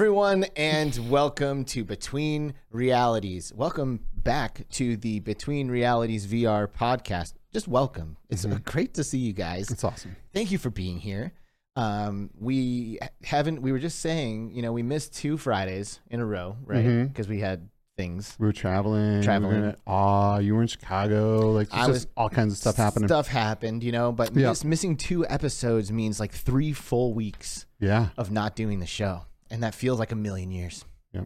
[0.00, 3.50] everyone, and welcome to Between Realities.
[3.56, 7.32] Welcome back to the Between Realities VR podcast.
[7.50, 8.18] Just welcome.
[8.28, 9.70] It's uh, great to see you guys.
[9.70, 10.14] It's awesome.
[10.34, 11.32] Thank you for being here.
[11.76, 13.62] Um, we haven't.
[13.62, 17.06] We were just saying, you know, we missed two Fridays in a row, right?
[17.08, 18.36] Because we had things.
[18.38, 19.22] We were traveling.
[19.22, 19.54] Traveling.
[19.54, 21.52] We were in- Aw, you were in Chicago.
[21.52, 23.08] Like, I was- was all kinds of stuff happening.
[23.08, 24.50] Stuff happened, you know, but Yeah.
[24.50, 29.22] miss, missing two episodes means like three full weeks Yeah, of not doing the show,
[29.50, 30.84] and that feels like a million years.
[31.12, 31.22] Yeah,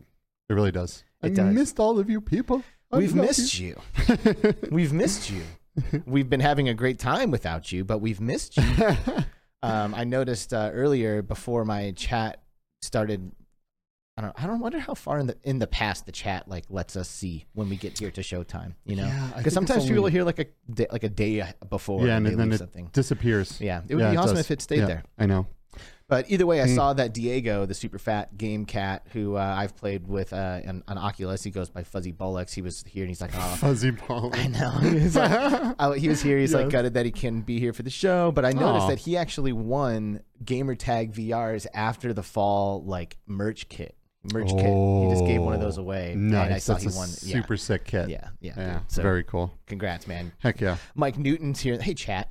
[0.49, 1.05] it really does.
[1.23, 1.55] It I does.
[1.55, 2.63] missed all of you people.
[2.93, 3.81] I We've missed you.
[4.71, 5.43] We've missed you.
[6.07, 8.65] We've been having a great time without you, but we've missed you.
[9.63, 12.41] Um, I noticed uh, earlier before my chat
[12.81, 13.31] started.
[14.17, 14.43] I don't.
[14.43, 17.11] I don't wonder how far in the in the past the chat like lets us
[17.11, 18.73] see when we get here to Showtime.
[18.87, 21.45] You know, Yeah, because it's sometimes only- people hear like a day, like a day
[21.69, 22.07] before.
[22.07, 22.89] yeah, and and then it something.
[22.95, 23.61] disappears.
[23.61, 24.47] Yeah, it would Yeah, be awesome does.
[24.47, 25.03] if it stayed Yeah, there.
[25.19, 25.47] I know.
[26.09, 26.75] But either way, I Mm.
[26.75, 30.83] saw that Diego, the super fat game cat, who uh, I've played with uh, an,
[30.89, 31.45] an Oculus.
[31.45, 32.53] He goes by Fuzzy Bullocks.
[32.53, 34.31] He was here and he's like, "Oh, Fuzzy ball.
[34.35, 34.71] I know.
[34.83, 35.31] He was, like,
[35.79, 36.37] I- he was here.
[36.39, 36.73] He's like Yes.
[36.73, 38.33] gutted that he can be here for the show.
[38.33, 38.89] But I noticed Aw.
[38.89, 43.95] that he actually won Gamertag VRs after the fall like merch kit.
[44.35, 44.67] Merch kit.
[44.67, 46.15] He just gave one of those away.
[46.17, 46.45] Nice.
[46.47, 47.07] And I saw That's a won.
[47.09, 48.09] super sick kit.
[48.11, 48.29] Yeah.
[48.41, 48.55] Yeah.
[48.57, 48.63] Yeah.
[48.67, 48.81] Yeah.
[48.89, 49.53] So very cool.
[49.67, 50.33] congrats, man.
[50.41, 50.77] Heck yeah.
[50.97, 51.81] Mike Newton's here.
[51.81, 52.29] Hey, chat.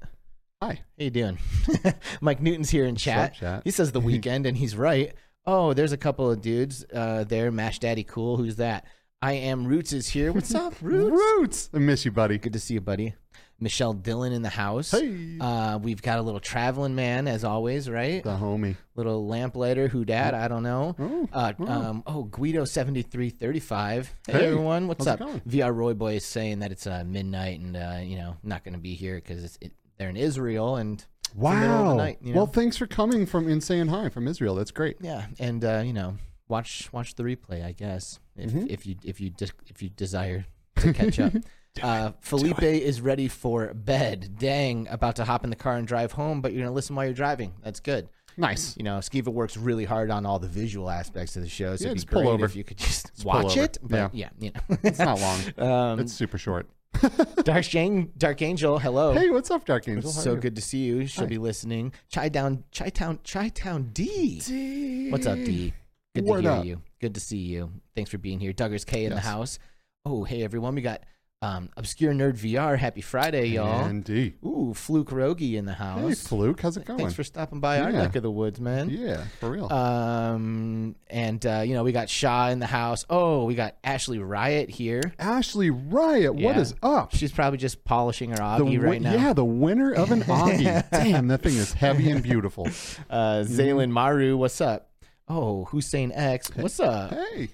[0.61, 0.73] Hi.
[0.97, 1.37] How you doing?
[2.21, 3.29] Mike Newton's here in chat.
[3.31, 3.61] up, chat?
[3.63, 5.13] He says the weekend, and he's right.
[5.45, 7.49] Oh, there's a couple of dudes uh, there.
[7.49, 8.35] Mash Daddy Cool.
[8.35, 8.83] Who's that?
[9.21, 10.33] I am Roots is here.
[10.33, 11.11] What's up, Roots?
[11.11, 11.69] Roots.
[11.73, 12.37] I miss you, buddy.
[12.37, 13.13] Good to see you, buddy.
[13.57, 14.91] Michelle Dillon in the house.
[14.91, 15.37] Hey.
[15.39, 18.21] Uh, we've got a little traveling man, as always, right?
[18.21, 18.75] the homie.
[18.97, 20.33] Little lamplighter, who dad?
[20.33, 20.93] I don't know.
[20.99, 21.67] Oh, Uh, wow.
[21.89, 24.13] um, oh, Guido seventy three thirty five.
[24.27, 25.19] Hey, Hey, everyone, what's up?
[25.47, 28.73] VR Roy Boy is saying that it's uh, midnight and uh, you know not going
[28.73, 31.95] to be here because it's it, they're in Israel and it's the of the Wow.
[31.95, 34.55] night, you Well, thanks for coming from Insane High from Israel.
[34.55, 34.97] That's great.
[35.01, 36.15] yeah, and uh, you know
[36.47, 38.67] watch watch the replay, I guess, if Mhm.
[38.69, 40.45] if you if you dis- if you desire
[40.77, 41.33] to catch up.
[41.83, 44.35] Uh, Felipe is ready for bed.
[44.39, 47.05] Dang, about to hop in the car and drive home, but you're gonna listen while
[47.05, 47.53] you're driving.
[47.63, 48.09] That's good.
[48.35, 48.75] Nice.
[48.75, 51.83] You know, Skiva works really hard on all the visual aspects of the show, so
[51.85, 53.77] Yeah, it'd be just great if you could just pull watch it.
[53.83, 55.39] But yeah, you know, It's not long.
[55.71, 56.67] um, it's super short.
[57.43, 59.13] Dark Jane, Dark Angel, hello.
[59.13, 60.11] Hey, what's up, Dark Angel?
[60.11, 60.39] How so are you?
[60.41, 61.07] good to see you.
[61.07, 61.29] She'll Hi.
[61.29, 61.93] be listening.
[62.13, 64.41] Chi Down, Chi Town, Chi Town D.
[64.45, 65.09] D.
[65.09, 65.73] What's up, D?
[66.15, 66.65] Good to hear up.
[66.65, 66.81] you.
[66.99, 67.71] Good to see you.
[67.95, 68.51] Thanks for being here.
[68.53, 69.59] Duggars K in the house.
[70.05, 71.03] Oh, hey everyone, we got
[71.41, 72.77] um, Obscure Nerd VR.
[72.77, 73.85] Happy Friday, y'all.
[73.85, 74.33] And D.
[74.45, 76.01] Ooh, Fluke Rogie in the house.
[76.01, 76.13] Hey.
[76.15, 76.99] Fluke, how's it going?
[76.99, 77.99] Thanks for stopping by our Yeah.
[78.03, 78.89] neck of the woods, man.
[78.89, 79.71] yeah, for real.
[79.71, 83.05] Um, and uh, you know, we got Shaw in the house.
[83.09, 85.01] Oh, we got Ashley Riot here.
[85.17, 86.59] Ashley Riot, what Yeah.
[86.59, 87.15] is up?
[87.15, 89.13] She's probably just polishing her The Auggie wi- right now.
[89.13, 90.89] Yeah, the winner of an Auggie.
[90.91, 92.67] Damn, that thing is heavy and beautiful.
[93.09, 94.89] Uh, Zaylin Maru, what's up?
[95.27, 97.11] Oh, Hussein X, what's up?
[97.13, 97.49] Hey,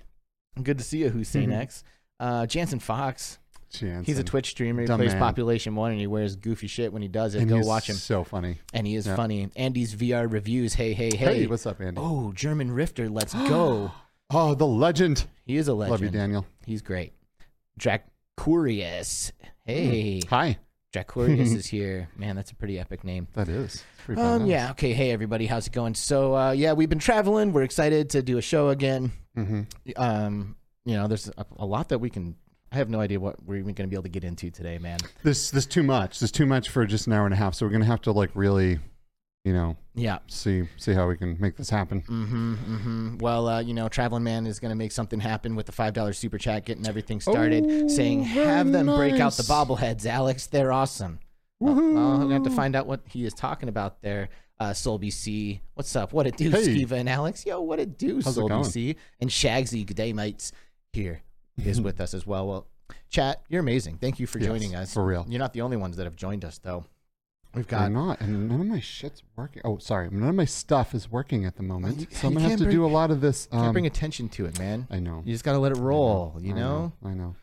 [0.61, 1.59] Good to see you, Hussein Mhm.
[1.61, 1.83] X.
[2.19, 3.37] Uh, Jansen Fox,
[3.79, 4.03] Jansen.
[4.05, 4.81] he's a Twitch streamer.
[4.81, 5.21] He Dumb plays man.
[5.21, 7.39] Population One, and he wears goofy shit when he does it.
[7.41, 8.57] And Go he's watch him, So funny.
[8.73, 9.15] and he is Yeah.
[9.15, 9.49] funny.
[9.55, 10.73] Andy's VR reviews.
[10.73, 11.47] Hey, hey, Hey, hey!
[11.47, 11.99] what's up, Andy?
[12.01, 13.91] oh, German Rifter, let's go.
[14.31, 15.27] Oh, the legend.
[15.45, 15.91] He is a legend.
[15.91, 16.47] Love you, Daniel.
[16.65, 17.13] He's great.
[17.79, 19.31] Dracurius.
[19.65, 20.57] Hey, Hi.
[20.93, 22.09] Dracurius is here.
[22.17, 23.27] Man, that's a pretty epic name.
[23.33, 23.83] That is.
[24.05, 24.47] Pretty Um, badass.
[24.49, 24.71] yeah.
[24.71, 24.93] Okay.
[24.93, 25.45] Hey, everybody.
[25.45, 25.93] How's it going?
[25.93, 27.53] So, uh, yeah, we've been traveling.
[27.53, 29.11] We're excited to do a show again.
[29.37, 29.67] Mhm.
[29.95, 32.35] Um, you know, there's a, a lot that we can.
[32.71, 34.77] I have no idea what we're even going to be able to get into today,
[34.77, 34.99] man.
[35.23, 36.19] This this too much.
[36.19, 37.55] This too much for just an hour and a half.
[37.55, 38.79] So we're gonna have to like really,
[39.45, 40.19] you know, Yeah.
[40.27, 42.01] see see how we can make this happen.
[42.01, 42.53] Mm-hmm.
[42.55, 43.17] Mm-hmm.
[43.19, 45.93] Well, uh, you know, Traveling Man is going to make something happen with the five
[45.93, 47.63] dollar super chat, getting everything started.
[47.65, 50.47] Oh, saying, "Have them break out the bobbleheads, Alex.
[50.47, 51.19] They're awesome."
[51.59, 51.97] Well, Woohoo.
[51.97, 54.27] I'm gonna have to find out what he is talking about there.
[54.59, 56.13] Uh, Soul BC, what's up?
[56.13, 56.61] What it do, Hey.
[56.67, 57.45] Skiva and Alex?
[57.45, 58.49] Yo, what it do, How's Soul?
[58.49, 60.51] BC and Shagsy, good day, mates.
[60.93, 61.21] Here
[61.57, 62.47] is with us as well.
[62.47, 62.67] Well,
[63.09, 63.97] chat, you're amazing.
[63.97, 64.93] Thank you for Yes, joining us.
[64.93, 65.25] for real.
[65.27, 66.85] You're not the only ones that have joined us, though.
[67.53, 69.61] We've got not, and none of my shit's working.
[69.63, 72.49] Oh, sorry, none of my stuff is working at the moment, you- so I'm gonna
[72.49, 73.45] have to bring- do a lot of this.
[73.45, 74.87] can't Um, bring attention to it, man.
[74.91, 75.21] I know.
[75.25, 76.35] You just gotta let it roll.
[76.41, 76.91] You I know.
[77.03, 77.35] I know.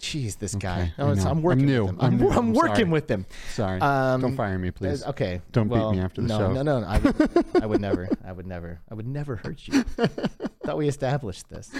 [0.00, 0.92] Jeez, this guy.
[0.98, 1.82] Okay, oh, I'm working I'm new.
[1.84, 1.98] with him.
[2.00, 2.28] I'm I'm, new.
[2.30, 3.26] I'm I'm working with him.
[3.52, 3.80] Sorry.
[3.80, 5.02] Um, Don't fire me, please.
[5.02, 5.40] Uh, Okay.
[5.52, 6.52] Don't beat me after the no, show.
[6.52, 6.86] No, no, no.
[6.86, 8.08] I would, I would never.
[8.24, 8.80] I would never.
[8.90, 9.82] I would never hurt you.
[9.82, 11.70] Thought we established this.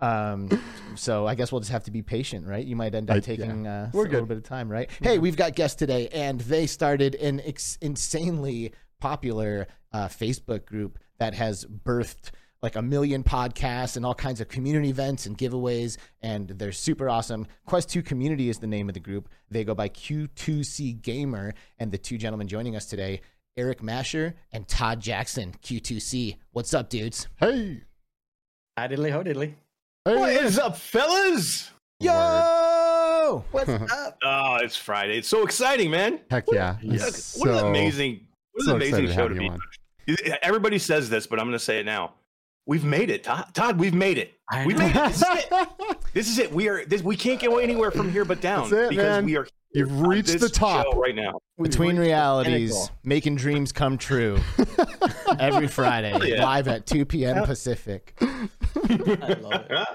[0.00, 0.48] Um,
[0.96, 2.64] so I guess we'll just have to be patient, right?
[2.64, 4.90] You might end up I- taking uh, We're a little bit of time, right?
[5.00, 10.98] Hey, we've got guests today, and they started an ex- insanely popular uh, Facebook group
[11.18, 12.30] that has birthed
[12.62, 17.08] like a million podcasts and all kinds of community events and giveaways, and they're super
[17.08, 17.46] awesome.
[17.66, 19.28] Quest 2 Community is the name of the group.
[19.50, 23.20] They go by Q2C Gamer, and the two gentlemen joining us today,
[23.56, 26.36] Eric Masher and Todd Jackson, Q2C.
[26.52, 27.26] What's up, dudes?
[27.36, 27.82] Hey.
[28.78, 29.54] Hi diddly ho diddly.
[30.04, 31.70] What is up, fellas?
[32.00, 33.44] Yo!
[33.50, 34.18] What's up?
[34.24, 35.18] Oh, it's Friday.
[35.18, 36.20] It's so exciting, man.
[36.30, 36.76] Heck yeah!
[36.82, 38.20] Look, It's what an amazing,
[38.52, 39.48] what an excited amazing show have to be.
[39.48, 39.60] on.
[40.42, 42.14] Everybody says this, but I'm going to say it now.
[42.66, 43.48] We've made it, Todd.
[43.54, 44.34] Todd we've made it.
[44.66, 45.02] We made it.
[45.08, 45.68] This is it.
[46.14, 46.52] This is it.
[46.52, 46.84] We are.
[46.84, 49.24] This, we can't go anywhere from here but down That's it, because man.
[49.24, 49.46] we are.
[49.74, 50.94] You've reached the top.
[50.96, 51.38] right now.
[51.60, 54.38] Between realities, making dreams come true.
[55.40, 56.44] Every Friday, Yeah.
[56.44, 57.44] live at 2 p.m.
[57.46, 58.14] Pacific.
[58.20, 59.88] I love it.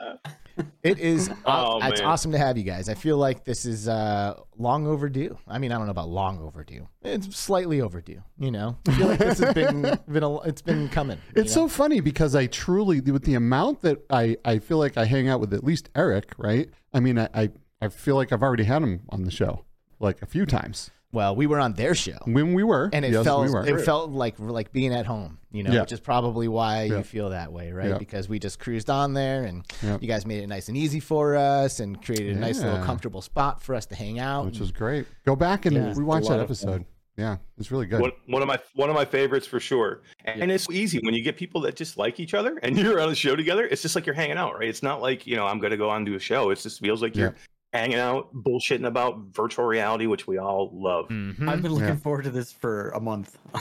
[0.83, 1.29] It is.
[1.45, 2.09] Oh, it's man.
[2.09, 2.89] awesome to have you guys.
[2.89, 5.37] I feel like this is uh, long overdue.
[5.47, 6.87] I mean, I don't know about long overdue.
[7.03, 8.21] It's slightly overdue.
[8.37, 11.19] You know, I feel like this has been been a, it's been coming.
[11.35, 11.67] It's know?
[11.67, 15.29] so funny because I truly, with the amount that I, I feel like I hang
[15.29, 16.69] out with at least Eric, right?
[16.93, 17.49] I mean, I, I,
[17.81, 19.63] I feel like I've already had him on the show
[19.99, 21.35] like a few times well.
[21.35, 23.65] We were on their show, when we were, and it yes, felt we were.
[23.67, 25.39] it felt like like being at home.
[25.51, 25.81] You know, Yeah.
[25.81, 26.97] which is probably why Yeah.
[26.97, 27.89] you feel that way, right?
[27.89, 27.97] Yeah.
[27.97, 29.97] Because we just cruised on there, and Yeah.
[30.01, 33.21] you guys made it nice and easy for us, and created a nice little comfortable
[33.21, 34.45] spot for us to hang out.
[34.45, 35.07] which was great.
[35.25, 35.93] Go back and Yeah.
[35.93, 36.85] rewatch that episode.
[37.17, 37.99] Yeah, it's really good.
[37.99, 40.01] One, one of my one of my favorites for sure.
[40.25, 42.99] And, and it's easy when you get people that just like each other and you're
[43.01, 43.65] on a show together.
[43.65, 44.69] It's just like you're hanging out, right?
[44.69, 46.51] It's not like you know I'm going to go on to a show.
[46.51, 47.33] It just feels like you're
[47.77, 51.07] hanging out, bullshitting about virtual reality, which we all love.
[51.09, 51.47] Mhm.
[51.47, 51.95] I've been looking Yeah.
[51.95, 53.37] forward to this for a month.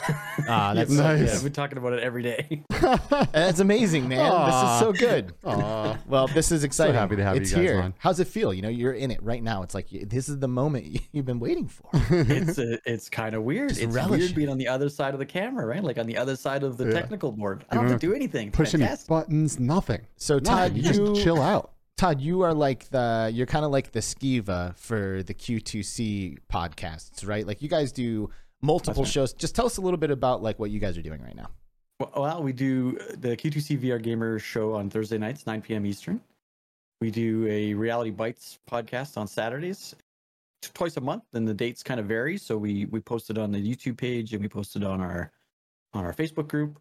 [0.48, 1.36] Ah, that's Yeah, Nice.
[1.36, 2.62] I've been talking about it every day.
[3.32, 4.18] That's amazing, man.
[4.46, 5.32] This is so good.
[5.44, 5.98] Aw.
[6.06, 6.94] Well, this is exciting.
[6.94, 7.80] happy to have you it's guys here.
[7.80, 7.94] on.
[7.98, 8.52] How's it feel?
[8.52, 9.62] You know, you're in it right now.
[9.62, 11.88] It's like this is the moment you- you've been waiting for.
[12.10, 13.70] it's a, it's kind of weird.
[13.70, 15.82] Just it's relish weird being on the other side of the camera, right?
[15.82, 16.92] Like on the other side of the Yeah.
[16.92, 17.64] technical board.
[17.70, 18.48] I don't don't have to do anything.
[18.48, 19.08] It's Push any fantastic.
[19.08, 20.00] buttons, nothing.
[20.16, 21.72] So Todd, you you just chill out.
[21.96, 27.26] Todd, you are like the you're kind of like the Skiva for the Q2C podcasts,
[27.26, 27.46] right?
[27.46, 28.28] Like you guys do
[28.60, 29.12] multiple right.
[29.12, 29.32] shows.
[29.32, 31.48] Just tell us a little bit about like what you guys are doing right now.
[31.98, 35.86] Well, we do the Q2C VR Gamer show on Thursday nights, 9 p.m.
[35.86, 36.20] Eastern.
[37.00, 39.94] We do a Reality Bites podcast on Saturdays,
[40.74, 42.36] twice a month, and the dates kind of vary.
[42.36, 45.32] So we we post it on the YouTube page and we post it on our
[45.94, 46.78] on our Facebook group.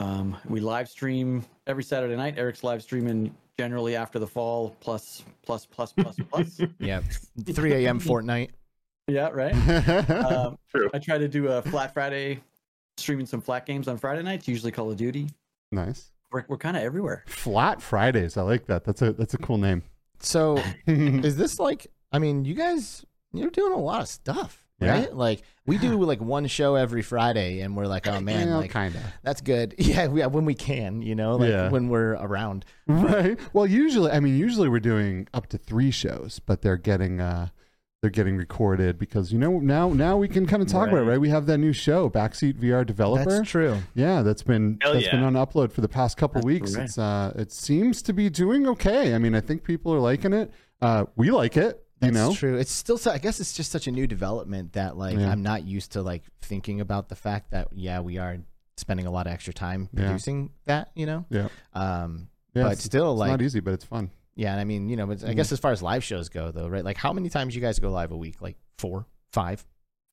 [0.00, 2.38] Um, we live stream every Saturday night.
[2.38, 6.60] Eric's live streaming generally after the fall, plus plus plus plus plus.
[6.78, 7.00] Yeah,
[7.52, 8.00] 3 a.m.
[8.00, 8.50] Fortnite.
[9.08, 9.54] yeah, right.
[10.10, 10.90] Um, True.
[10.94, 12.40] I try to do a Flat Friday,
[12.96, 15.28] streaming some flat games on Friday nights, usually Call of Duty.
[15.70, 16.10] nice.
[16.30, 17.24] We're, we're kind of everywhere.
[17.26, 18.38] Flat Fridays.
[18.38, 18.84] I like that.
[18.84, 19.82] That's a that's a cool name.
[20.20, 21.86] So is this like?
[22.10, 23.04] I mean, you guys
[23.34, 24.92] you're doing a lot of stuff, Yeah.
[24.92, 25.14] right?
[25.14, 28.70] Like we do like one show every Friday, and we're like, oh man, Yeah, like
[28.70, 29.02] kind of.
[29.22, 29.74] that's good.
[29.78, 31.68] Yeah, we, when we can, you know, like Yeah.
[31.70, 32.64] when we're around.
[32.86, 33.38] Right.
[33.52, 37.48] Well, usually, I mean, usually we're doing up to three shows, but they're getting uh
[38.00, 41.00] they're getting recorded because you know now now we can kind of talk about it,
[41.02, 41.08] Right.
[41.10, 41.20] right?
[41.20, 43.30] We have that new show, Backseat VR Developer.
[43.30, 43.76] That's true.
[43.94, 46.74] Yeah, that's been Hell that's been on upload for the past couple That's weeks.
[46.74, 46.84] right.
[46.86, 49.14] It's uh it seems to be doing okay.
[49.14, 50.50] I mean, I think people are liking it.
[50.80, 52.34] Uh we like it, you That's know.
[52.34, 52.56] true.
[52.58, 55.30] It's still, so, I guess it's just such a new development that like Yeah.
[55.30, 58.38] I'm not used to like thinking about the fact that yeah, we are
[58.76, 60.04] spending a lot of extra time Yeah.
[60.06, 61.24] producing that, you know.
[61.30, 61.48] Yeah.
[61.74, 64.10] Um, Yeah, but it's, still, it's like, not easy, but it's fun.
[64.34, 65.36] yeah, and I mean, you know, but I Mhm.
[65.36, 66.84] guess as far as live shows go, though, right?
[66.84, 68.40] Like, how many times you guys go live a week?
[68.42, 69.64] Like four, five?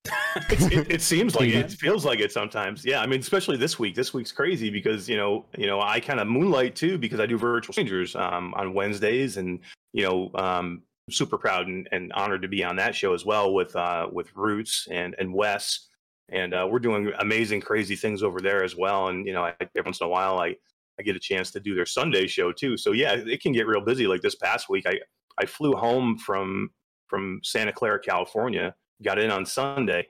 [0.51, 1.59] It, it seems like Yeah.
[1.61, 1.73] it.
[1.73, 2.85] It feels like it sometimes.
[2.85, 3.95] Yeah, I mean, especially this week.
[3.95, 7.25] This week's crazy because you know, you know, I kind of moonlight too because I
[7.25, 9.59] do virtual strangers um, on Wednesdays, and
[9.91, 13.53] you know, um, super proud and, and honored to be on that show as well
[13.53, 15.87] with uh, with Roots and and Wes,
[16.29, 19.09] and uh, we're doing amazing, crazy things over there as well.
[19.09, 20.55] And you know, I, every once in a while, I
[20.99, 22.77] I get a chance to do their Sunday show too.
[22.77, 24.07] So yeah, it can get real busy.
[24.07, 24.99] Like this past week, I
[25.37, 26.69] I flew home from
[27.07, 30.07] from Santa Clara, California, got in on Sunday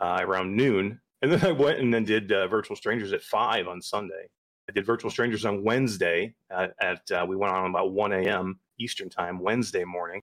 [0.00, 3.66] uh, around noon, and then I went and then did uh, Virtual Strangers at five
[3.68, 4.28] on Sunday.
[4.68, 8.60] I did Virtual Strangers on Wednesday at, at uh, we went on about one a.m.
[8.78, 10.20] Eastern time Wednesday morning,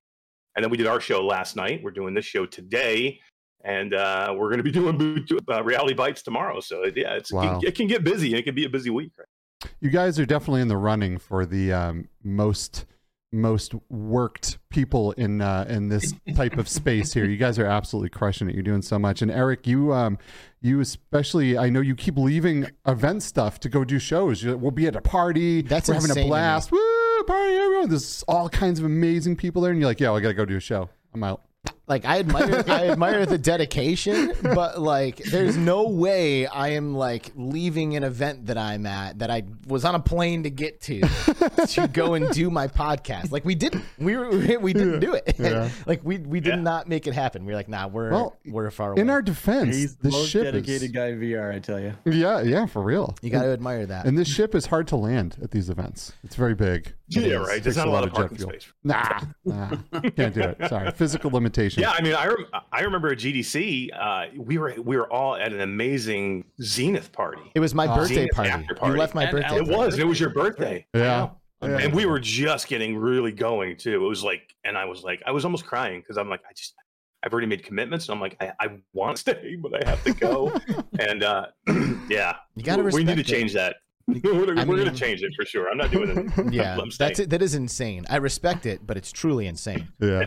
[0.55, 1.81] and then we did our show last night.
[1.83, 3.19] We're doing this show today.
[3.63, 4.71] And uh, we're going to be
[5.25, 6.59] doing uh, reality bites tomorrow.
[6.59, 7.59] So yeah, it's, Wow.
[7.59, 8.27] it, it can get busy.
[8.29, 9.11] and It can be a busy week.
[9.17, 9.71] Right?
[9.81, 12.85] You guys are definitely in the running for the um, most
[13.31, 17.25] most worked people in uh, in this type of space here.
[17.25, 18.53] You guys are absolutely crushing it.
[18.53, 19.21] You're doing so much.
[19.21, 20.17] And Eric, you um,
[20.61, 24.43] you especially, I know you keep leaving event stuff to go do shows.
[24.43, 25.63] You, we'll be at a party.
[25.63, 26.71] That's We're having a blast.
[26.71, 26.79] Woo!
[27.25, 27.89] Party, everyone.
[27.89, 30.33] There's all kinds of amazing people there, and you're like, yeah, well, I got to
[30.33, 30.89] go do a show.
[31.13, 31.41] I'm out.
[31.87, 37.31] Like I admire, I admire the dedication, but like, there's no way I am like
[37.35, 41.01] leaving an event that I'm at that I was on a plane to get to
[41.01, 43.31] to go and do my podcast.
[43.31, 44.29] Like we didn't, we were,
[44.59, 45.35] we didn't do it.
[45.37, 45.69] Yeah.
[45.85, 46.61] like we we did Yeah.
[46.61, 47.45] not make it happen.
[47.45, 49.01] We are like, nah, we're Well, we're far away.
[49.01, 51.79] In our defense, He's the this most ship dedicated is guy in VR, I tell
[51.79, 51.93] you.
[52.05, 53.13] yeah, yeah, for real.
[53.21, 54.07] you got to admire that.
[54.07, 56.13] And this ship is hard to land at these events.
[56.23, 56.93] It's very big.
[57.09, 57.37] Yeah, is.
[57.39, 57.47] right.
[57.53, 58.49] Takes There's not a lot of jet parking fuel.
[58.49, 58.73] space.
[58.83, 59.69] Nah, nah,
[60.15, 60.57] can't do it.
[60.69, 61.81] Sorry, physical limitation.
[61.81, 65.35] Yeah, I mean, I rem- I remember at GDC, uh, we were we were all
[65.35, 67.41] at an amazing Zenith party.
[67.55, 67.95] it was my Oh.
[67.95, 68.49] birthday Zenith party.
[68.51, 69.47] after You left my And birthday.
[69.47, 69.99] Alex- It was.
[69.99, 70.85] It was your birthday.
[70.93, 71.29] yeah.
[71.61, 71.77] Yeah.
[71.79, 73.95] And we were just getting really going too.
[74.05, 76.53] It was like, and I was like, I was almost crying because I'm like, I
[76.53, 76.75] just,
[77.23, 80.03] I've already made commitments, and I'm like, I, I want to stay, but I have
[80.03, 80.53] to go.
[80.99, 81.47] and uh,
[82.09, 83.25] yeah, You gotta we, we need to respect it.
[83.25, 83.77] change that.
[84.23, 85.69] we're I we're mean- gonna change it for sure.
[85.69, 86.45] I'm not doing it.
[86.53, 87.29] Yeah, I'm that's it.
[87.31, 88.05] That is insane.
[88.09, 89.87] I respect it, but it's truly insane.
[89.99, 90.25] yeah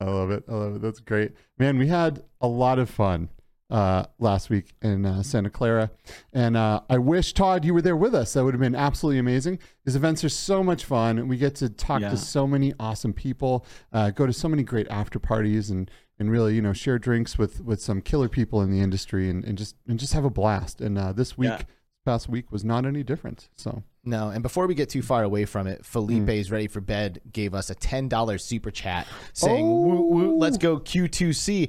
[0.00, 3.28] i love it i love it that's great man we had a lot of fun
[3.70, 5.90] uh, last week in uh, santa clara
[6.32, 9.18] and uh, i wish todd you were there with us that would have been absolutely
[9.18, 12.10] amazing these events are so much fun and we get to talk Yeah.
[12.10, 16.30] to so many awesome people uh, go to so many great after parties and and
[16.30, 19.56] really you know share drinks with with some killer people in the industry and, and
[19.58, 21.60] just and just have a blast and uh, this week Yeah
[22.04, 23.48] past week was not any different.
[23.56, 26.52] So no, and before we get too far away from it, Felipe's is mm.
[26.52, 27.20] ready for bed.
[27.32, 29.80] Gave us a ten dollars super chat saying, oh.
[29.80, 31.68] woo, woo, "Let's go Q two C."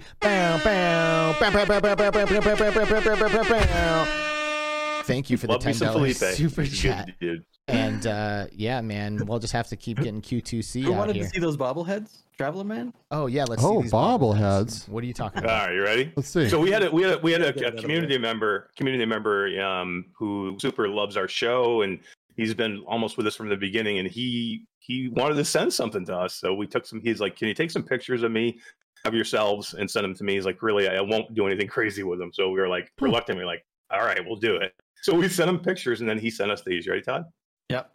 [5.03, 7.45] Thank you for the ten dollars super chat, dude.
[7.67, 11.25] And uh, yeah, man, we'll just have to keep getting Q2C Who out wanted here.
[11.25, 12.19] to see those bobbleheads?
[12.37, 12.93] Traveler Man?
[13.11, 14.89] Oh yeah, let's Oh, see these bobbleheads.
[14.89, 15.67] What are you talking about?
[15.67, 16.11] right, you ready?
[16.17, 18.69] let's see So we had a we had a, we had a, a community member
[18.75, 21.99] community member um, who super loves our show and
[22.35, 26.05] he's been almost with us from the beginning and he he wanted to send something
[26.07, 28.59] to us so we took some he's like can you take some pictures of me
[29.05, 32.03] of yourselves and send them to me he's like really I won't do anything crazy
[32.03, 35.29] with them so we were like reluctantly like all right we'll do it so we
[35.29, 37.23] sent him pictures and then he sent us these You ready Todd
[37.69, 37.91] Yep.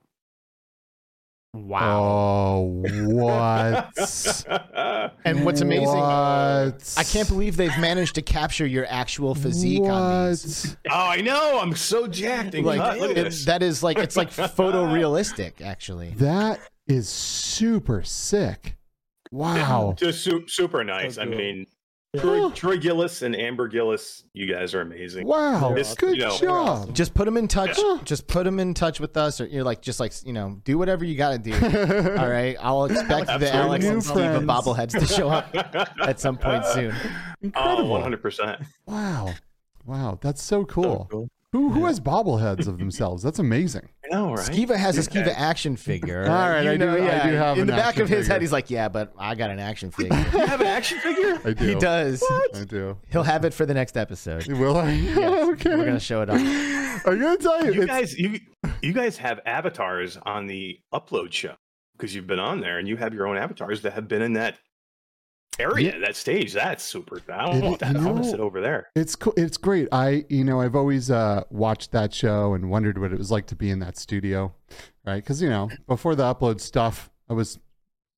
[1.53, 2.03] Wow.
[2.05, 2.63] oh
[3.07, 4.45] what
[5.25, 6.95] And what's amazing, What?
[6.97, 10.77] I can't believe they've managed to capture your actual physique on these.
[10.89, 13.99] Oh I know I'm so jacked and Like look at it- this that is like
[13.99, 16.11] it's like photorealistic, actually.
[16.19, 18.77] That is super sick.
[19.33, 19.95] Wow.
[19.97, 21.35] just su- super nice I cool.
[21.37, 21.67] mean
[22.19, 25.29] Troy, Troy Gillis and Amber Gillis, you guys are amazing.
[25.29, 25.73] Wow.
[25.75, 26.93] This- Good you know- job.
[26.95, 27.79] Just put them in touch.
[27.79, 27.99] Yeah.
[28.05, 30.77] Just put them in touch with us, or you're like, just like you know, do
[30.77, 31.53] whatever you got to do.
[32.19, 34.45] All right, I'll expect the Alex New and Steve friends.
[34.45, 35.55] bobbleheads to show up
[36.03, 36.93] at some point soon.
[37.43, 37.97] Oh, Incredible.
[37.99, 38.67] 100%.
[38.87, 39.33] Wow.
[39.87, 40.19] Wow.
[40.21, 41.07] That's so cool.
[41.11, 41.29] cool.
[41.53, 43.25] Who who has bobbleheads of themselves?
[43.25, 43.89] That's amazing.
[44.05, 44.39] I know, right?
[44.49, 45.23] Skiva has a Okay.
[45.23, 46.23] Skiva action figure.
[46.29, 48.19] All right, You I do- know, I do have in an the back of his
[48.21, 48.33] figure.
[48.35, 48.41] head.
[48.41, 50.17] He's like, yeah, but I got an action figure.
[50.17, 51.41] You have an action figure?
[51.45, 51.67] I do.
[51.67, 52.23] he does.
[52.55, 52.97] I do.
[53.11, 54.47] He'll have it for the next episode.
[54.53, 54.93] Will I?
[55.53, 55.75] okay.
[55.75, 56.39] We're gonna show it off.
[57.07, 57.73] I'm gonna tell you.
[57.73, 58.39] You guys, you
[58.81, 61.55] you guys have avatars on the upload show
[61.97, 64.35] because you've been on there and you have your own avatars that have been in
[64.35, 64.57] that
[65.61, 66.53] area, that stage.
[66.53, 67.21] That's super.
[67.33, 67.97] I don't It- want that.
[67.97, 68.89] I want to sit over there.
[68.97, 69.35] It's cool.
[69.37, 69.89] It's great.
[69.93, 73.47] I, you know, I've always uh, watched that show and wondered what it was like
[73.49, 74.55] to be in that studio,
[75.07, 75.23] right?
[75.23, 77.59] Because you know, before the upload stuff, I was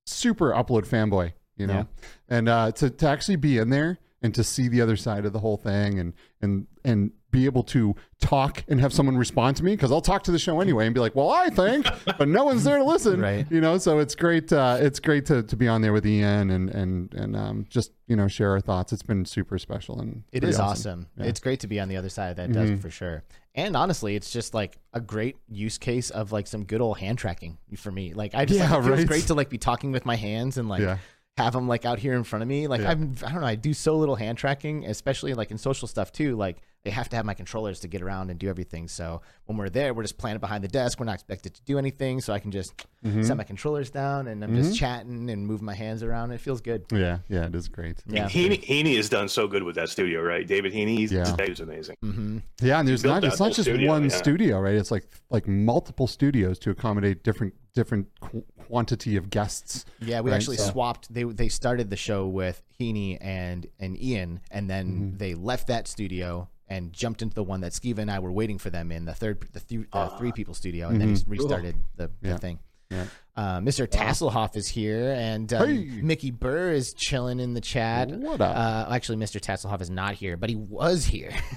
[0.07, 1.85] super upload fanboy, you know, Yeah.
[2.29, 5.33] and uh, to to actually be in there and to see the other side of
[5.33, 9.65] the whole thing and and and be able to talk and have someone respond to
[9.65, 11.87] me because I'll talk to the show anyway and be like, well, I think,
[12.19, 13.45] but no one's there to listen, Right.
[13.51, 14.53] You know, so it's great.
[14.53, 17.91] Uh, it's great to, to be on there with Ian and and and um, just
[18.07, 18.93] you know share our thoughts.
[18.93, 21.09] It's been super special and it is is awesome.
[21.17, 21.25] Yeah.
[21.25, 22.81] It's great to be on the other side of that desk Mhm.
[22.81, 23.25] for sure.
[23.55, 27.19] And honestly, it's just like a great use case of like some good old hand
[27.19, 28.15] tracking for me.
[28.15, 29.07] Like I just Yeah, like, it feels right.
[29.09, 30.99] great to like be talking with my hands and like Yeah.
[31.39, 32.67] have them like out here in front of me.
[32.69, 32.91] Like Yeah.
[32.93, 36.13] I'm I don't know, I do so little hand tracking, especially like in social stuff
[36.13, 36.37] too.
[36.37, 38.89] Like they have to have my controllers to get around and do everything.
[38.89, 40.99] So when we're there, we're just planted behind the desk.
[40.99, 42.21] We're not expected to do anything.
[42.21, 42.73] So I can just
[43.05, 43.25] Mm-hmm.
[43.25, 46.31] set my controllers down and I'm just chatting and moving my hands around.
[46.31, 46.85] It feels good.
[46.93, 48.01] Yeah, yeah, it is great.
[48.07, 48.27] Yeah.
[48.29, 50.47] Heaney, Heaney has done so good with that studio, right?
[50.47, 51.35] David Heaney, he's, Yeah.
[51.45, 51.97] he's amazing.
[52.01, 54.09] hmm Yeah, and there's not, it's not just studio, one yeah.
[54.11, 54.77] studio, right?
[54.77, 59.85] It's like like multiple studios to accommodate different different qu- quantity of guests.
[60.01, 61.13] Yeah, we Right, actually so- swapped.
[61.13, 65.17] They they started the show with Heaney and and Ian, and then Mm-hmm.
[65.17, 68.59] they left that studio and jumped into the one that Skiva and I were waiting
[68.59, 71.77] for them in the third the, th- the three people studio, and then he restarted
[71.97, 72.29] the, the Ah.
[72.33, 72.37] Yeah.
[72.39, 72.59] thing.
[72.91, 73.05] Yeah.
[73.35, 73.87] Uh, Mr.
[73.89, 76.03] Tasselhoff is here, and um, Hey.
[76.03, 78.11] Mickey Burr is chilling in the chat.
[78.11, 78.55] What up?
[78.55, 79.41] Uh, actually, Mr.
[79.41, 81.33] Tasselhoff is not here, but he was here.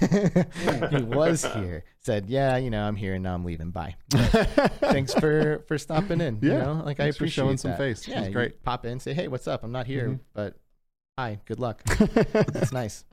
[0.90, 1.84] he was here.
[2.00, 3.70] Said, "Yeah, you know, I'm here, and now I'm leaving.
[3.70, 6.38] Bye." Thanks for for stopping in.
[6.40, 8.08] you Yeah, know, like I thanks for appreciate showing some face.
[8.08, 8.62] Yeah, great.
[8.64, 9.62] Pop in, say, "Hey, what's up?
[9.62, 10.20] I'm not here, Mhm.
[10.32, 10.54] but
[11.18, 11.82] Hi, good luck.
[12.32, 13.04] That's nice.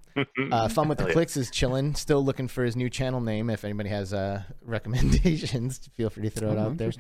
[0.52, 1.14] Uh, Fun with the yeah.
[1.14, 1.96] Clicks is chilling.
[1.96, 3.50] Still looking for his new channel name.
[3.50, 6.92] If anybody has uh, recommendations, feel free to throw it Oh, out there.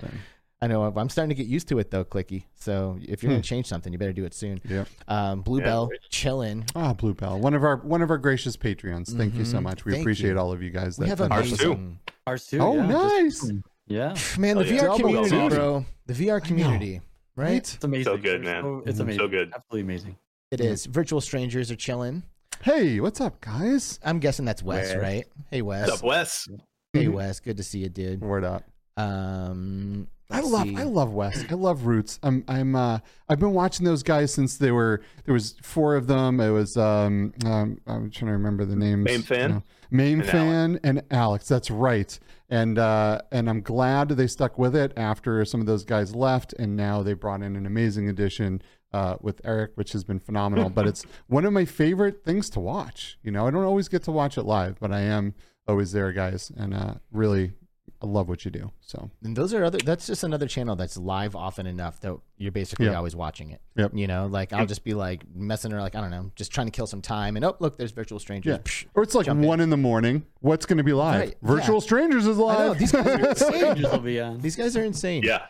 [0.61, 2.45] I know I'm starting to get used to it though, Clicky.
[2.55, 3.35] So if you're Hmm.
[3.35, 4.61] gonna change something, you better do it soon.
[4.63, 4.87] Yep.
[5.09, 5.99] Um, Bluebell right.
[6.09, 6.63] chilling.
[6.73, 9.15] Ah, Bluebell, one of our one of our gracious Patreons.
[9.17, 9.63] Thank you so Mhm.
[9.63, 9.83] much.
[9.83, 10.39] We Thank appreciate you.
[10.39, 10.97] all of you guys.
[10.97, 11.71] We that have that Ours help us too.
[11.73, 11.99] amazing.
[12.27, 12.59] Ours too.
[12.59, 13.41] Oh, yeah, nice.
[13.41, 13.53] just-
[13.87, 14.57] yeah, man.
[14.57, 14.81] The Hell yeah.
[14.83, 15.49] VR community, awesome.
[15.57, 15.85] bro.
[16.05, 17.01] The VR community,
[17.35, 17.55] right?
[17.57, 18.03] it's amazing.
[18.05, 18.63] So good, man.
[18.63, 19.01] so- it's Mhm.
[19.01, 19.19] amazing.
[19.19, 19.51] So good.
[19.53, 20.15] Absolutely amazing.
[20.51, 20.85] It is.
[20.85, 22.23] Virtual strangers are chilling.
[22.63, 23.99] Hey, what's up, guys?
[24.05, 24.95] I'm guessing that's Wes, Wes.
[24.95, 25.25] right?
[25.51, 25.89] Hey Wes.
[25.89, 26.47] What's up, Wes?
[26.93, 27.13] Hey Mhm.
[27.13, 27.41] Wes.
[27.41, 28.21] Good to see you, dude.
[28.21, 28.63] Word up.
[28.95, 30.77] Um, I love see.
[30.77, 31.43] I love Wes.
[31.49, 32.21] I love Roots.
[32.23, 36.07] I'm I'm uh I've been watching those guys since they were there was four of
[36.07, 36.39] them.
[36.39, 39.03] It was um, um I'm trying to remember the names.
[39.03, 39.49] Main Fan?
[39.49, 39.63] you know.
[39.91, 41.49] Main And Fan and Alex.
[41.49, 42.17] That's right.
[42.49, 46.53] And uh and I'm glad they stuck with it after some of those guys left
[46.53, 48.61] and now they brought in an amazing addition
[48.93, 50.69] uh, with Eric, which has been phenomenal.
[50.69, 53.17] but it's one of my favorite things to watch.
[53.23, 55.33] You know, I don't always get to watch it live, but I am
[55.67, 57.53] always there, guys, and uh, really,
[58.01, 58.69] I love what you do.
[58.81, 59.77] So And those are other.
[59.77, 62.95] That's just another channel that's live often enough that you're basically Yeah.
[62.95, 63.61] always watching it.
[63.77, 63.91] Yep.
[63.95, 66.67] You know, like I'll just be like messing around, like I don't know, just trying
[66.67, 68.51] to kill some time, and oh look, there's virtual strangers.
[68.51, 68.57] Yeah.
[68.57, 68.85] Psh.
[68.93, 69.47] Or it's like Jump in.
[69.47, 70.25] one in the morning.
[70.41, 71.19] What's going to be live?
[71.19, 71.79] Right, Virtual yeah.
[71.79, 72.77] Strangers is I know live.
[72.79, 73.47] these guys are insane.
[73.53, 74.39] Strangers will be on.
[74.41, 75.23] These guys are insane.
[75.23, 75.45] Yeah.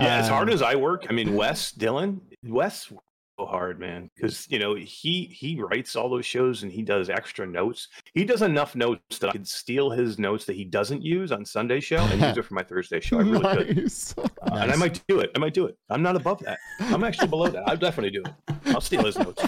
[0.00, 3.11] Yeah, as hard Um, as I work, I mean, Wes, Dylan, Wes, works
[3.42, 7.10] so hard, man, because you know he he writes all those shows and he does
[7.10, 7.88] extra notes.
[8.14, 11.44] He does enough notes that I could steal his notes that he doesn't use on
[11.44, 13.18] Sunday show and use it for my Thursday show.
[13.18, 14.14] I really could, nice.
[14.18, 15.30] Uh, and I might do it.
[15.34, 15.76] I might do it.
[15.90, 16.58] I'm not above that.
[16.80, 17.68] I'm actually below that.
[17.68, 18.56] I'll definitely do it.
[18.66, 19.44] I'll steal his notes.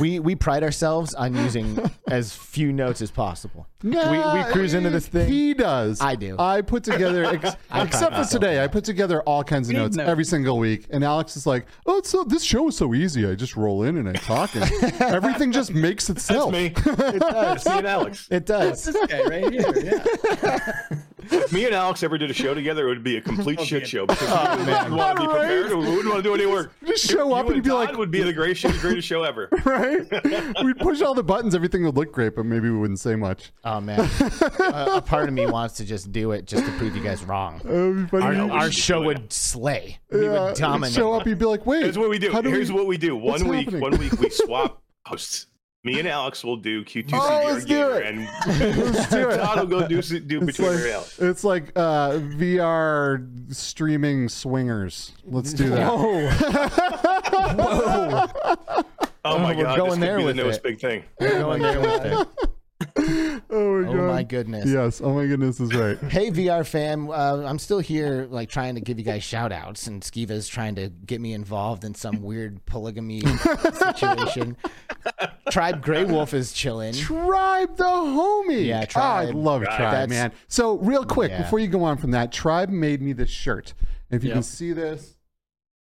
[0.00, 3.66] We we pride ourselves on using as few notes as possible.
[3.82, 5.28] Nah, we we cruise into this thing.
[5.28, 6.00] He does.
[6.00, 6.36] I do.
[6.38, 9.96] I put together, ex- I except for today, I put together all kinds of notes
[9.96, 10.08] notes.
[10.08, 10.86] every single week.
[10.90, 13.26] And Alex is like, "Oh, so, this show is so easy.
[13.26, 14.64] I just roll in and I talk, and
[15.00, 16.66] everything just makes That's itself." me.
[16.76, 17.56] It does.
[17.56, 18.28] It's me and Alex.
[18.30, 18.84] It does.
[18.84, 19.72] this guy right here.
[19.82, 20.98] Yeah.
[21.30, 23.66] If me and Alex ever did a show together, it would be a complete Okay.
[23.66, 25.36] shit show because we wouldn't want to be Right?
[25.38, 25.68] prepared.
[25.70, 26.72] We wouldn't want to do any work.
[26.86, 29.22] Just show you up and you'd be Todd like- would be the greatest, greatest show
[29.22, 29.48] ever.
[29.64, 30.64] right?
[30.64, 33.52] We'd push all the buttons, everything would look great, but maybe we wouldn't say much.
[33.64, 34.00] Oh man,
[34.60, 37.24] a, a part of me wants to just do it just to prove you guys
[37.24, 37.60] wrong.
[37.64, 38.38] It would be funny.
[38.38, 39.18] Our, we our should show do it.
[39.20, 39.98] would slay.
[40.10, 40.94] We Yeah, would you'd dominate.
[40.94, 42.30] Show up, you'd be like, "Wait, Here's what we do.
[42.32, 43.16] how do Here's we- what we do.
[43.16, 43.80] what's One week, happening?
[43.82, 45.46] one week we swap hosts.
[45.84, 48.06] Me and Alex will do Q2 Oh, CBR let's do Gamer, it.
[48.06, 48.24] and
[48.94, 49.36] Let's do it.
[49.36, 55.12] Todd will go do do It's between like, everybody it's like uh, VR streaming swingers.
[55.26, 55.86] Let's do that.
[55.92, 56.30] Whoa.
[57.54, 58.82] Whoa.
[59.26, 60.62] Oh my we're god, going this there could be the newest it.
[60.62, 61.02] big thing.
[61.18, 62.28] We're going there with it.
[63.50, 64.06] Oh my Oh god.
[64.06, 64.66] my goodness.
[64.70, 65.00] Yes.
[65.02, 65.98] Oh my goodness is right.
[66.10, 69.86] Hey VR fam, uh, I'm still here, like trying to give you guys shout outs,
[69.86, 73.20] and Skiva's trying to get me involved in some weird polygamy
[73.74, 74.56] situation.
[75.50, 76.94] Tribe Grey Wolf is chilling.
[76.94, 78.66] Tribe the homie.
[78.66, 79.34] Yeah, Ah, I Tribe.
[79.34, 79.76] love Tribe.
[79.76, 80.32] Tribe, That's- man.
[80.48, 81.42] So real quick, Yeah.
[81.42, 83.74] before you go on from that, Tribe made me this shirt.
[84.10, 84.34] If you Yeah.
[84.34, 85.16] can see this,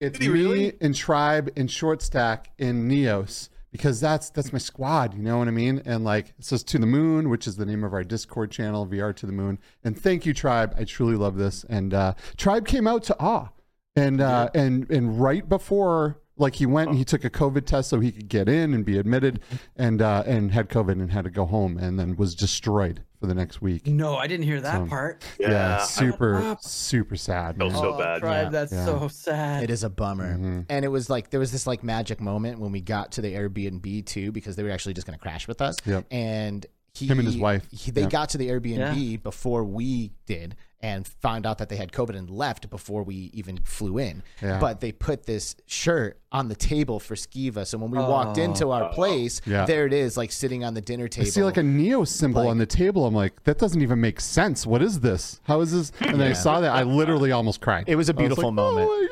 [0.00, 0.72] it's me really?
[0.80, 5.14] and Tribe and Short Stack in Neos because that's that's my squad.
[5.14, 5.82] You know what I mean?
[5.84, 8.86] And like it says to the moon, which is the name of our Discord channel,
[8.86, 9.58] VR to the moon.
[9.82, 10.76] And thank you, Tribe.
[10.78, 11.64] I truly love this.
[11.68, 13.48] And uh, Tribe came out to awe,
[13.96, 16.20] and uh, and and right before.
[16.36, 18.84] Like he went and he took a COVID test so he could get in and
[18.84, 19.40] be admitted,
[19.76, 23.28] and uh, and had COVID and had to go home, and then was destroyed for
[23.28, 23.86] the next week.
[23.86, 25.24] No, I didn't hear that So- part.
[25.40, 27.56] Yeah, I- super super sad.
[27.56, 27.80] Felt man.
[27.80, 28.20] so oh, bad.
[28.20, 28.48] Tribe, Yeah.
[28.50, 28.84] that's Yeah.
[28.84, 29.64] so sad.
[29.64, 30.36] It is a bummer.
[30.36, 30.66] Mhm.
[30.68, 33.34] And it was like there was this like magic moment when we got to the
[33.34, 35.76] Airbnb too, because they were actually just going to crash with us.
[35.86, 36.06] Yep.
[36.10, 37.66] And he, Him and his wife.
[37.72, 38.10] he- they Yep.
[38.10, 39.16] got to the Airbnb Yeah.
[39.16, 43.56] before we did, and found out that they had COVID and left before we even
[43.64, 44.22] flew in.
[44.42, 44.58] Yeah.
[44.60, 48.42] But they put this shirt on the table for Skiva, so when we walked Oh.
[48.42, 49.64] into our place, Yeah.
[49.64, 51.22] there it is, like sitting on the dinner table.
[51.22, 51.32] I table.
[51.32, 53.06] see like a Neo symbol Like- on the table.
[53.06, 54.66] I'm like, that doesn't even make sense.
[54.66, 55.40] What is this?
[55.44, 55.90] How is this?
[56.00, 56.70] And then I saw that.
[56.74, 57.84] I literally almost cried.
[57.86, 58.88] It was a beautiful like, moment.
[58.90, 59.10] Oh my god.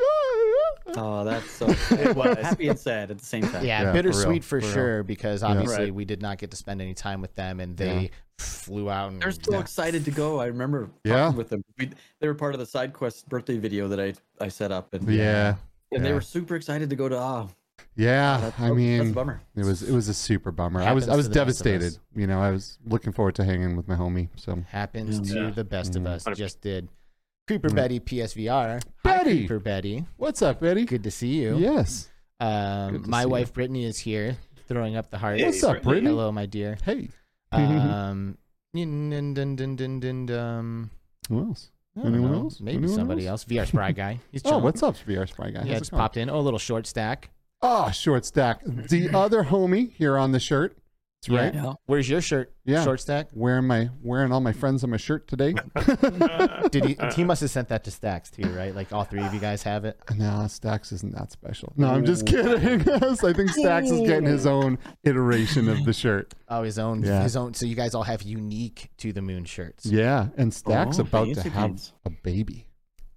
[0.95, 3.65] Oh, that's so it was happy and sad at the same time.
[3.65, 4.75] Yeah, Yeah, for bittersweet real, for, for real.
[4.75, 5.95] sure because obviously Right.
[5.95, 9.21] we did not get to spend any time with them and they flew out and
[9.23, 9.61] They're so Yeah.
[9.61, 10.41] excited to go.
[10.41, 11.31] I remember talking Yeah.
[11.33, 11.63] with them.
[11.79, 11.91] We,
[12.21, 15.09] they were part of the side quest birthday video that I I set up, and
[15.09, 15.57] Yeah.
[15.93, 17.49] and they were super excited to go to Ah.
[17.95, 18.39] Yeah.
[18.41, 19.41] That's, I that's a meon, bummer.
[19.55, 20.81] it was it was a super bummer.
[20.83, 21.63] I was I was to the best of us.
[21.63, 22.01] devastated.
[22.15, 24.29] You know, I was looking forward to hanging with my homie.
[24.37, 25.51] So happens to Yeah.
[25.51, 26.07] the best of Mhm.
[26.09, 26.25] us.
[26.37, 26.89] Just did.
[27.49, 28.81] Creeper Betty PSVR.
[29.05, 29.39] Hi, Betty!
[29.41, 30.07] Creeper Betty.
[30.17, 30.85] what's up, Betty?
[30.85, 31.59] Good to see you.
[31.59, 32.09] Yes.
[32.41, 33.31] Um, my see you.
[33.31, 34.37] wife Brittany is here,
[34.69, 35.39] throwing up the heart.
[35.39, 35.91] Hey, What's up, Brittany.
[35.93, 36.11] Brittany?
[36.11, 36.79] Hello, my dear.
[36.85, 37.09] Hey.
[37.53, 38.39] Um,
[38.75, 40.91] dun, dun, dun, dun, dun, dun, dun.
[41.29, 41.71] Who else?
[41.97, 42.39] I don't Anyone know.
[42.45, 42.61] else?
[42.61, 43.45] Maybe Anyone somebody else?
[43.45, 44.19] VR Spry guy.
[44.33, 44.65] He's Oh, chilling.
[44.65, 45.63] what's up, VR Spy guy?
[45.65, 46.01] Yeah, How's it's it going?
[46.01, 46.31] popped in.
[46.31, 47.31] Oh, a little short stack.
[47.61, 48.63] Oh, short stack.
[48.65, 50.77] The other homie here on the shirt.
[51.23, 51.41] That's Yeah.
[51.41, 51.55] right.
[51.55, 51.73] Yeah.
[51.87, 52.53] Where's your shirt?
[52.65, 52.83] Yeah.
[52.83, 53.29] Short stack.
[53.33, 55.55] Wearing my wearing all my friends on my shirt today.
[56.71, 56.97] Did he?
[57.15, 58.75] He must have sent that to Stacks too, right?
[58.75, 59.99] Like all three of you guys have it.
[60.17, 61.73] no, Stacks isn't that special.
[61.77, 62.81] No, I'm just kidding.
[62.93, 66.35] I think Stacks is getting his own iteration of the shirt.
[66.49, 67.23] Oh, his own, Yeah.
[67.23, 67.55] his own.
[67.55, 69.87] So you guys all have unique to the moon shirts.
[69.87, 72.67] Yeah, and Stacks Oh, about to have a baby.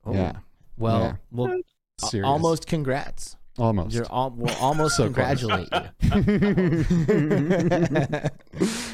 [0.06, 0.14] Oh.
[0.14, 0.34] Yeah.
[0.78, 1.16] Well, Yeah.
[1.32, 1.60] well,
[2.00, 2.28] Serious.
[2.28, 3.36] almost congrats.
[3.58, 3.96] Almost.
[3.96, 5.82] You're all, we'll almost So congratulate you.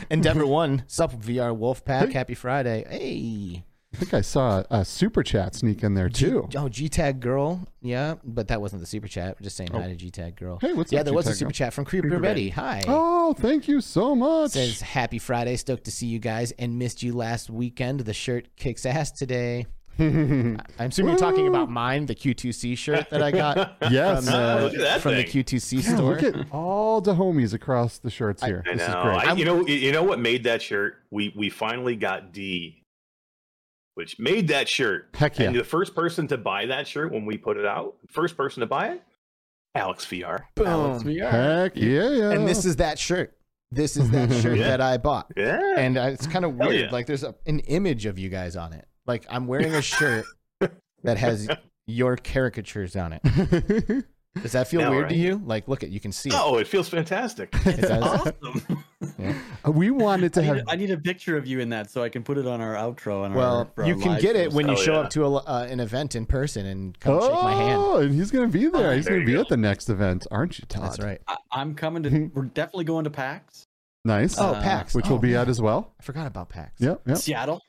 [0.10, 2.08] Endeavor One, sup VR Wolfpack.
[2.08, 2.14] Hey.
[2.14, 2.86] Happy Friday.
[2.90, 3.64] Hey.
[3.94, 6.48] I think I saw a super chat sneak in there too.
[6.56, 7.68] Oh, G Tag Girl.
[7.82, 9.36] Yeah, but that wasn't the super chat.
[9.38, 9.82] We're just saying Oh.
[9.82, 10.60] hi to G Tag Girl.
[10.62, 11.54] Hey, what's yeah, up, there was a G-Tag super Girl?
[11.56, 12.50] chat from Creeper Betty.
[12.50, 12.84] Hi.
[12.88, 14.52] Oh, thank you so much.
[14.52, 15.58] Says Happy Friday.
[15.58, 18.00] Stoked to see you guys and missed you last weekend.
[18.02, 19.66] The shirt kicks ass today.
[20.00, 24.26] I- I'm assuming you're talking about mine, the Q2C shirt that I got yes.
[24.30, 25.24] from look at the, from the.
[25.24, 26.16] Q2C Yeah, store.
[26.16, 28.64] look at all the homies across the shirts here.
[28.66, 28.98] I this know.
[29.00, 29.28] is great.
[29.28, 29.66] I, you know.
[29.68, 30.96] You know what made that shirt?
[31.12, 32.84] We we finally got D,
[33.96, 35.10] which made that shirt.
[35.14, 35.48] Heck yeah.
[35.48, 38.62] And the first person to buy that shirt when we put it out, first person
[38.62, 39.04] to buy it,
[39.76, 40.42] Alex VR.
[40.66, 41.14] Alex Boom.
[41.14, 41.30] VR.
[41.32, 42.32] Heck yeah, yeah.
[42.32, 43.38] And this is that shirt.
[43.74, 44.68] This is that shirt Yeah.
[44.70, 45.32] that I bought.
[45.38, 45.76] Yeah.
[45.78, 46.76] And uh, it's kind of weird.
[46.76, 46.92] yeah.
[46.92, 48.86] Like there's a, an image of you guys on it.
[49.08, 50.26] Like I'm wearing a shirt
[51.04, 51.48] that has
[51.88, 53.22] your caricatures on it.
[54.42, 55.42] Does that feel Yeah, weird to you?
[55.44, 57.54] Like, look at you can see oh, it feels fantastic.
[57.66, 58.02] It does.
[58.02, 58.84] Awesome.
[59.68, 62.02] we wanted to I have need, I need a picture of you in that so
[62.02, 63.24] I can put it on our outro.
[63.24, 64.54] On our, Well, for our you can get it shows.
[64.54, 65.00] when you Oh, show yeah.
[65.00, 67.82] up to a, uh, an event in person and come shake my hand.
[67.82, 68.92] Oh, and he's gonna be there.
[68.92, 69.42] Oh, he's there gonna be go.
[69.42, 70.84] at the next event, aren't you, Todd?
[70.84, 71.20] That's right.
[71.28, 72.32] I, I'm coming to.
[72.34, 73.66] we're definitely going to PAX,
[74.06, 74.40] Nice.
[74.40, 74.96] Oh, Uh, PAX.
[74.96, 75.42] Which Oh, we'll be man.
[75.42, 75.94] at as well.
[76.00, 76.80] I forgot about PAX.
[76.80, 77.62] Yep, yep, Seattle.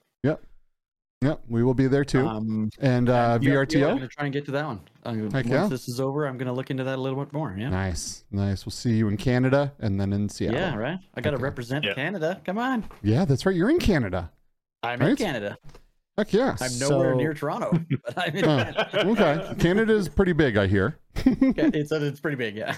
[1.22, 1.40] Yep.
[1.48, 2.26] We will be there too.
[2.26, 4.80] Um, and uh, I'm going to try and get to that one.
[5.04, 5.66] Heck once yeah.
[5.68, 7.54] this is over, I'm going to look into that a little bit more.
[7.58, 7.70] Yeah.
[7.70, 8.66] Nice, nice.
[8.66, 10.60] We'll see you in Canada and then in Seattle.
[10.60, 10.98] Yeah, right.
[11.14, 11.44] I got to Okay.
[11.44, 11.94] represent Yeah.
[11.94, 12.40] Canada.
[12.44, 12.84] Come on.
[13.02, 13.54] Yeah, that's right.
[13.56, 14.30] You're in Canada.
[14.82, 15.56] I'm in Canada.
[16.18, 16.56] Heck yeah.
[16.60, 17.70] I'm nowhere So- near Toronto,
[18.04, 19.06] but I'm in Oh, Canada.
[19.08, 19.54] okay.
[19.58, 20.98] Canada is pretty big, I hear.
[21.26, 22.74] Okay, it's, it's pretty big, yeah.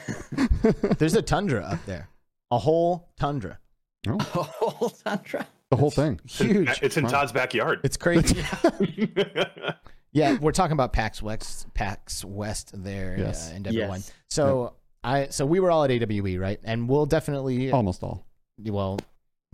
[0.99, 2.09] There's a tundra up there.
[2.51, 3.59] A whole tundra.
[4.07, 5.47] Oh, Sandra.
[5.75, 6.21] The whole thing.
[6.27, 6.79] Huge.
[6.83, 7.81] It's in Todd's backyard.
[7.85, 8.43] It's crazy.
[10.13, 13.51] Yeah, we're talking about PAX West, PAX West there Yes.
[13.51, 13.89] uh, in Denver Yes.
[13.89, 14.03] one.
[14.31, 16.61] So I, so we were all at AWE, right?
[16.63, 18.25] And we'll definitely, Almost all.
[18.65, 19.01] well,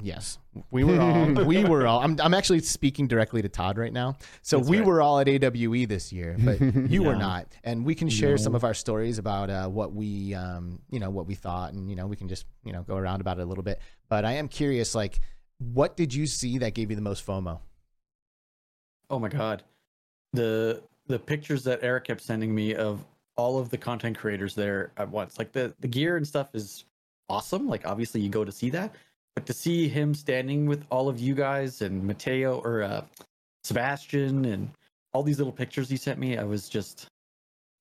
[0.02, 0.36] yes,
[0.70, 2.00] we were all, we were all.
[2.00, 4.18] I'm, I'm actually speaking directly to Todd right now.
[4.42, 4.86] So That's we right.
[4.86, 7.20] were all at AWE this year, but you were No.
[7.20, 7.46] not.
[7.64, 11.08] And we can share some of our stories about uh, what we, um, you know,
[11.08, 13.42] what we thought, and you know, we can just, you know, go around about it
[13.44, 13.80] a little bit.
[14.10, 15.20] But I am curious, like,
[15.60, 17.60] what did you see that gave you the most FOMO?
[19.10, 19.62] Oh my god.
[20.32, 23.04] The the pictures that Eric kept sending me of
[23.36, 25.38] all of the content creators there at once.
[25.38, 26.84] Like the the gear and stuff is
[27.28, 27.68] awesome.
[27.68, 28.94] Like obviously you go to see that,
[29.34, 33.04] but to see him standing with all of you guys and Mateo or uh,
[33.64, 34.70] Sebastian and
[35.12, 37.08] all these little pictures he sent me, I was just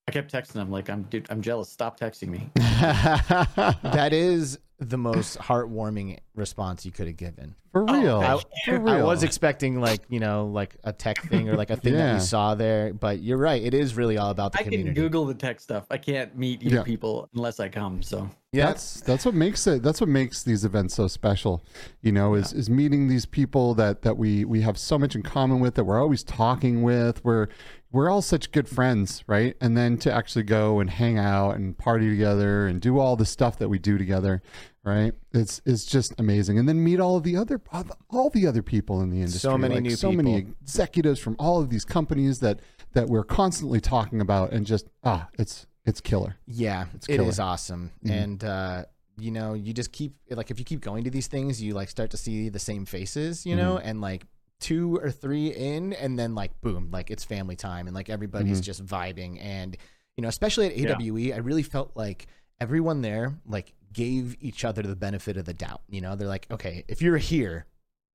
[0.07, 1.69] I kept texting him like I'm dude, I'm jealous.
[1.69, 2.49] Stop texting me.
[2.55, 7.55] that is the most heartwarming response you could have given.
[7.73, 8.19] For Oh, real.
[8.19, 8.93] I, For real.
[8.95, 11.99] I was expecting like you know like a tech thing or like a thing that
[12.07, 12.13] Yeah.
[12.15, 13.61] you saw there, but you're right.
[13.61, 14.93] It is really all about the I can.
[14.93, 15.85] Google the tech stuff.
[15.91, 16.83] I can't meet you Yeah.
[16.83, 18.01] people unless I come.
[18.01, 21.63] So yeah, That's that's what makes it that's what makes these events so special,
[22.01, 25.21] you know, is is meeting these people that that we we have so much in
[25.23, 27.23] common with that we're always talking with.
[27.23, 27.47] We're
[27.91, 29.55] we're all such good friends, right?
[29.61, 33.25] And then to actually go and hang out and party together and do all the
[33.25, 34.43] stuff that we do together,
[34.89, 35.13] right?
[35.31, 36.57] It's it's just amazing.
[36.59, 37.61] And then meet all of the other
[38.09, 39.39] all the other people in the industry.
[39.51, 42.59] So many like new so many executives from all of these companies that
[42.93, 46.35] that we're constantly talking about and just ah, it's it's killer.
[46.45, 47.29] yeah, It's it killer.
[47.29, 48.11] is awesome, Mhm.
[48.11, 48.85] and uh,
[49.17, 51.89] you know you just keep like if you keep going to these things, you like
[51.89, 54.25] start to see the same faces, you know, and like
[54.59, 58.59] two or three in, and then like boom, like it's family time, and like everybody's
[58.61, 58.65] Mhm.
[58.65, 59.77] just vibing, and
[60.17, 60.95] you know, especially at Yeah.
[60.99, 62.27] AWE, I really felt like
[62.59, 65.81] everyone there like gave each other the benefit of the doubt.
[65.89, 67.65] You know, they're like, okay, if you're here,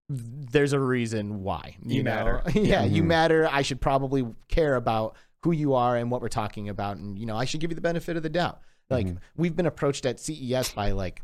[0.09, 1.77] there's a reason why.
[1.83, 2.43] You, You matter.
[2.55, 3.07] yeah, you Mhm.
[3.07, 3.49] matter.
[3.51, 7.27] I should probably care about who you are and what we're talking about, and you
[7.27, 8.61] know, I should give you the benefit of the doubt.
[8.91, 9.19] Like Mhm.
[9.37, 11.23] we've been approached at CES by like,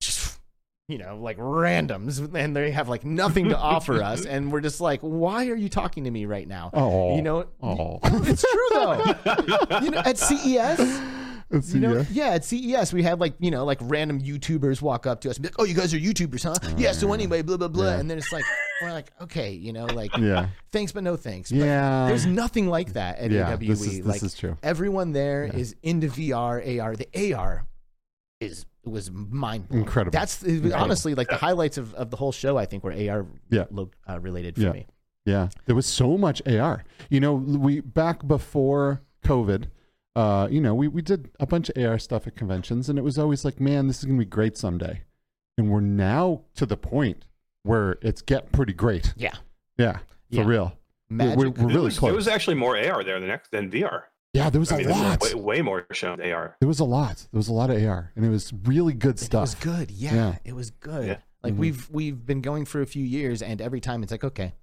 [0.00, 0.38] just
[0.88, 4.80] you know, like randoms, and they have like nothing to offer us, and we're just
[4.80, 6.70] like, why are you talking to me right now?
[6.72, 7.14] Oh.
[7.16, 7.98] You know, Oh.
[8.04, 9.80] it's true though.
[9.82, 10.78] you know, at CES,
[11.52, 12.28] It's, you know, yeah.
[12.30, 15.42] at CES we had like you know like random YouTubers walk up to us and
[15.42, 16.74] be like, "Oh, you guys are YouTubers, huh?
[16.78, 16.92] yeah.
[16.92, 17.98] So anyway, blah blah blah," Yeah.
[17.98, 18.44] and then it's like,
[18.82, 20.48] we're like, okay, you know, like Yeah.
[20.70, 21.50] thanks but no thanks.
[21.50, 22.06] But Yeah.
[22.06, 23.50] there's nothing like that at yeah.
[23.52, 23.66] AWE.
[23.66, 24.56] This is this like is true.
[24.62, 25.90] everyone there is Yeah.
[25.90, 26.94] into VR, AR.
[26.96, 27.66] The AR
[28.40, 29.84] is was mind blowing.
[29.84, 30.12] Incredible.
[30.12, 32.56] That's honestly like the highlights of, of the whole show.
[32.58, 33.64] I think were AR Yeah.
[33.70, 34.72] lo- uh, related for Yeah.
[34.72, 34.86] me.
[35.26, 36.82] Yeah, there was so much AR.
[37.10, 39.64] You know, we back before COVID,
[40.16, 43.02] uh, you know, we, we did a bunch of AR stuff at conventions, and it
[43.02, 45.02] was always like, man, this is gonna be great someday.
[45.58, 47.24] And we're now to the point
[47.62, 49.12] where it's get pretty great.
[49.16, 49.34] Yeah,
[49.78, 50.44] Yeah, for Yeah.
[50.46, 50.78] real.
[51.10, 51.38] magic.
[51.38, 52.08] We're, we're really was, close.
[52.08, 54.02] there was actually more AR there than than VR.
[54.32, 55.22] yeah, there was I a mean, there was lot.
[55.22, 56.56] way, way more shown AR.
[56.60, 57.16] There was a lot.
[57.32, 59.40] There was a lot of AR, and it was really good stuff.
[59.40, 59.90] It was good.
[59.90, 60.36] Yeah, Yeah.
[60.44, 61.06] it was good.
[61.06, 61.16] Yeah.
[61.42, 61.58] Like Mhm.
[61.58, 64.54] we've we've been going for a few years, and every time it's like, okay,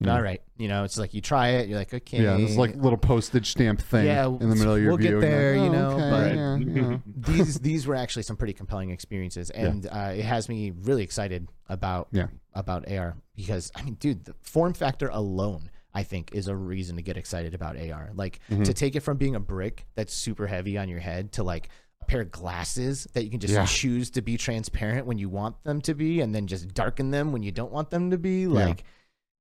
[0.00, 0.14] Yeah.
[0.14, 2.74] all right, you know, it's like you try it, you're like, okay, Yeah, this like
[2.76, 5.16] little postage stamp thing Yeah, in the middle of your view.
[5.16, 5.20] we'll get view.
[5.20, 7.94] and you're there, like, you "Oh, know, okay, but- yeah, you know." these these were
[7.94, 12.26] actually some pretty compelling experiences, and uh, it has me really excited about Yeah.
[12.54, 15.70] about AR because I mean, dude, the form factor alone.
[15.96, 18.10] I think is a reason to get excited about AR.
[18.16, 18.64] Like Mm-hmm.
[18.64, 21.68] to take it from being a brick that's super heavy on your head to like
[22.02, 23.64] a pair of glasses that you can just Yeah.
[23.64, 27.30] choose to be transparent when you want them to be and then just darken them
[27.30, 28.48] when you don't want them to be.
[28.48, 28.82] Like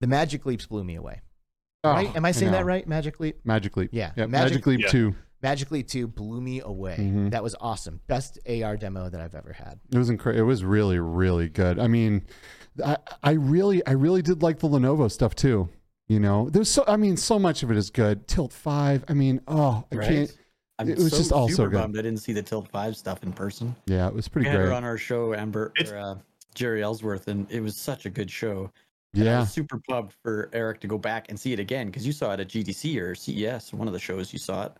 [0.04, 1.22] the magic leaps blew me away.
[1.86, 2.10] right?
[2.10, 2.86] Oh, Am I saying that right?
[2.86, 3.38] Magic leap?
[3.46, 3.90] Magic Leap.
[3.94, 4.88] Yeah, yeah Magic- Magic, Leap Yeah.
[4.90, 5.16] 2.
[5.42, 6.98] Magic Leap 2 blew me away.
[7.00, 7.32] Mhm.
[7.32, 8.02] That was awesome.
[8.08, 9.80] Best AR demo that I've ever had.
[9.94, 10.44] It was incredible.
[10.44, 11.80] It was really, really good.
[11.80, 12.24] I mean,
[12.84, 15.70] I, I really, I really did like the Lenovo stuff too.
[16.10, 18.28] You know, there's so, I mean, so much of it is good.
[18.28, 19.06] Tilt Five.
[19.08, 20.38] I mean, oh, I can't.
[20.80, 21.78] I'm It was so just all so good.
[21.80, 23.74] bummed I didn't see the Tilt Five stuff in person.
[23.86, 24.76] Yeah, it was We pretty had her great.
[24.76, 26.16] on our show, Amber or, uh,
[26.56, 28.70] Jeri Ellsworth, and it was such a good show.
[29.14, 32.34] Yeah, super pumped for Eric to go back and see it again because you saw
[32.34, 34.74] it at GDC or CES, one of the shows you saw it.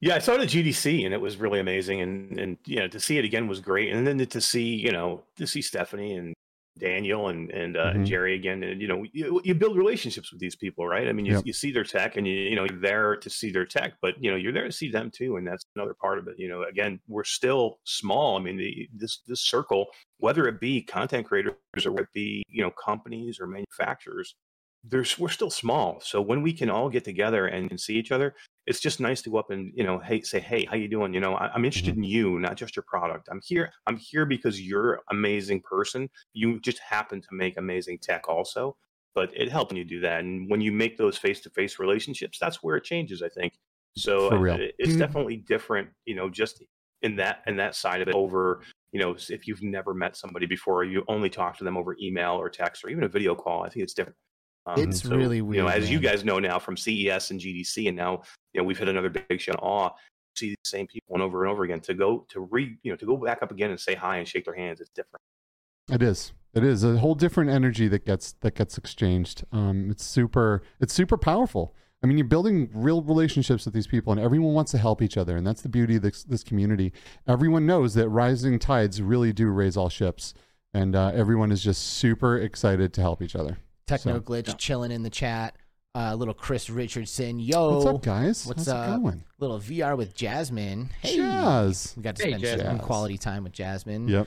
[0.00, 2.88] Yeah, I saw it at GDC and it was really amazing, and and you know
[2.88, 6.14] to see it again was great, and then to see you know to see Stephanie
[6.14, 6.34] and
[6.78, 8.10] Daniel and and, uh, and Mhm.
[8.10, 11.06] Jeri again, and you know you, you build relationships with these people, right?
[11.06, 11.42] I mean, you, Yep.
[11.46, 14.14] you see their tech, and you you know you're there to see their tech, but
[14.22, 16.36] you know you're there to see them too, and that's another part of it.
[16.38, 18.38] You know, again, we're still small.
[18.38, 19.86] I mean, the, this this circle,
[20.18, 21.54] whether it be content creators
[21.84, 24.34] or it be you know companies or manufacturers,
[24.84, 26.00] there's we're still small.
[26.00, 28.34] So when we can all get together and, and see each other,
[28.66, 31.14] it's just nice to go up and you know hey say hey how you doing?
[31.14, 33.28] You know I, i'm interested in you not just your product.
[33.30, 36.08] I'm here i'm here because you're an amazing person.
[36.32, 38.76] You just happen to make amazing tech also
[39.14, 40.20] but it helps when you do that.
[40.20, 43.52] And when you make those face-to-face relationships that's where it changes i think.
[43.96, 44.98] So For uh, it- it's Dude.
[45.00, 46.62] definitely different you know just
[47.02, 50.46] in that in that side of it over you know if you've never met somebody
[50.46, 53.34] before or you only talk to them over email or text or even a video
[53.34, 54.16] call i think it's different
[54.66, 55.56] Um, It's really weird.
[55.56, 58.22] you know as you guys know now from ces and gdc and now
[58.52, 59.90] you know we've hit another big show in awe
[60.36, 62.96] see the same people and over and over again to go to re you know
[62.96, 65.20] to go back up again and say hi and shake their hands it's different
[65.90, 66.32] it is.
[66.54, 69.44] It is a whole different energy that gets that gets exchanged.
[69.52, 70.62] Um, it's super.
[70.80, 71.74] It's super powerful.
[72.02, 75.16] I mean, you're building real relationships with these people, and everyone wants to help each
[75.16, 76.92] other, and that's the beauty of this, this community.
[77.28, 80.34] Everyone knows that rising tides really do raise all ships,
[80.74, 83.58] and uh, everyone is just super excited to help each other.
[83.98, 85.56] Techno So- glitch chilling in the chat.
[85.94, 88.46] Uh, little Chris Richardson, yo, What's up, guys?
[88.46, 88.98] What's How's up?
[88.98, 89.24] it going?
[89.38, 90.88] little VR with Jasmine.
[91.02, 91.92] Hey, Jazz.
[91.98, 94.08] we got to Hey, spend some quality time with Jasmine.
[94.08, 94.26] Yep.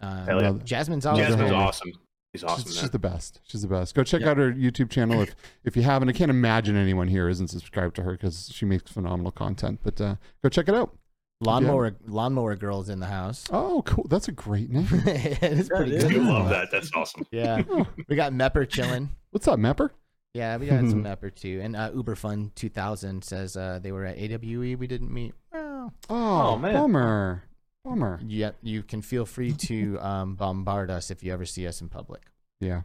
[0.00, 0.52] Uh, Hell yeah.
[0.64, 1.92] Jasmine's always jasmine's awesome
[2.32, 3.40] he's awesome she's, she's the best.
[3.44, 3.94] She's the best.
[3.96, 4.30] Go check Yeah.
[4.30, 6.08] out her YouTube channel if if you haven't.
[6.08, 9.80] I can't imagine anyone here isn't subscribed to her because she makes phenomenal content.
[9.82, 10.96] But uh, go check it out.
[11.40, 13.44] Lawnmower lawnmower girls in the house.
[13.50, 14.06] Oh, cool.
[14.08, 14.86] That's a great name.
[15.06, 16.20] it is Yeah, pretty it good.
[16.22, 17.62] I love that that's awesome Yeah,
[18.08, 19.10] we got Mepper chilling.
[19.30, 19.92] What's up, Mapper?
[20.34, 21.60] Yeah, we got some Mepper too.
[21.62, 24.76] And uh, Uber Fun 2000 says uh, they were at AWE.
[24.76, 25.34] We didn't meet.
[25.54, 26.74] Oh, Oh, man.
[26.74, 27.42] bummer.
[27.84, 28.18] Bummer.
[28.26, 31.88] yet you can feel free to um, bombard us if you ever see us in
[31.88, 32.22] public.
[32.60, 32.82] Yeah.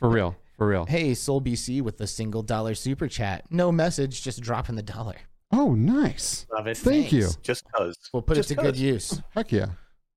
[0.00, 0.36] For real.
[0.58, 0.84] For real.
[0.86, 3.44] Hey, Soul BC with the single dollar super chat.
[3.50, 5.16] No message, just dropping the dollar.
[5.52, 6.46] Oh, nice.
[6.52, 6.76] Love it.
[6.76, 7.28] Thank you.
[7.42, 8.80] Just cause We'll put Just it to good 'cause.
[8.80, 9.22] use.
[9.30, 9.66] Heck yeah.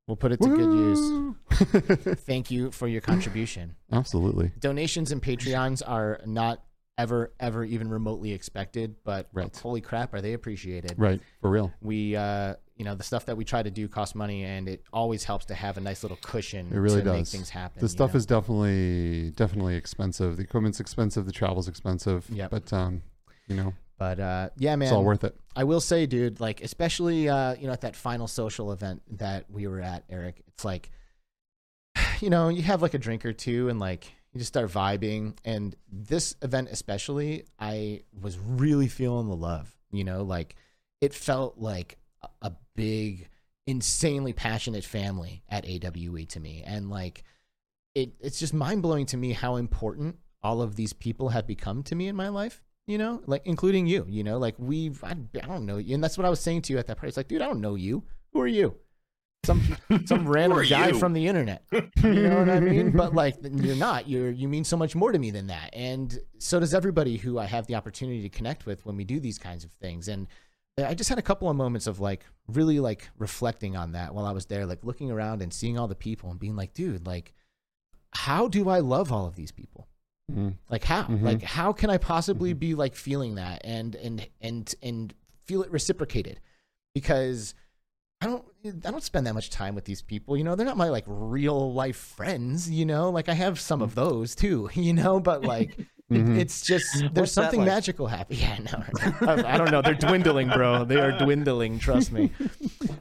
[0.07, 1.35] We'll put it to good use.
[2.25, 3.75] Thank you for your contribution.
[3.91, 4.51] Absolutely.
[4.59, 6.63] Donations and Patreons are not
[6.97, 9.55] ever, ever even remotely expected, but Right.
[9.57, 10.95] holy crap, are they appreciated?
[10.97, 11.21] Right.
[11.41, 11.71] For real.
[11.81, 14.83] We, uh, you know, the stuff that we try to do costs money, and it
[14.91, 17.31] always helps to have a nice little cushion It really to make does.
[17.31, 17.79] things happen.
[17.79, 18.17] The you stuff know?
[18.17, 20.37] is definitely definitely expensive.
[20.37, 21.25] The equipment's expensive.
[21.25, 22.29] The travel's expensive.
[22.29, 22.51] Yep.
[22.51, 23.01] But um,
[23.47, 25.35] you know, but uh, yeah, man, it's all worth it.
[25.55, 29.49] I will say, dude, like especially uh, you know at that final social event that
[29.49, 30.43] we were at, Eric.
[30.47, 30.91] It's like,
[32.19, 35.37] you know, you have like a drink or two, and like you just start vibing.
[35.45, 39.75] And this event, especially, I was really feeling the love.
[39.91, 40.55] You know, like
[41.01, 41.97] it felt like
[42.41, 43.29] a, big,
[43.67, 47.23] insanely passionate family at AWE to me, and like
[47.93, 51.83] it it's just mind blowing to me how important all of these people have become
[51.83, 52.63] to me in my life.
[52.87, 54.05] You know, like including you.
[54.09, 56.63] You know, like we've I, I don't know you, and that's what I was saying
[56.63, 57.09] to you at that party.
[57.09, 58.03] It's like, dude, I don't know you.
[58.33, 58.75] Who are you?
[59.45, 60.99] Some some random guy you?
[60.99, 61.63] from the internet.
[62.03, 62.91] You know what I mean?
[62.91, 64.09] But like, you're not.
[64.09, 67.39] You're you mean so much more to me than that, and so does everybody who
[67.39, 70.09] I have the opportunity to connect with when we do these kinds of things.
[70.09, 70.27] And
[70.77, 74.25] I just had a couple of moments of like really like reflecting on that while
[74.25, 77.05] I was there, like looking around and seeing all the people and being like, dude,
[77.05, 77.33] like,
[78.11, 79.87] how do I love all of these people?
[80.31, 80.55] Mm.
[80.69, 81.03] Like how?
[81.03, 81.21] Mhm.
[81.21, 85.13] Like how can I possibly be like feeling that and and and and
[85.45, 86.39] feel it reciprocated?
[86.93, 87.53] Because
[88.21, 88.45] I don't
[88.85, 90.37] I don't spend that much time with these people.
[90.37, 93.09] You know, they're not my like real life friends, you know?
[93.09, 95.77] Like I have some of those too, you know, but like
[96.09, 96.37] it- Mhm.
[96.37, 97.67] it's just there's What's something like?
[97.67, 98.39] magical happening.
[98.41, 98.83] Yeah, no.
[99.27, 99.81] I, I don't know.
[99.81, 100.83] They're dwindling, bro.
[100.85, 102.31] They are dwindling, trust me.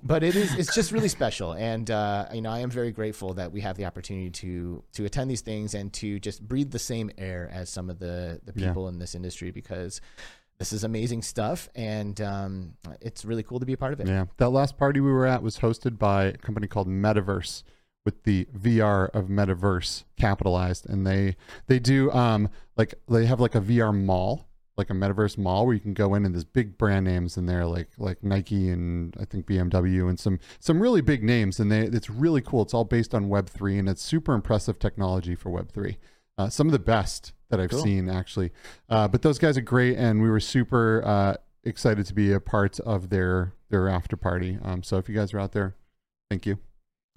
[0.04, 3.34] But it is it's just really special and uh, you know, I am very grateful
[3.34, 6.78] that we have the opportunity to to attend these things and to just breathe the
[6.78, 8.68] same air as some of the the Yeah.
[8.68, 10.00] people in this industry because
[10.58, 14.08] this is amazing stuff and um, it's really cool to be a part of it.
[14.08, 17.62] Yeah, that last party we were at was hosted by a company called MetaVRse
[18.04, 21.36] with the VR of MetaVRse capitalized, and they
[21.66, 25.74] they do um like they have like a VR mall, like a Metaverse mall where
[25.74, 29.14] you can go in and there's big brand names in there like like Nike and
[29.20, 32.62] I think BMW and some some really big names, and they it's really cool.
[32.62, 35.98] It's all based on Web three, and it's super impressive technology for Web three.
[36.38, 37.82] Uh, some of the best that I've Cool.
[37.82, 38.50] seen actually,
[38.88, 42.40] uh, but those guys are great, and we were super uh, excited to be a
[42.40, 44.58] part of their their after party.
[44.62, 45.76] Um, so if you guys are out there,
[46.30, 46.58] thank you.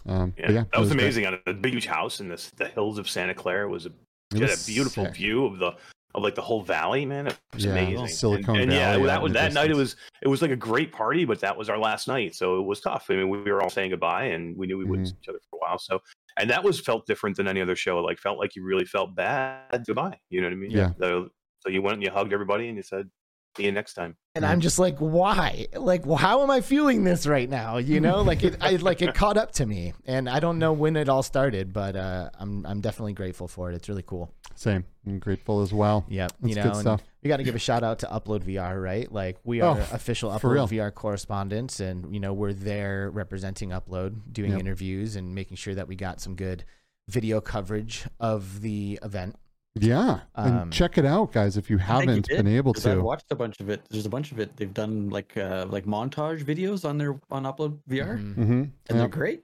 [0.08, 1.02] Um, Yeah, yeah, that was, great.
[1.02, 1.26] amazing.
[1.28, 3.90] On a big huge house in this, the hills of Santa Clara was a,
[4.34, 5.16] It had was a beautiful sick.
[5.16, 5.76] view of the
[6.14, 7.06] of like the whole valley.
[7.06, 8.08] Man, it was Yeah, amazing.
[8.08, 9.70] Silicon and, and yeah, Valley out that was that night.
[9.70, 12.58] It was it was like a great party, but that was our last night, so
[12.60, 13.08] it was tough.
[13.10, 15.12] I mean, we were all saying goodbye, and we knew we wouldn't Mhm.
[15.12, 15.78] see each other for a while.
[15.78, 16.00] So,
[16.38, 18.00] and that was felt different than any other show.
[18.00, 20.18] Like felt like you really felt bad goodbye.
[20.30, 20.72] You know what I mean?
[20.72, 20.92] Yeah.
[21.00, 23.10] So, so you went and you hugged everybody, and you said,
[23.58, 25.68] "See you next time." and I'm just like, why?
[25.74, 27.78] Like, well, how am I feeling this right now?
[27.78, 30.74] You know, like it, I like it caught up to me, and I don't know
[30.74, 33.76] when it all started, but uh, I'm I'm definitely grateful for it.
[33.76, 34.34] It's really cool.
[34.56, 34.84] Same.
[35.08, 36.06] I'm grateful as well.
[36.10, 37.04] Yep, That's you know, good stuff.
[37.24, 39.10] we got to give a shout out to Upload VR, right?
[39.12, 40.32] Like we Oh, are f- official.
[40.32, 44.60] Upload VR correspondents, and you know we're there representing Upload, doing Yep.
[44.60, 46.66] interviews, and making sure that we got some good
[47.10, 49.36] video coverage of the event.
[49.78, 51.58] Yeah, and Um, check it out, guys.
[51.58, 53.60] If you I think you haven't did, been able 'cause I've to, watched a bunch
[53.60, 53.82] of it.
[53.90, 54.56] There's a bunch of it.
[54.56, 58.34] They've done like uh, like montage videos on their on Upload VR, Mhm.
[58.36, 58.52] hmm
[58.90, 59.44] and they're great.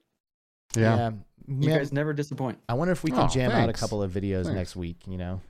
[0.76, 1.12] yeah,
[1.48, 2.60] You Man, guys never disappoint.
[2.70, 4.56] I wonder if we can Oh, jam out a couple of videos Thanks.
[4.56, 5.04] next week.
[5.06, 5.42] You know,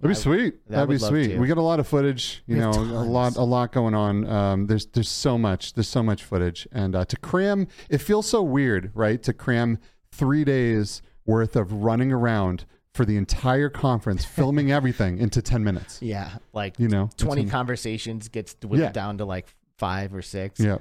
[0.00, 0.64] that'd be sweet.
[0.68, 1.28] that That'd be would love sweet.
[1.28, 1.38] to.
[1.38, 2.42] We got a lot of footage.
[2.46, 4.26] You We know, a lot, a lot going on.
[4.26, 5.74] Um, there's there's so much.
[5.74, 9.22] There's so much footage, and uh, to cram, it feels so weird, right?
[9.22, 9.78] To cram
[10.10, 16.00] three days worth of running around for the entire conference, filming everything into ten minutes.
[16.02, 18.92] yeah, like You know, 20 conversations gets whittled Yeah.
[18.92, 19.46] down to like
[19.78, 20.58] five or six.
[20.60, 20.78] Yeah,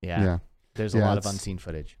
[0.00, 0.22] yeah.
[0.22, 0.38] yeah.
[0.74, 1.98] There's a Yeah, lot of it's- unseen footage.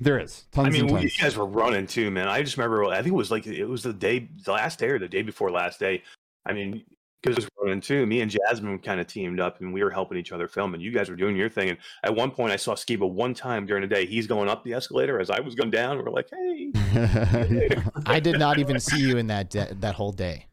[0.00, 1.20] There is tons I mean, and we, you tons.
[1.20, 2.26] guys were running too, man.
[2.26, 2.84] I just remember.
[2.86, 5.22] I think it was like it was the day, the last day, or the day
[5.22, 6.02] before last day.
[6.44, 6.82] I mean,
[7.24, 8.06] because was running too.
[8.06, 10.74] Me and Jasmine kind of teamed up, and we were helping each other film.
[10.74, 11.70] And you guys were doing your thing.
[11.70, 14.06] And at one point, I saw Skiba one time during the day.
[14.06, 15.98] He's going up the escalator as I was going down.
[16.04, 16.72] We're like, hey,
[18.06, 20.46] I did not even see you in that de- that whole day.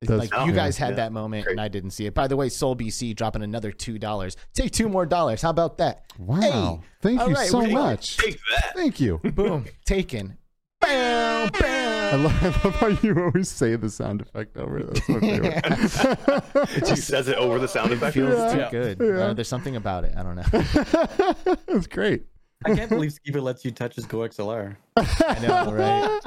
[0.00, 0.56] It's That's- like you yeah.
[0.58, 0.96] guys had Yeah.
[0.96, 1.52] that moment Great.
[1.52, 2.14] and I didn't see it.
[2.14, 4.36] By the way, Soul BC dropping another two dollars.
[4.52, 5.42] Take two more dollars.
[5.42, 6.04] How about that?
[6.18, 8.16] wow, thank all you right, so much.
[8.16, 8.74] take that.
[8.74, 9.18] Thank you.
[9.18, 10.38] Boom, taken.
[10.82, 12.24] Bam, I bam.
[12.24, 14.86] love, I love how you always say the sound effect over it.
[14.94, 16.88] That's my favorite.
[16.88, 18.14] He says it over the sound effect.
[18.14, 18.70] Feels too Yeah.
[18.70, 18.98] good.
[19.00, 19.06] Yeah.
[19.26, 20.14] Uh, there's something about it.
[20.16, 20.44] I don't know.
[21.68, 22.24] It's great.
[22.64, 24.76] I can't believe Skiba lets you touch his Go XLR.
[24.96, 26.20] I know, right?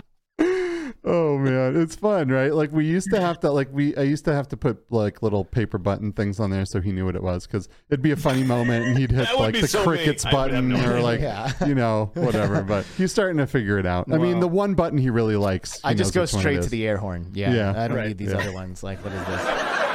[1.07, 2.51] Oh man, it's fun, right?
[2.51, 5.21] Like we used to have to, like we, I used to have to put like
[5.21, 8.09] little paper button things on there so he knew what it was because it'd be
[8.09, 11.19] a funny moment and he'd hit like the so crickets I button no or like
[11.21, 11.51] Yeah.
[11.67, 12.63] you know whatever.
[12.63, 14.11] But he's starting to figure it out.
[14.11, 15.79] I mean, the one button he really likes.
[15.83, 17.29] I just go which one it straight to the air horn.
[17.33, 17.69] Yeah, Yeah.
[17.83, 18.07] I don't Right.
[18.07, 18.39] need these Yeah.
[18.39, 18.81] other ones.
[18.81, 19.81] Like, what is this?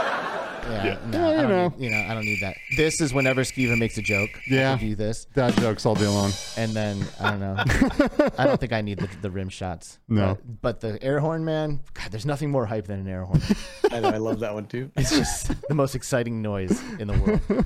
[0.70, 1.68] Yeah, no, Yeah, you know.
[1.68, 2.56] Need, you know, I don't need that.
[2.76, 4.30] This is whenever Skiva makes a joke.
[4.36, 4.76] I Yeah.
[4.78, 6.32] can do this, dad jokes all day long.
[6.56, 7.56] and then I don't know.
[8.38, 9.98] I don't think I need the, the rim shots.
[10.08, 10.38] No.
[10.60, 11.80] but, but the air horn, man.
[11.94, 13.40] God, there's nothing more hype than an air horn.
[13.92, 14.90] I know, I love that one too.
[14.96, 17.64] It's just the most exciting noise in the world.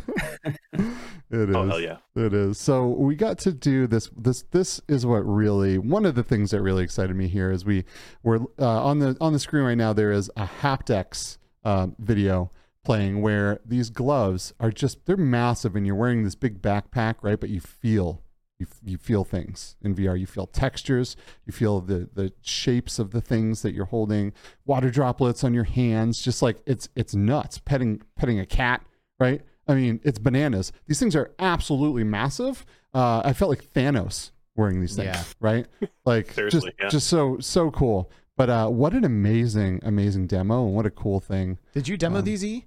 [1.31, 1.57] It is.
[1.57, 1.97] Oh hell yeah!
[2.15, 2.61] It is.
[2.61, 4.09] So we got to do this.
[4.17, 7.65] This this is what really one of the things that really excited me here is
[7.65, 7.85] we
[8.23, 9.93] were uh, on the on the screen right now.
[9.93, 12.53] There is a haptics um, video
[12.85, 17.41] playing where these gloves are just they're massive and you're wearing this big backpack, right?
[17.41, 18.23] But you feel
[18.59, 20.19] you you, you feel things in VR.
[20.19, 24.33] You feel textures, you feel the the shapes of the things that you're holding,
[24.65, 27.59] water droplets on your hands, just like it's it's nuts.
[27.59, 28.85] Petting petting a cat,
[29.19, 29.43] right?
[29.67, 30.71] I mean, it's bananas.
[30.87, 32.65] These things are absolutely massive.
[32.93, 35.25] Uh, I felt like Thanos wearing these things, Yeah.
[35.41, 35.67] right?
[36.07, 36.89] Like just yeah.
[36.91, 38.11] just so so cool.
[38.37, 41.59] But uh, what an amazing amazing demo and what a cool thing.
[41.73, 42.45] Did you demo Um, these?
[42.45, 42.67] E?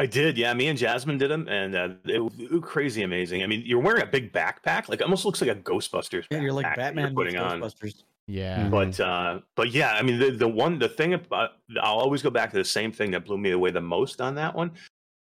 [0.00, 0.54] I did, yeah.
[0.54, 3.42] Me and Jasmine did them, and uh, it, was- it was crazy amazing.
[3.42, 6.24] I mean, you're wearing a big backpack, like it almost looks like a Ghostbusters.
[6.30, 8.02] Yeah, you're like Batman You're putting meets on, Ghostbusters.
[8.28, 8.66] Yeah.
[8.66, 8.70] Mhm.
[8.70, 12.28] but uh, but yeah, I mean, the the one the thing about I'll always go
[12.30, 14.72] back to the same thing that blew me away the most on that one.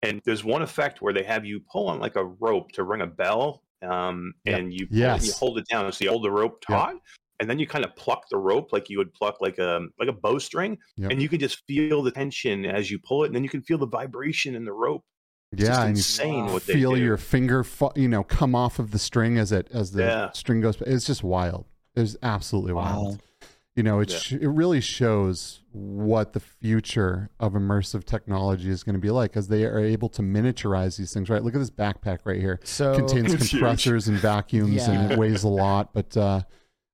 [0.04, 3.02] And there's one effect where they have you pull on like a rope to ring
[3.02, 4.60] a bell, um, Yep.
[4.60, 7.02] and you pull it you hold it down, so you hold the rope Yep.
[7.42, 7.44] Taut.
[7.44, 10.10] And then you kind of pluck the rope like you would pluck like a like
[10.10, 11.12] a bowstring, Yep.
[11.12, 13.62] and you can just feel the tension as you pull it, and then you can
[13.62, 15.04] feel the vibration in the rope.
[15.52, 17.02] It's Yeah, and you insane what they feel do.
[17.02, 20.32] your finger, fu- you know, come off of the string as it as the Yeah.
[20.32, 20.78] string goes.
[20.86, 21.66] It's just wild.
[21.96, 23.14] It's absolutely wild.
[23.14, 23.18] Wow.
[23.76, 24.18] You know, it Yeah.
[24.18, 29.36] sh- it really shows what the future of immersive technology is going to be like,
[29.38, 31.30] as they are able to miniaturize these things.
[31.30, 31.44] Right?
[31.44, 32.60] Look at this backpack right here.
[32.64, 33.52] So Contains It's huge.
[33.62, 35.94] compressors and vacuums, and it weighs a lot.
[35.94, 36.42] But uh,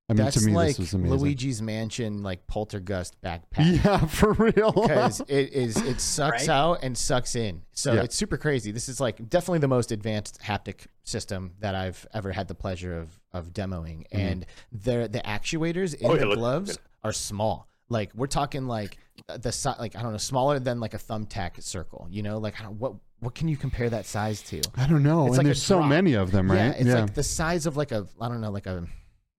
[0.09, 1.17] I mean, that's to me, like this was amazing.
[1.19, 3.83] Luigi's Mansion, like poltergust backpack.
[3.83, 4.71] Yeah, for real.
[4.71, 6.49] because it is it sucks Right?
[6.55, 7.63] out and sucks in.
[7.73, 8.03] So Yeah.
[8.03, 8.71] it's super crazy.
[8.71, 12.97] This is like definitely the most advanced haptic system that I've ever had the pleasure
[12.97, 14.07] of of demoing.
[14.07, 14.17] Mm-hmm.
[14.17, 17.67] And the the actuators in Oh, yeah, the look- gloves are small.
[17.89, 18.97] Like we're talking like
[19.27, 22.07] uh, the size, like I don't know, smaller than like a thumbtack circle.
[22.09, 24.61] You know, like I don't, what what can you compare that size to?
[24.77, 25.25] I don't know.
[25.27, 25.89] It's and like a there's so drop.
[25.89, 26.57] many of them, right?
[26.57, 28.85] Yeah, it's like the size of like a I don't know, like a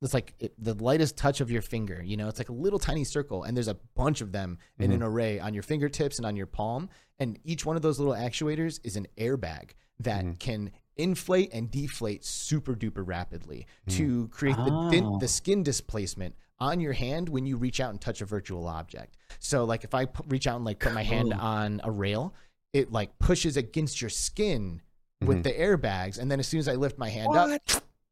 [0.03, 2.03] it's like it, the lightest touch of your finger.
[2.03, 4.90] You know, it's like a little tiny circle, and there's a bunch of them in
[4.90, 5.03] Mm-hmm.
[5.03, 6.88] an array on your fingertips and on your palm.
[7.18, 9.70] And each one of those little actuators is an airbag
[10.01, 10.32] that Mm-hmm.
[10.34, 13.96] can inflate and deflate super duper rapidly Mm.
[13.96, 15.18] to create the din- Oh.
[15.18, 19.16] the skin displacement on your hand when you reach out and touch a virtual object.
[19.38, 22.34] So like if I reach out and like put my hand on a rail,
[22.72, 24.80] it like pushes against your skin
[25.20, 25.26] Mm-hmm.
[25.26, 27.61] with the airbags, and then as soon as I lift my hand up,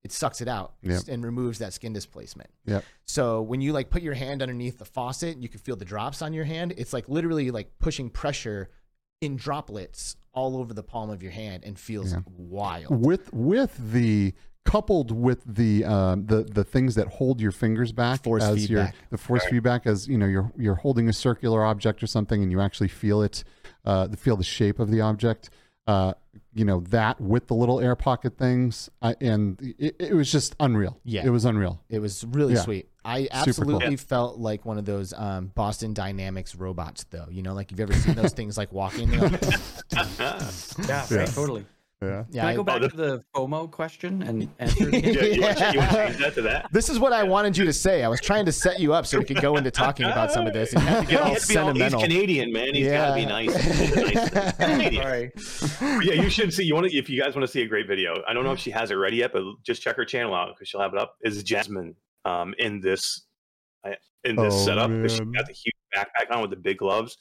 [0.06, 1.02] it sucks it out Yep.
[1.08, 2.48] and removes that skin displacement.
[2.64, 2.84] Yep.
[3.04, 6.22] So when you like put your hand underneath the faucet, you can feel the drops
[6.22, 6.72] on your hand.
[6.78, 8.70] It's like literally like pushing pressure
[9.20, 12.20] in droplets all over the palm of your hand and feels Yeah.
[12.36, 13.04] wild.
[13.04, 14.32] with with the
[14.64, 18.92] coupled with the um, the the things that hold your fingers back Force as your
[19.10, 22.50] the force feedback as you know you're you're holding a circular object or something and
[22.52, 23.44] you actually feel it
[23.84, 25.50] uh, feel the shape of the object
[25.86, 26.12] uh,
[26.52, 30.56] you know that with the little air pocket things I, and it, it was just
[30.58, 31.24] unreal Yeah.
[31.24, 32.60] it was unreal It was really Yeah.
[32.62, 32.88] sweet.
[33.04, 33.38] I Super cool.
[33.76, 37.26] absolutely felt like one of those um, Boston Dynamics robots, though.
[37.30, 39.16] You know, like you've ever seen those things like walking?
[39.16, 39.40] Like,
[39.92, 40.06] Yeah,
[40.88, 41.06] Yeah.
[41.14, 41.66] right, totally.
[42.02, 44.98] Yeah yeah, Can I I- go back the- to the FOMO question and answer Yeah,
[44.98, 46.66] you, want to, you want to change that to that?
[46.72, 48.04] This is what I wanted you to say.
[48.04, 50.46] I was trying to set you up so we could go into talking about some
[50.46, 52.74] of this, and you had to get all has to be all- he's Canadian, man.
[52.74, 53.54] He's got to be nice.
[53.96, 54.56] nice.
[54.56, 55.02] Canadian.
[55.02, 55.32] Sorry.
[56.04, 56.64] yeah, you should see.
[56.64, 58.14] You want to, if you guys want to see a great video.
[58.28, 60.48] I don't know if she has it ready yet, but just check her channel out
[60.54, 61.16] because she'll have it up.
[61.22, 61.94] Is Jasmine
[62.26, 63.22] um, in this
[63.84, 64.90] I- in this Oh, setup?
[64.90, 65.32] 'cause She man.
[65.32, 67.16] got the huge backpack on with the big gloves,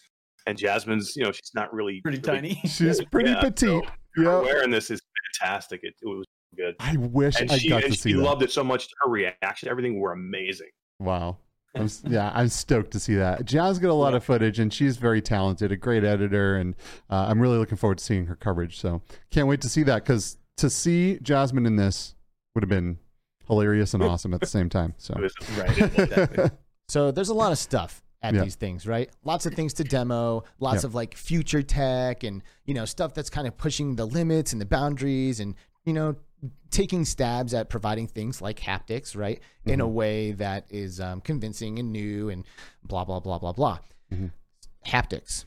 [0.47, 2.61] and Jasmine's, you know, she's not really Pretty really- tiny.
[2.67, 3.83] she's pretty Yeah, petite
[4.15, 5.01] Her wearing this is
[5.39, 5.81] fantastic.
[5.83, 8.21] It, it was good, I wish and I she got and to see she that
[8.21, 8.87] loved it so much.
[9.03, 10.69] Her reaction, everything were amazing.
[10.99, 11.37] Wow.
[11.75, 13.43] I'm, yeah, I'm stoked to see that.
[13.43, 16.73] Jazz got a lot of footage, and she's very talented, a great editor, and
[17.09, 18.79] uh, I'm really looking forward to seeing her coverage.
[18.79, 22.15] So can't wait to see that because to see Jasmine in this
[22.53, 22.99] would have been
[23.47, 24.93] hilarious and awesome at the same time.
[24.97, 25.15] So
[25.57, 25.77] Right.
[25.77, 26.49] Exactly.
[26.87, 28.43] So there's a lot of stuff at Yeah.
[28.43, 29.09] these things, right?
[29.23, 30.87] Lots of things to demo, lots Yeah.
[30.87, 34.59] of like future tech and, you know, stuff that's kind of pushing the limits and
[34.61, 35.55] the boundaries and,
[35.85, 36.15] you know,
[36.71, 39.41] taking stabs at providing things like haptics, right?
[39.65, 42.45] In a way that is um, convincing and new and
[42.83, 43.79] blah, blah, blah, blah, blah.
[44.11, 44.31] Mhm.
[44.85, 45.45] Haptics.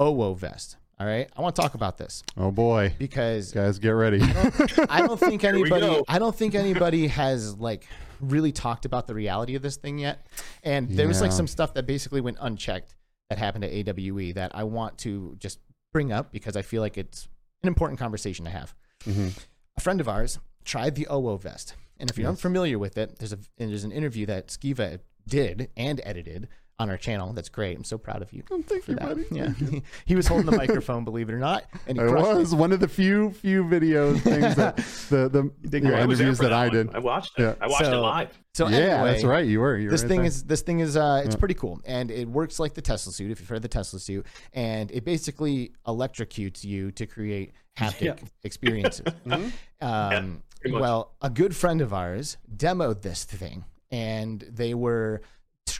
[0.00, 0.76] OWO vest.
[0.98, 1.28] All right.
[1.36, 4.20] I want to talk about this oh boy, because guys, get ready.
[4.88, 6.02] I don't think Here we anybody.
[6.08, 7.86] I don't think anybody has like
[8.20, 10.26] really talked about the reality of this thing yet.
[10.62, 12.94] And there was like some stuff that basically went unchecked
[13.28, 15.58] that happened at AWE that I want to just
[15.92, 17.28] bring up because I feel like it's
[17.62, 18.74] an important conversation to have.
[19.04, 19.38] Mhm.
[19.76, 22.38] A friend of ours tried the OWO vest, and if you're Yes.
[22.38, 26.48] unfamiliar with it, there's a and there's an interview that Skiva did and edited
[26.78, 27.32] on our channel.
[27.32, 27.76] That's great.
[27.76, 29.08] I'm so proud of you Oh, thank for you, that.
[29.08, 29.24] buddy.
[29.30, 32.54] Yeah, he was holding the microphone, believe it or not, and he It crushed was
[32.54, 34.76] one of the few few videos things that
[35.08, 35.94] the the, did the great.
[35.94, 36.94] I was there interviews for that, I did.
[36.94, 37.42] I watched it.
[37.42, 37.54] Yeah.
[37.60, 38.38] I watched it live.
[38.54, 39.46] So yeah, anyway, that's right.
[39.46, 39.76] You were.
[39.76, 40.26] You were this right thing there.
[40.28, 41.38] is this thing is uh it's Yeah.
[41.38, 44.00] pretty cool and it works like the tesla suit if you've heard of the tesla
[44.00, 44.24] suit
[44.54, 48.14] and it basically electrocutes you to create haptic Yeah.
[48.44, 49.84] experiences Mm-hmm.
[49.86, 50.78] um Pretty.
[50.78, 55.20] Well, a good friend of ours demoed this thing, and they were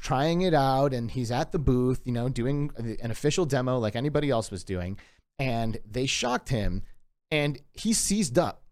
[0.06, 0.92] trying it out.
[0.94, 4.64] And he's at the booth, you know, doing an official demo like anybody else was
[4.64, 4.98] doing.
[5.38, 6.82] And they shocked him,
[7.30, 8.62] and he seized up.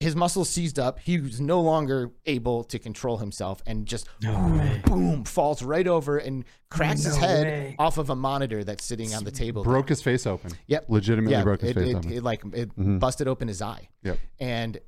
[0.00, 0.98] His muscles seized up.
[0.98, 6.18] He was no longer able to control himself, and just boom, boom, falls right over
[6.18, 7.76] and cracks his head way.
[7.78, 9.62] off of a monitor that's sitting on the table.
[9.64, 9.72] there.
[9.72, 10.52] Broke his face open.
[10.66, 10.86] Yep.
[10.88, 12.12] Legitimately yeah, broke his it, face it, open.
[12.12, 12.98] it, like it Mhm.
[13.00, 13.88] busted open his eye.
[14.02, 14.18] Yep.
[14.38, 14.78] And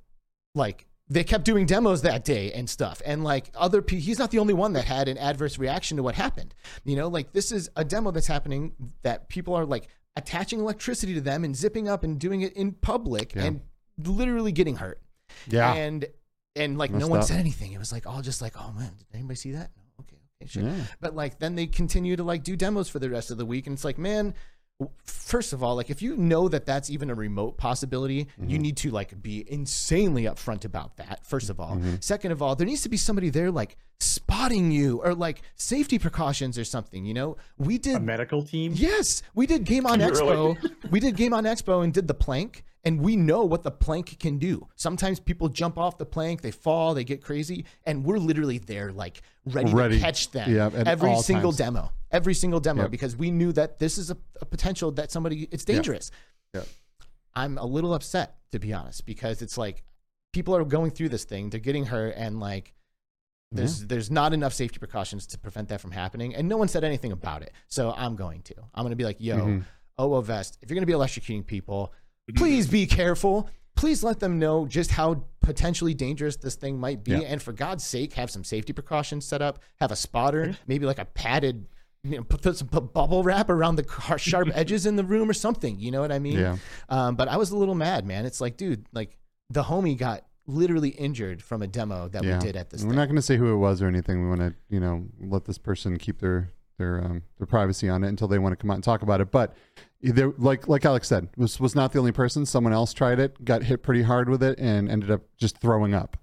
[0.54, 3.00] like they kept doing demos that day and stuff.
[3.04, 6.02] And like other people, he's not the only one that had an adverse reaction to
[6.02, 6.54] what happened.
[6.84, 11.14] You know, like this is a demo that's happening that people are like attaching electricity
[11.14, 13.44] to them and zipping up and doing it in public Yeah.
[13.44, 13.60] and
[14.04, 15.00] literally getting hurt.
[15.46, 15.72] yeah.
[15.74, 16.06] And
[16.56, 17.24] and like no one up.
[17.24, 17.72] said anything.
[17.72, 19.70] It was like all just like, oh man, did anybody see that?
[19.76, 19.82] No.
[20.00, 20.16] Okay.
[20.42, 20.48] Okay.
[20.50, 20.62] Sure.
[20.64, 20.84] Yeah.
[21.00, 23.66] But like then they continue to like do demos for the rest of the week,
[23.66, 24.34] and it's like, man,
[25.04, 28.50] first of all, like if you know that that's even a remote possibility, Mm-hmm.
[28.50, 31.24] you need to like be insanely upfront about that.
[31.26, 31.96] First of all, Mm-hmm.
[32.00, 35.98] second of all, there needs to be somebody there like spotting you or like safety
[35.98, 37.04] precautions or something.
[37.04, 38.72] You know, we did A medical team.
[38.74, 40.12] Yes, we did Game on Really?
[40.12, 40.90] Expo.
[40.90, 44.18] we did Game on Expo and did the plank, and we know what the plank
[44.20, 44.68] can do.
[44.76, 48.92] Sometimes people jump off the plank, they fall, they get crazy, and we're literally there,
[48.92, 49.96] like ready, Ready.
[49.96, 51.56] to catch them Yeah, every single times.
[51.58, 52.90] demo, every single demo, Yep.
[52.90, 56.10] because we knew that this is a, a potential that somebody it's dangerous.
[56.54, 56.66] Yep.
[57.34, 59.82] I'm a little upset to be honest because it's like
[60.32, 62.74] people are going through this thing, they're getting hurt, and like
[63.52, 66.84] there's there's not enough safety precautions to prevent that from happening, and no one said
[66.84, 67.52] anything about it.
[67.68, 68.54] So I'm going to.
[68.74, 69.64] I'm going to be like, yo, Mhm.
[69.98, 71.92] OWO Vest, if you're going to be electrocuting people,
[72.36, 73.48] please be careful.
[73.74, 77.20] Please let them know just how potentially dangerous this thing might be, Yeah.
[77.20, 79.60] and for God's sake, have some safety precautions set up.
[79.80, 81.66] Have a spotter, maybe like a padded.
[82.04, 85.04] You know, put, put some put bubble wrap around the car- sharp edges in the
[85.04, 85.78] room or something.
[85.78, 86.38] You know what I mean?
[86.38, 86.56] Yeah.
[86.88, 88.24] Um, but I was a little mad, man.
[88.24, 89.18] It's like, dude, like
[89.50, 92.38] the homie got literally injured from a demo that yeah.
[92.38, 92.82] we did at this.
[92.82, 92.96] We're thing.
[92.96, 94.22] not going to say who it was or anything.
[94.22, 98.04] We want to, you know, let this person keep their their um, their privacy on
[98.04, 99.30] it until they want to come out and talk about it.
[99.30, 99.54] But
[100.00, 102.46] there, like like Alex said, was was not the only person.
[102.46, 105.94] Someone else tried it, got hit pretty hard with it, and ended up just throwing
[105.94, 106.16] up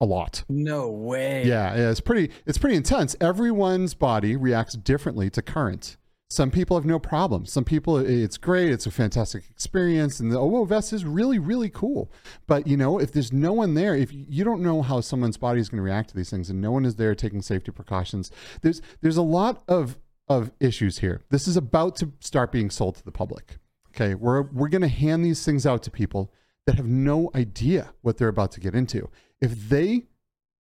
[0.00, 0.44] a lot.
[0.48, 1.44] No way.
[1.46, 3.16] Yeah, yeah, it's pretty it's pretty intense.
[3.20, 5.96] Everyone's body reacts differently to current.
[6.30, 7.46] Some people have no problem.
[7.46, 8.72] Some people it's great.
[8.72, 12.10] It's a fantastic experience, and the oh, OWO vest is really really cool.
[12.46, 15.60] But you know, if there's no one there, if you don't know how someone's body
[15.60, 18.30] is going to react to these things, and no one is there taking safety precautions,
[18.62, 21.22] there's there's a lot of of issues here.
[21.30, 23.58] This is about to start being sold to the public.
[23.94, 26.32] Okay, we're we're going to hand these things out to people
[26.66, 29.08] that have no idea what they're about to get into.
[29.40, 30.04] If they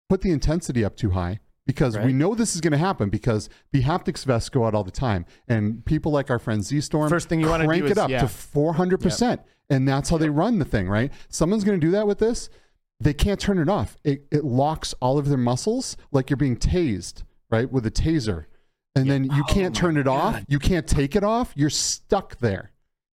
[0.09, 3.49] put the intensity up too high because we know this is going to happen because
[3.71, 7.09] the haptics vests go out all the time and people like our friend Z Storm
[7.09, 8.19] First thing you wanna crank do is- it up yeah.
[8.19, 11.11] to 400% and that's how they run the thing right?
[11.29, 12.49] Someone's going to do that with this
[12.99, 13.97] they can't turn it off.
[14.03, 18.45] It, it locks all of their muscles like you're being tased right with a taser
[18.95, 22.37] and then you Oh can't turn it off you can't take it off you're stuck
[22.39, 22.71] there.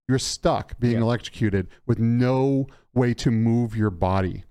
[0.08, 4.46] You're stuck being electrocuted with no way to move your body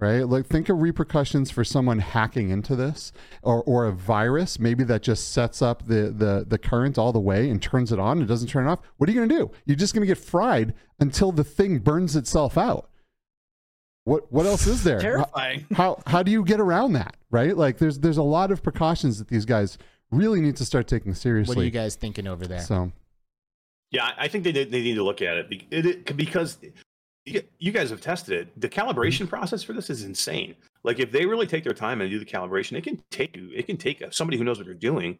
[0.00, 0.22] right?
[0.22, 4.58] Like think of repercussions for someone hacking into this or, or a virus.
[4.58, 7.98] Maybe that just sets up the, the the current all the way and turns it
[7.98, 8.18] on.
[8.18, 8.80] And doesn't turn it off.
[8.96, 9.50] What are you going to do?
[9.66, 12.88] You're just going to get fried until the thing burns itself out.
[14.04, 14.96] What what else is there?
[14.98, 15.66] How, Terrifying.
[15.72, 17.56] how how do you get around that right?
[17.56, 19.76] Like there's there's a lot of precautions that these guys
[20.10, 22.60] really need to start taking seriously What are you guys thinking over there?
[22.62, 22.90] so
[23.92, 26.58] Yeah, I I think they they need to look at it, be- it, it because
[27.58, 28.60] you guys have tested it.
[28.60, 30.54] The calibration process for this is insane.
[30.84, 33.50] Like if they really take their time and do the calibration, it can take you.
[33.54, 35.18] It can take somebody who knows what they're doing,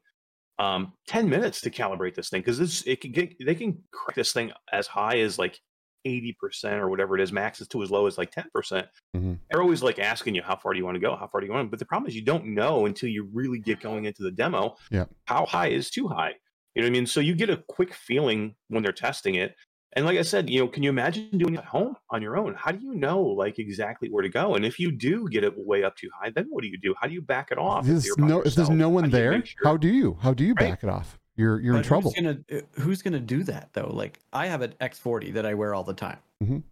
[0.58, 4.14] um, ten minutes to calibrate this thing because this it can get they can crank
[4.14, 5.58] this thing as high as like
[6.06, 7.32] eighty percent or whatever it is.
[7.32, 8.86] Max is to as low as like ten percent.
[9.16, 9.38] Mhm.
[9.50, 11.46] They're always like asking you how far do you want to go, how far do
[11.46, 11.70] you want.
[11.70, 14.76] But the problem is you don't know until you really get going into the demo.
[14.90, 15.04] Yeah.
[15.26, 16.34] How high is too high?
[16.74, 17.06] You know what I mean?
[17.06, 19.54] So you get a quick feeling when they're testing it.
[19.94, 22.36] And like I said, you know, can you imagine doing it at home on your
[22.36, 22.54] own?
[22.54, 24.54] How do you know like exactly where to go?
[24.54, 26.94] And if you do get it way up too high, then what do you do?
[27.00, 27.84] How do you back it off?
[27.84, 30.16] if There's no, if there's no one do you there, make sure- how do you?
[30.20, 30.70] How do you Right.
[30.70, 31.18] back it off?
[31.36, 32.12] You're you're in trouble.
[32.12, 33.90] Who's gonna Who's gonna do that though?
[33.92, 36.62] Like I have an X40 that I wear all the time, Mhm.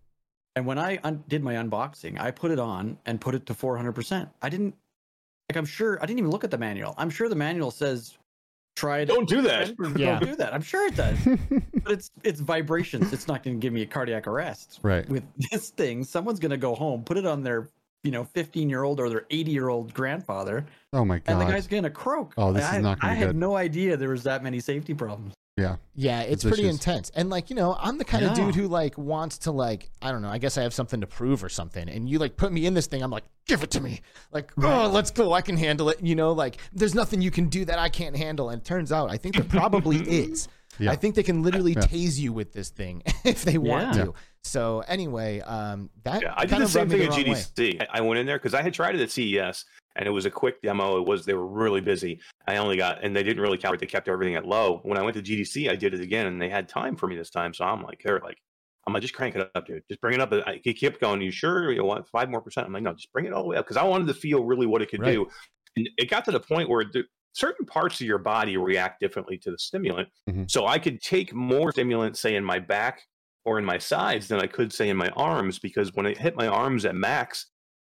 [0.54, 3.54] and when I un- did my unboxing, I put it on and put it to
[3.54, 3.92] 400.
[3.94, 4.74] percent I didn't
[5.50, 5.56] like.
[5.56, 6.94] I'm sure I didn't even look at the manual.
[6.98, 8.18] I'm sure the manual says
[8.78, 9.06] try it.
[9.06, 9.74] Don't do that.
[9.96, 10.18] Yeah.
[10.18, 10.54] Don't do that.
[10.54, 11.18] I'm sure it does.
[11.82, 13.12] but it's it's vibrations.
[13.12, 14.80] It's not going to give me a cardiac arrest.
[14.82, 15.08] right.
[15.08, 17.68] With this thing, someone's going to go home, put it on their
[18.04, 21.32] you know 15 year old or their 80 year old grandfather, Oh my god.
[21.32, 22.32] and the guy's going to croak.
[22.38, 23.36] Oh, this is I, not gonna I be had good.
[23.36, 25.34] no idea there was that many safety problems.
[25.94, 27.10] Yeah, it's It's pretty intense.
[27.14, 30.12] And like, you know, I'm the kind of dude who like wants to like, I
[30.12, 31.88] don't know, I guess I have something to prove or something.
[31.88, 34.00] And you like put me in this thing, I'm like, give it to me.
[34.32, 35.32] Like, oh, let's go.
[35.32, 36.00] I can handle it.
[36.02, 38.50] You know, like there's nothing you can do that I can't handle.
[38.50, 40.48] And it turns out I think there probably is.
[40.78, 40.92] Yeah.
[40.92, 41.80] I think they can literally Yeah.
[41.80, 44.04] tase you with this thing if they want Yeah.
[44.04, 44.14] to.
[44.44, 47.24] So anyway, um that Yeah, I did kind the of same thing at wrong way.
[47.34, 47.86] GDC.
[47.90, 49.64] I went in there because I had tried it at CES
[49.96, 51.00] and it was a quick demo.
[51.00, 52.20] It was they were really busy.
[52.46, 53.78] I only got and they didn't really count.
[53.80, 54.80] They kept everything at low.
[54.84, 57.16] When I went to GDC, I did it again and they had time for me
[57.16, 57.52] this time.
[57.52, 58.38] So I'm like, they're like,
[58.86, 59.82] I'm like, just crank it up, dude.
[59.88, 60.32] Just bring it up.
[60.32, 61.20] I, he kept going.
[61.20, 62.66] You sure you want five more percent?
[62.66, 64.44] I'm like, no, just bring it all the way up because I wanted to feel
[64.44, 65.12] really what it could Right.
[65.12, 65.28] do.
[65.76, 69.36] And it got to the point where the, certain parts of your body react differently
[69.38, 70.08] to the stimulant.
[70.28, 70.50] Mhm.
[70.50, 73.02] So I could take more stimulant, say in my back
[73.48, 76.36] or in my sides, than I could say in my arms because when it hit
[76.36, 77.46] my arms at max,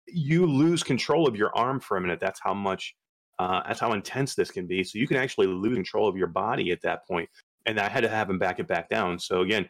[0.06, 2.20] you lose control of your arm for a minute.
[2.20, 2.94] That's how much,
[3.38, 4.82] uh, that's how intense this can be.
[4.82, 7.28] So you can actually lose control of your body at that point.
[7.66, 9.18] And I had to have him back it back down.
[9.18, 9.68] So again,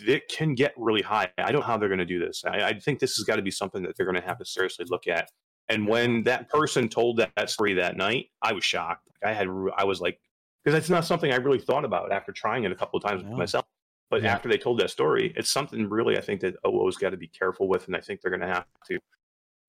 [0.00, 1.28] it can get really high.
[1.36, 2.42] I don't know how they're going to do this.
[2.46, 4.46] I, I think this has got to be something that they're going to have to
[4.46, 5.28] seriously look at.
[5.68, 9.06] And when that person told that, that story that night, I was shocked.
[9.22, 10.18] I had, I was like,
[10.64, 13.22] because that's not something I really thought about after trying it a couple of times
[13.24, 13.36] No.
[13.36, 13.66] myself.
[14.10, 14.34] But Yeah.
[14.34, 17.28] after they told that story, it's something really I think that OWO's got to be
[17.28, 18.98] careful with, and I think they're going to have to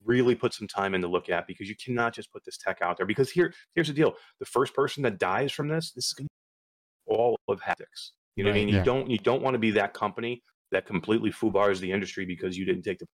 [0.06, 2.82] really put some time in to look at because you cannot just put this tech
[2.82, 3.06] out there.
[3.06, 6.28] Because here, here's the deal: the first person that dies from this, this is going
[6.28, 6.30] to
[7.10, 8.12] be all of haptics.
[8.36, 8.66] You know what I Right.
[8.68, 8.76] mean?
[8.76, 12.58] You don't you don't want to be that company that completely foobars the industry because
[12.58, 13.08] you didn't take the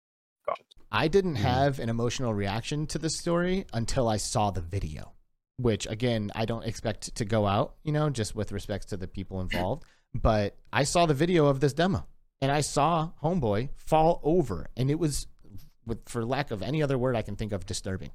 [0.44, 0.68] precautions.
[0.92, 1.40] I didn't Mhm.
[1.40, 5.14] have an emotional reaction to this story until I saw the video,
[5.58, 9.08] which again, I don't expect to go out, you know, just with respect to the
[9.08, 9.84] people involved.
[10.22, 12.08] But I saw the video of this demo
[12.42, 15.28] and I saw Homeboy fall over, and it was,
[15.86, 18.12] with, for lack of any other word I can think of, disturbing.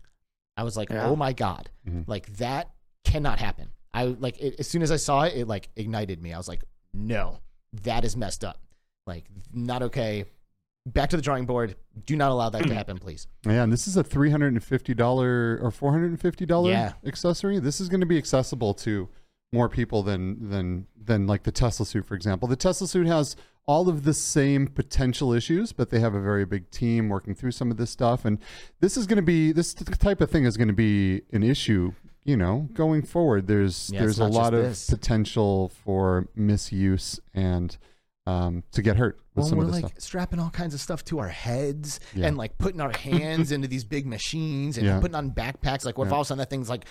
[0.57, 1.07] I was like, Yeah.
[1.07, 2.09] oh my God, Mhm.
[2.09, 2.71] like that
[3.05, 3.71] cannot happen.
[3.93, 6.33] I like, it, as soon as I saw it, it like ignited me.
[6.33, 7.39] I was like, no,
[7.83, 8.61] that is messed up.
[9.07, 10.25] Like, not okay.
[10.87, 11.77] Back to the drawing board.
[12.07, 13.27] Do not allow that to happen, please.
[13.45, 16.47] Yeah, and this is a three hundred and fifty dollar or four hundred and fifty
[16.47, 16.93] dollar Yeah.
[17.05, 17.59] accessory.
[17.59, 19.09] This is going to be accessible to
[19.53, 22.47] more people than than than like the Tesla suit, for example.
[22.49, 23.35] The Tesla suit has
[23.67, 27.51] all of the same potential issues, but they have a very big team working through
[27.51, 28.25] some of this stuff.
[28.25, 28.39] And
[28.81, 31.93] this is going to be this type of thing is going to be an issue.
[32.23, 34.91] You know, going forward, there's Yeah, there's a lot of this.
[34.91, 37.77] potential for misuse and
[38.27, 40.03] um, to get hurt with Well, some we're of this like stuff.
[40.03, 42.27] strapping all kinds of stuff to our heads Yeah.
[42.27, 45.01] and like putting our hands into these big machines and Yeah.
[45.01, 45.85] putting on backpacks.
[45.85, 46.85] Like, what if all of a sudden that thing's like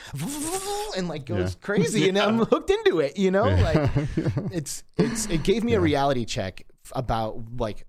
[0.97, 1.59] and like goes Yeah.
[1.61, 3.17] crazy and I'm hooked into it?
[3.17, 3.89] You know, like
[4.51, 7.85] it's it's it gave me a reality check about like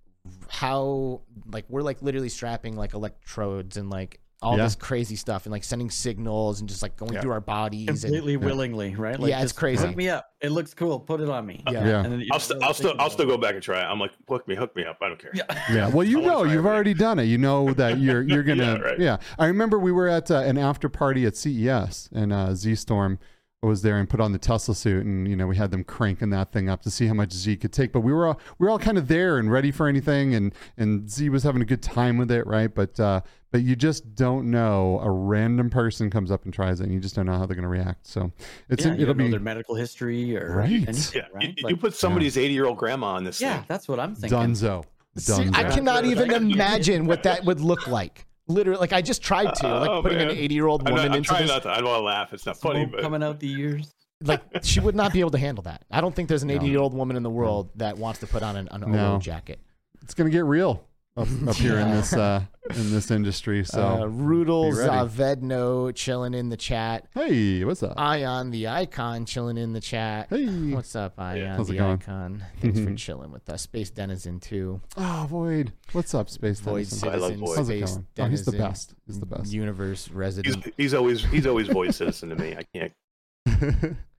[0.48, 4.64] how like we're like literally strapping like electrodes and like all Yeah.
[4.64, 7.20] this crazy stuff and like sending signals and just like going Yeah.
[7.20, 9.18] through our bodies and completely willingly, right?
[9.20, 9.86] Yeah, it's crazy.
[9.86, 10.26] Hook me up.
[10.40, 10.98] It looks cool.
[10.98, 11.62] Put it on me.
[11.70, 11.84] Yeah.
[11.86, 12.02] Yeah.
[12.04, 13.84] And then I'll, don't st- I'll still I'll still go back and try it.
[13.84, 14.98] I'm like, hook me, hook me up.
[15.02, 15.32] I don't care.
[15.34, 15.44] Yeah.
[15.70, 16.68] Yeah, well, you know, you've it.
[16.68, 17.24] already done it.
[17.24, 18.80] You know that you're you're gonna.
[18.82, 19.16] Yeah, yeah.
[19.38, 23.18] I remember we were at uh, an after party at CES, and uh, Z Storm
[23.62, 26.30] was there and put on the Tesla suit, and you know we had them cranking
[26.30, 27.92] that thing up to see how much Z could take.
[27.92, 30.54] But we were all we were all kind of there and ready for anything, and
[30.78, 32.74] and Z was having a good time with it, right?
[32.74, 33.20] But uh,
[33.50, 35.00] but you just don't know.
[35.02, 37.56] A random person comes up and tries it, and you just don't know how they're
[37.56, 38.06] gonna react.
[38.06, 38.32] So
[38.68, 40.70] it's Yeah, you it'll don't know be their medical history or Right.
[40.70, 41.48] anything, Yeah, right?
[41.56, 43.64] you, Like, you put somebody's 80 year old grandma on this yeah, thing.
[43.68, 44.38] that's what I'm thinking.
[44.38, 44.84] Dunzo.
[45.16, 48.26] See, I cannot even imagine what that would look like.
[48.46, 51.06] Literally, like I just tried to, like Oh, putting an 80 year old I'm, woman
[51.06, 51.48] not, I'm into this.
[51.48, 51.70] not to.
[51.70, 52.32] I don't want to laugh.
[52.32, 53.92] It's not funny, but coming out the ears.
[54.22, 55.84] like she would not be able to handle that.
[55.90, 56.54] I don't think there's an No.
[56.54, 59.14] 80 year old woman in the world that wants to put on an, an No.
[59.14, 59.60] OWO jacket.
[60.02, 60.84] it's gonna get real
[61.16, 63.64] up, up here in this uh, in this industry.
[63.64, 64.76] So uh, Rudel be.
[64.76, 67.06] Zavedno chilling in the chat.
[67.14, 67.98] hey, what's up?
[67.98, 70.28] Ion the icon chilling in the chat.
[70.30, 70.72] Hey.
[70.72, 72.44] What's up, Ion How's the icon?
[72.60, 73.62] Thanks for chilling with us.
[73.62, 74.80] Space Denizen too.
[74.96, 75.72] Oh, Void.
[75.92, 77.08] What's up, Space Void Denizen?
[77.08, 77.56] I love Void.
[77.56, 78.06] How's it Space going?
[78.18, 78.94] Oh, he's the best.
[79.06, 79.52] He's the best.
[79.52, 80.72] Universe resident.
[80.76, 82.56] he's always he's always void citizen to me.
[82.56, 82.92] I can't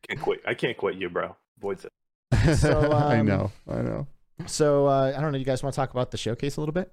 [0.08, 0.42] can't quit.
[0.46, 1.36] I can't quit you, bro.
[1.60, 1.92] Void citizen.
[2.56, 3.52] So, I um, know.
[3.70, 4.08] I know.
[4.48, 5.38] So uh, I don't know.
[5.38, 6.92] You guys want to talk about the showcase a little bit?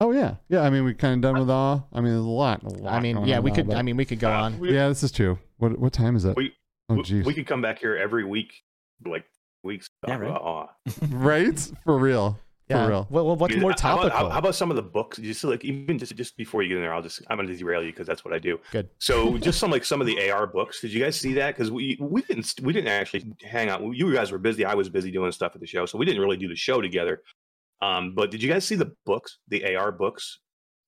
[0.00, 0.60] Oh yeah, yeah.
[0.60, 1.88] I mean, we kind of done with all.
[1.92, 2.62] I mean, there's a lot.
[2.64, 3.66] A lot I mean, yeah, we now, could.
[3.68, 4.58] but- I mean, we could go Uh, on.
[4.58, 5.38] we- yeah, this is true.
[5.58, 6.36] What what time is it?
[6.36, 6.52] We-
[6.90, 7.24] oh, we, jeez.
[7.24, 8.52] we could come back here every week,
[9.06, 9.24] like
[9.62, 9.88] weeks.
[10.06, 10.68] Yeah, right.
[11.10, 11.72] right?
[11.84, 12.38] For real.
[12.68, 12.84] Yeah.
[12.84, 13.06] For real.
[13.10, 14.18] Well, well, what's Dude, more how about- topical?
[14.18, 15.18] How, how about some of the books?
[15.18, 17.82] Just like even just just before you get in there, I'll just I'm gonna derail
[17.82, 18.58] you because that's what I do.
[18.72, 18.88] Good.
[18.98, 20.80] So just some like some of the AR books.
[20.80, 21.54] Did you guys see that?
[21.54, 23.82] Because we we didn't we didn't actually hang out.
[23.94, 24.64] You guys were busy.
[24.64, 26.80] I was busy doing stuff at the show, so we didn't really do the show
[26.80, 27.22] together.
[27.82, 30.40] Um, but did you guys see the books, the AR books?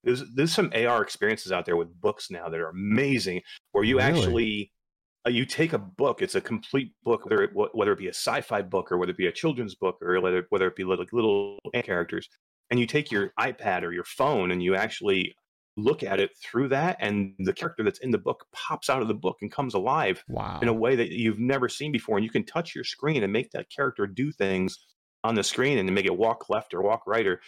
[0.02, 3.98] There's there's some AR experiences out there with books now that are amazing, where you
[3.98, 4.18] Really?
[4.18, 4.72] actually
[5.26, 8.62] you take a book it's a complete book whether it whether it be a sci-fi
[8.62, 11.58] book or whether it be a children's book or whether, whether it be little, little
[11.82, 12.28] characters
[12.70, 15.34] and you take your ipad or your phone and you actually
[15.76, 19.08] look at it through that and the character that's in the book pops out of
[19.08, 20.62] the book and comes alive Wow.
[20.62, 23.32] in a way that you've never seen before and you can touch your screen and
[23.32, 24.78] make that character do things
[25.24, 27.40] on the screen and make it walk left or walk right or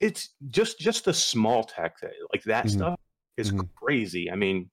[0.00, 2.70] it's just just the small tech that, like that Mhm.
[2.70, 2.96] stuff
[3.36, 3.70] is Mhm.
[3.76, 4.70] crazy i mean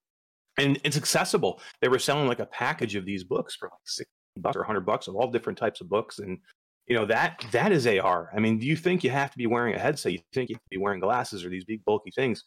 [0.57, 4.09] and it's accessible they were selling like a package of these books for like 60
[4.37, 6.37] bucks or 100 bucks of all different types of books and
[6.87, 9.47] you know that that is ar i mean do you think you have to be
[9.47, 12.11] wearing a headset you think you have to be wearing glasses or these big bulky
[12.11, 12.43] things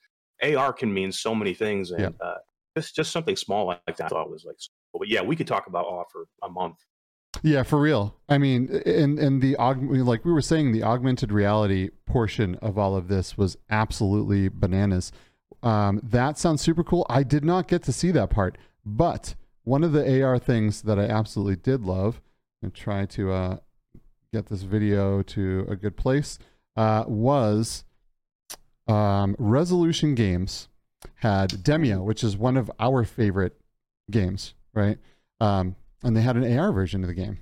[0.57, 2.11] ar can mean so many things and Yeah.
[2.27, 2.35] uh,
[2.77, 4.57] just just something small like that i thought was like
[4.93, 4.99] cool.
[5.01, 6.77] but yeah we could talk about awe for a month
[7.43, 8.15] Yeah, for real.
[8.29, 12.79] I mean, and and the aug- like we were saying, the augmented reality portion of
[12.79, 15.11] all of this was absolutely bananas.
[15.65, 17.07] Um, that sounds super cool.
[17.09, 19.35] I did not get to see that part, but
[19.65, 22.21] one of the AR things that I absolutely did love,
[22.62, 23.57] and try to uh,
[24.33, 26.39] get this video to a good place,
[26.77, 27.85] uh, was
[28.87, 30.69] um, Resolution Games
[31.17, 33.59] had Demeo, which is one of our favorite
[34.11, 34.99] games, right?
[35.41, 37.39] Um, and they had an AR version of the game.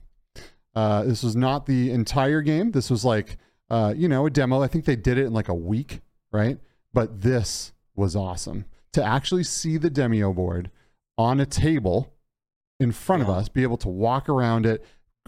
[0.77, 2.71] Uh, this was not the entire game.
[2.71, 3.37] This was like,
[3.69, 4.63] uh, you know, a demo.
[4.63, 6.01] I think they did it in like a week,
[6.31, 6.59] right?
[6.93, 10.71] But this was awesome to actually see the Demeo board
[11.19, 12.13] on a table
[12.81, 14.85] in front of us, be able to walk around it,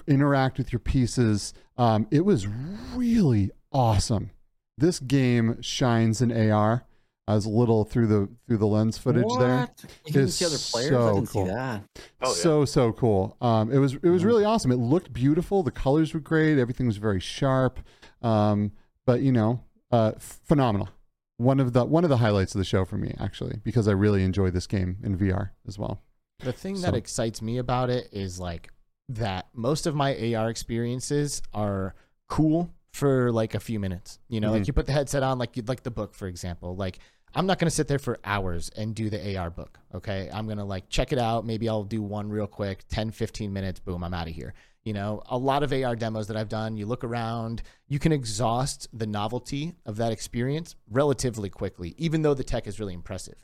[0.07, 1.55] interact with your pieces.
[1.79, 2.47] Um, it was
[2.95, 4.31] really awesome.
[4.77, 6.85] This game shines in AR.
[7.27, 9.85] I was a little through the through the lens footage there What?
[10.05, 10.89] You can is see other players.
[10.91, 11.27] so I cool.
[11.27, 11.83] see that.
[12.21, 12.35] Oh, yeah.
[12.35, 13.37] so so cool.
[13.41, 14.27] Um, it was it was Mhm.
[14.27, 14.71] really awesome.
[14.73, 15.63] It looked beautiful.
[15.63, 16.59] The colors were great.
[16.59, 17.81] Everything was very sharp.
[18.21, 18.73] Um,
[19.07, 19.61] but you know,
[19.91, 20.91] uh, phenomenal.
[21.37, 23.93] One of the one of the highlights of the show for me actually because I
[23.93, 26.01] really enjoy this game in VR as well.
[26.41, 28.71] The thing that excites me about it is like
[29.09, 31.95] that most of my AR experiences are
[32.29, 34.21] cool for like a few minutes.
[34.29, 34.59] You know, Mhm.
[34.59, 36.77] like you put the headset on, like you'd like the book, for example.
[36.77, 37.01] Like
[37.35, 39.81] I'm not going to sit there for hours and do the AR book.
[39.93, 40.31] Okay.
[40.33, 41.45] I'm going to like check it out.
[41.45, 43.81] Maybe I'll do one real quick, 10, 15 minutes.
[43.81, 44.55] Boom, I'm out of here.
[44.85, 48.13] You know, a lot of AR demos that I've done, you look around, you can
[48.13, 53.37] exhaust the novelty of that experience relatively quickly, even though the tech is really impressive.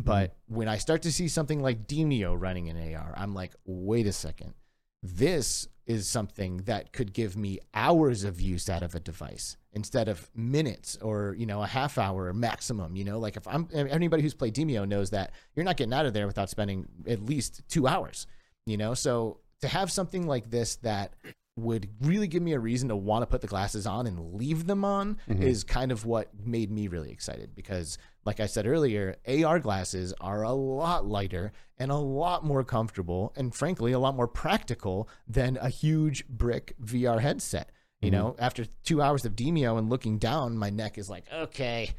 [0.00, 0.04] Mm-hmm.
[0.04, 4.06] But when I start to see something like Demeo running in AR, I'm like, wait
[4.06, 4.54] a second.
[5.02, 10.08] This is something that could give me hours of use out of a device instead
[10.08, 12.96] of minutes or, you know, a half hour maximum.
[12.96, 16.06] You know, like if I'm anybody who's played Demeo knows that you're not getting out
[16.06, 18.26] of there without spending at least two hours,
[18.64, 18.94] you know?
[18.94, 21.14] So to have something like this that
[21.56, 24.66] would really give me a reason to want to put the glasses on and leave
[24.66, 25.40] them on Mhm.
[25.40, 30.12] is kind of what made me really excited because like I said earlier, AR glasses
[30.20, 35.08] are a lot lighter and a lot more comfortable and frankly a lot more practical
[35.28, 37.70] than a huge brick VR headset.
[38.00, 41.90] You know, after 2 hours of Demeo and looking down, my neck is like, "Okay,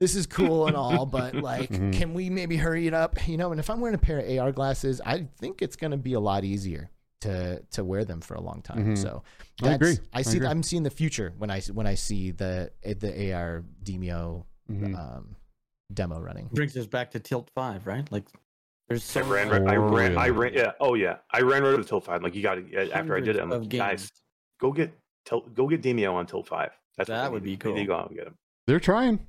[0.00, 1.92] this is cool and all, but like Mhm.
[1.92, 4.28] can we maybe hurry it up?" You know, and if I'm wearing a pair of
[4.38, 6.90] AR glasses, I think it's going to be a lot easier
[7.22, 8.94] to to wear them for a long time.
[8.94, 8.98] Mhm.
[8.98, 9.22] So
[9.62, 9.98] I that's, agree.
[10.12, 10.36] I I see.
[10.36, 10.48] agree.
[10.48, 14.96] I'm seeing the future when I when I see the the AR Demeo Mhm.
[14.98, 15.36] um,
[15.92, 16.48] demo running.
[16.52, 18.10] Brings us back to Tilt Five, right?
[18.12, 18.24] Like,
[18.88, 21.62] there's so I ran, many- I ran, I Oh, ran, yeah, oh yeah, I ran
[21.62, 22.22] right over to Tilt Five.
[22.22, 24.10] Like you got to after I did it, I'm like, guys,
[24.60, 24.92] go get
[25.24, 26.70] Tilt, go get Demeo on Tilt Five.
[26.96, 27.58] That's That would need.
[27.60, 27.96] be We need cool.
[27.96, 28.34] go out and get him.
[28.66, 29.26] They're trying.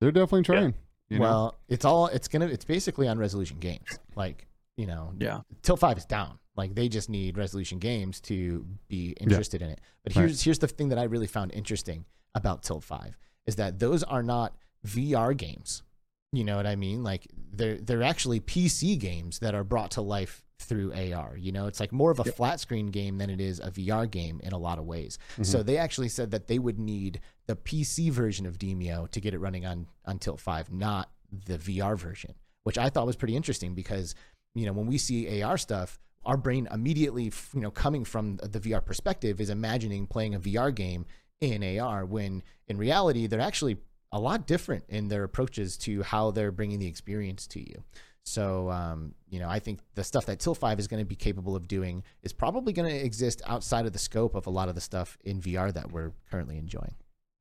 [0.00, 0.74] They're definitely trying.
[1.08, 1.22] you know?
[1.22, 3.98] well, it's all it's gonna it's basically on resolution games.
[4.16, 5.40] Like you know, Yeah.
[5.62, 6.38] Tilt Five is down.
[6.56, 9.80] Like they just need resolution games to be interested in it.
[10.02, 10.22] But Right.
[10.22, 14.02] here's here's the thing that I really found interesting about Tilt Five is that those
[14.02, 15.82] are not VR games.
[16.32, 17.02] You know what I mean?
[17.02, 21.36] Like they're they're actually PC games that are brought to life through AR.
[21.36, 24.10] You know, it's like more of a flat screen game than it is a VR
[24.10, 25.18] game in a lot of ways.
[25.32, 25.42] Mm-hmm.
[25.42, 29.34] So they actually said that they would need the PC version of Demeo to get
[29.34, 31.10] it running on on Tilt 5, not
[31.46, 34.14] the VR version, which I thought was pretty interesting because,
[34.54, 38.60] you know, when we see AR stuff, our brain immediately, you know, coming from the
[38.60, 41.06] VR perspective is imagining playing a VR game
[41.40, 43.76] in AR when in reality they're actually
[44.12, 47.82] a lot different in their approaches to how they're bringing the experience to you.
[48.22, 51.16] So, um, you know, I think the stuff that Tilt 5 is going to be
[51.16, 54.68] capable of doing is probably going to exist outside of the scope of a lot
[54.68, 56.94] of the stuff in VR that we're currently enjoying.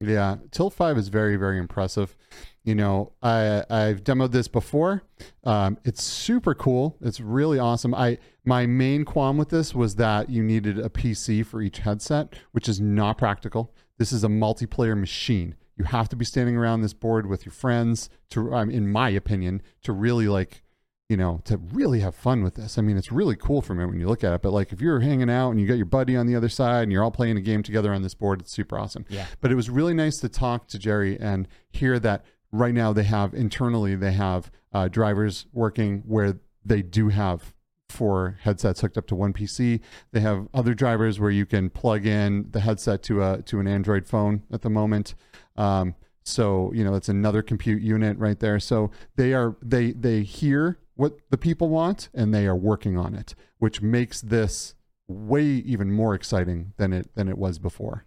[0.06, 2.16] Yeah, Tilt Five is very, very impressive.
[2.64, 5.04] You know, I I've demoed this before.
[5.44, 6.96] Um, it's super cool.
[7.02, 7.94] It's really awesome.
[7.94, 12.34] I my main qualm with this was that you needed a PC for each headset,
[12.52, 13.74] which is not practical.
[13.98, 15.56] This is a multiplayer machine.
[15.76, 19.10] You have to be standing around this board with your friends to, um, in my
[19.10, 20.64] opinion, to really like
[21.10, 22.78] you know, to really have fun with this.
[22.78, 24.42] I mean, it's really cool from it when you look at it.
[24.42, 26.84] But like if you're hanging out and you got your buddy on the other side
[26.84, 29.06] and you're all playing a game together on this board, it's super awesome.
[29.10, 29.26] Yeah.
[29.40, 33.04] But it was really nice to talk to Jeri and hear that right now they
[33.04, 37.54] have internally they have uh, drivers working where they do have
[37.90, 39.82] four headsets hooked up to one PC.
[40.12, 43.68] They have other drivers where you can plug in the headset to a to an
[43.68, 45.16] Android phone at the moment.
[45.58, 48.60] Um, so you know it's another compute unit right there.
[48.60, 53.16] So they are they they hear what the people want and they are working on
[53.16, 54.76] it, which makes this
[55.08, 58.06] way even more exciting than it than it was before.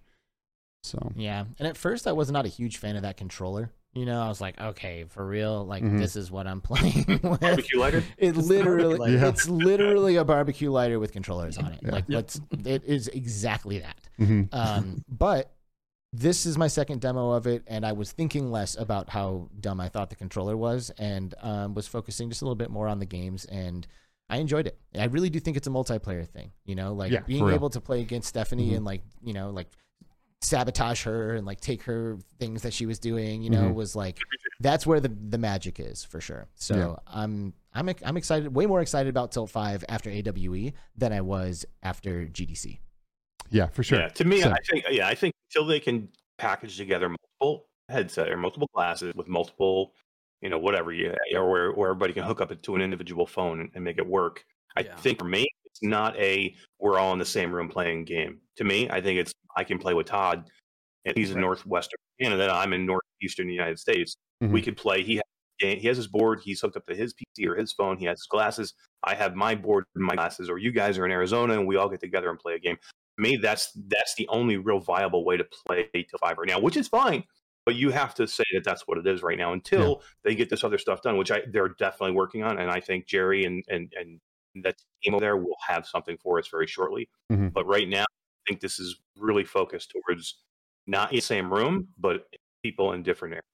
[0.83, 1.45] So Yeah.
[1.59, 3.73] And at first, I was not a huge fan of that controller.
[3.97, 5.99] You know, I was like, okay, for real, like Mhm.
[5.99, 7.41] this is what I'm playing with.
[7.41, 8.03] Barbecue lighter.
[8.19, 9.17] It literally, lighter.
[9.17, 9.29] Yeah.
[9.29, 11.81] it's literally a barbecue lighter with controllers on it.
[11.83, 11.91] Yeah.
[11.93, 12.17] Like, Yep.
[12.17, 13.97] let's, it is exactly that.
[14.21, 14.49] mhm.
[14.53, 15.53] Um, but
[16.13, 19.81] this is my second demo of it, and I was thinking less about how dumb
[19.81, 22.99] I thought the controller was, and um, was focusing just a little bit more on
[23.01, 23.87] the games, and
[24.29, 24.79] I enjoyed it.
[24.99, 26.53] I really do think it's a multiplayer thing.
[26.65, 28.77] You know, like Yeah, being able to play against Stephanie Mhm.
[28.77, 29.69] and like you know like
[30.43, 33.43] sabotage her and like take her things that she was doing.
[33.43, 33.75] You know, Mhm.
[33.75, 34.19] was like
[34.61, 36.47] that's where the the magic is for sure.
[36.55, 36.95] So Yeah.
[37.07, 41.65] I'm I'm I'm excited, way more excited about Tilt Five after AWE than I was
[41.83, 42.79] after GDC.
[43.51, 44.01] yeah, for sure.
[44.01, 46.09] Yeah, to me, So- I think yeah, I think until they can
[46.39, 49.95] package together multiple headset or multiple glasses with multiple,
[50.43, 53.27] you know, whatever, yeah, or where, where everybody can hook up it to an individual
[53.27, 54.45] phone and, and make it work.
[54.77, 54.97] I Yeah.
[54.97, 55.47] think for me,
[55.77, 58.39] it's not a we're all in the same room playing game.
[58.57, 60.49] To me, I think it's I can play with Todd,
[61.05, 61.43] and he's in Right.
[61.43, 62.51] northwestern Canada.
[62.53, 64.17] I'm in northeastern United States.
[64.43, 64.53] Mhm.
[64.53, 65.03] We could play.
[65.03, 65.23] He has,
[65.59, 66.41] he has his board.
[66.43, 67.97] He's hooked up to his PC or his phone.
[67.99, 68.75] He has his glasses.
[69.05, 70.49] I have my board and my glasses.
[70.51, 72.77] Or you guys are in Arizona, and we all get together and play a game.
[72.77, 76.61] To me, that's that's the only real viable way to play Tilt Five right now,
[76.61, 77.25] which is fine.
[77.65, 80.51] But you have to say that that's what it is right now until they get
[80.51, 82.59] this other stuff done, which I they're definitely working on.
[82.59, 84.21] And I think Jeri and and and
[84.63, 87.09] that team over there will have something for us very shortly.
[87.31, 87.53] Mhm.
[87.53, 90.43] But right now, I think this is really focused towards
[90.87, 92.27] not in the same room, but
[92.63, 93.45] people in different areas.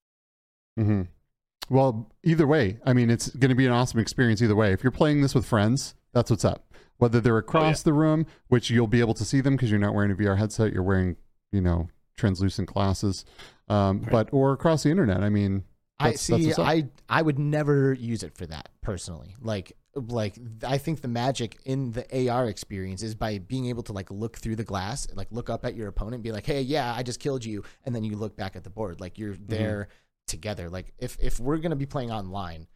[0.78, 1.74] Mm-hmm.
[1.74, 4.72] Well, either way, I mean, it's going to be an awesome experience either way.
[4.72, 6.66] If you're playing this with friends, that's what's up.
[6.98, 9.94] Whether they're across the room, which you'll be able to see them because you're not
[9.94, 11.16] wearing a VR headset, you're wearing,
[11.50, 13.24] you know, translucent glasses,
[13.68, 14.11] um, Right.
[14.11, 15.22] but or across the internet.
[15.22, 15.64] I mean,
[15.98, 16.46] I That's- that's see.
[16.48, 16.66] what's up.
[16.66, 19.36] I I would never use it for that personally.
[19.40, 23.93] Like like I think the magic in the AR experience is by being able to
[23.93, 26.62] like look through the glass, like look up at your opponent, and be like, "Hey,
[26.62, 29.34] yeah, I just killed you," and then you look back at the board, like you're
[29.34, 29.47] Mm-hmm.
[29.49, 29.88] there
[30.26, 30.70] together.
[30.70, 32.66] Like if if we're gonna be playing online,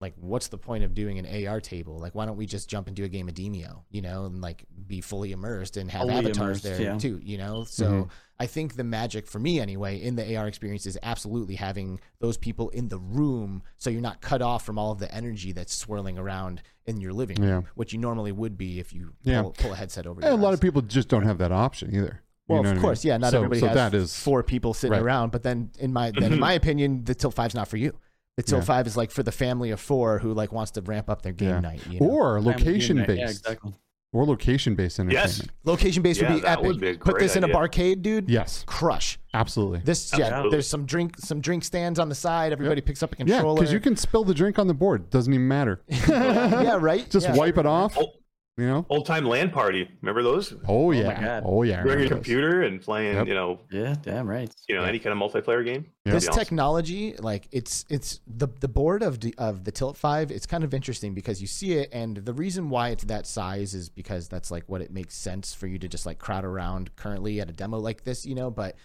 [0.00, 1.98] like what's the point of doing an AR table?
[1.98, 4.64] Like why don't we just jump into a game of Demeo, you know, and like
[4.86, 6.98] be fully immersed and have Fully avatars immersed, there yeah.
[6.98, 7.64] too, you know?
[7.64, 8.10] So Mhm.
[8.38, 12.36] I think the magic for me anyway in the AR experience is absolutely having those
[12.36, 15.74] people in the room so you're not cut off from all of the energy that's
[15.74, 17.70] swirling around in your living room, Yeah.
[17.74, 19.40] which you normally would be if you Yeah.
[19.42, 21.94] pull, pull a headset over a your lot of people just don't have that option
[21.94, 22.22] either.
[22.48, 23.08] You Well, know of what I course, mean?
[23.12, 23.16] yeah.
[23.16, 25.02] Not So- everybody so has that is four people sitting Right.
[25.02, 25.32] around.
[25.32, 27.94] But then, in my then in my opinion, the Tilt Five's not for you.
[28.36, 28.66] The Tilt Yeah.
[28.66, 31.32] Five is like for the family of four who like wants to ramp up their
[31.32, 31.60] game Yeah.
[31.60, 31.80] night.
[31.88, 32.06] You know?
[32.06, 33.74] or location based, Yeah, exactly.
[34.12, 35.38] or location based entertainment.
[35.38, 35.48] Yes.
[35.64, 36.64] location based Yeah, would be epic.
[36.66, 38.28] would be Put great this in a barcade, dude.
[38.28, 39.80] Yes, Crush absolutely.
[39.84, 40.12] this.
[40.16, 40.50] Yeah, Absolutely.
[40.50, 42.52] there's some drink some drink stands on the side.
[42.52, 43.60] Everybody picks up a yeah, controller.
[43.60, 45.08] because you can spill the drink on the board.
[45.08, 45.80] Doesn't even matter.
[45.88, 47.08] yeah, right.
[47.10, 47.36] Just yeah.
[47.36, 47.96] wipe it off.
[47.96, 48.10] Old,
[48.58, 48.86] You know.
[48.88, 49.86] old time land party.
[50.00, 50.54] Remember those?
[50.66, 51.20] Oh, oh my yeah.
[51.20, 51.42] God.
[51.44, 51.80] Oh yeah.
[51.80, 52.08] I Bring a remember those.
[52.16, 53.26] computer and playing, Yep.
[53.26, 54.50] you know, Yeah, damn right.
[54.66, 54.88] you know, Yeah.
[54.88, 55.84] any kind of multiplayer game.
[56.06, 56.12] Yeah.
[56.14, 56.38] this awesome.
[56.38, 60.62] technology like it's it's the the board of the, of the tilt 5 it's kind
[60.64, 64.28] of interesting because you see it and the reason why it's that size is because
[64.28, 67.50] that's like what it makes sense for you to just like crowd around currently at
[67.50, 68.76] a demo like this you know but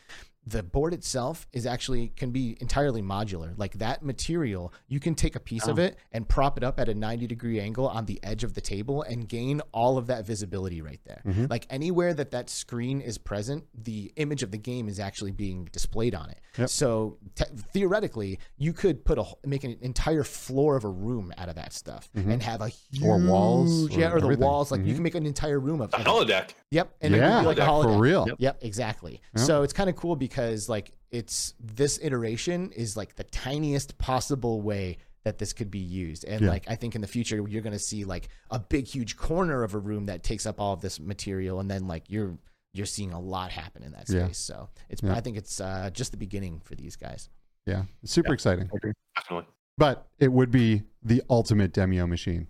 [0.47, 5.35] the board itself is actually can be entirely modular like that material you can take
[5.35, 5.83] a piece of Oh.
[5.83, 8.61] it and prop it up at a 90 degree angle on the edge of the
[8.61, 11.45] table and gain all of that visibility right there Mm-hmm.
[11.49, 15.65] like anywhere that that screen is present the image of the game is actually being
[15.71, 16.69] displayed on it Yep.
[16.69, 21.47] so te- theoretically, you could put a make an entire floor of a room out
[21.49, 24.69] of that stuff and have a huge, Or walls, yeah, or or the walls.
[24.71, 24.95] Like you Mhm.
[24.95, 25.93] can make an entire room of.
[25.93, 26.49] A holodeck.
[26.71, 27.83] Yep, and it would yeah, be like a holodeck holodeck.
[27.95, 28.27] for real.
[28.27, 28.35] Yep.
[28.39, 29.21] Yep, exactly.
[29.37, 29.45] Yep.
[29.45, 30.30] So it's kind of cool because
[30.69, 36.23] like it's this iteration is like the tiniest possible way that this could be used.
[36.25, 36.49] And Yeah.
[36.49, 39.63] like I think in the future you're going to see like a big huge corner
[39.63, 42.37] of a room that takes up all of this material and then like you're
[42.73, 44.15] you're seeing a lot happen in that space.
[44.15, 44.27] Yeah.
[44.31, 45.13] So it's Yeah.
[45.15, 47.29] I think it's uh, just the beginning for these guys.
[47.67, 48.33] Yeah, super Yeah.
[48.33, 48.69] exciting.
[49.15, 49.47] Definitely.
[49.77, 52.47] But it would be the ultimate Demeo machine,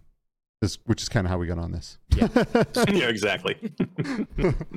[0.62, 1.98] this, which is kind of how we got on this.
[2.16, 2.28] Yeah.
[2.90, 3.58] yeah, exactly.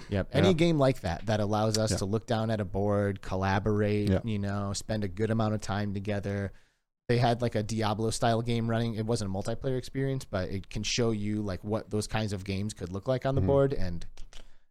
[0.09, 0.29] Yep.
[0.33, 0.53] Any Yeah.
[0.55, 1.97] game like that that allows us Yeah.
[1.99, 4.21] to look down at a board, collaborate, Yeah.
[4.25, 6.53] you know, spend a good amount of time together.
[7.07, 8.95] they had like a Diablo style game running.
[8.95, 12.45] It wasn't a multiplayer experience, but it can show you like what those kinds of
[12.45, 13.47] games could look like on the Mhm.
[13.47, 14.07] board, and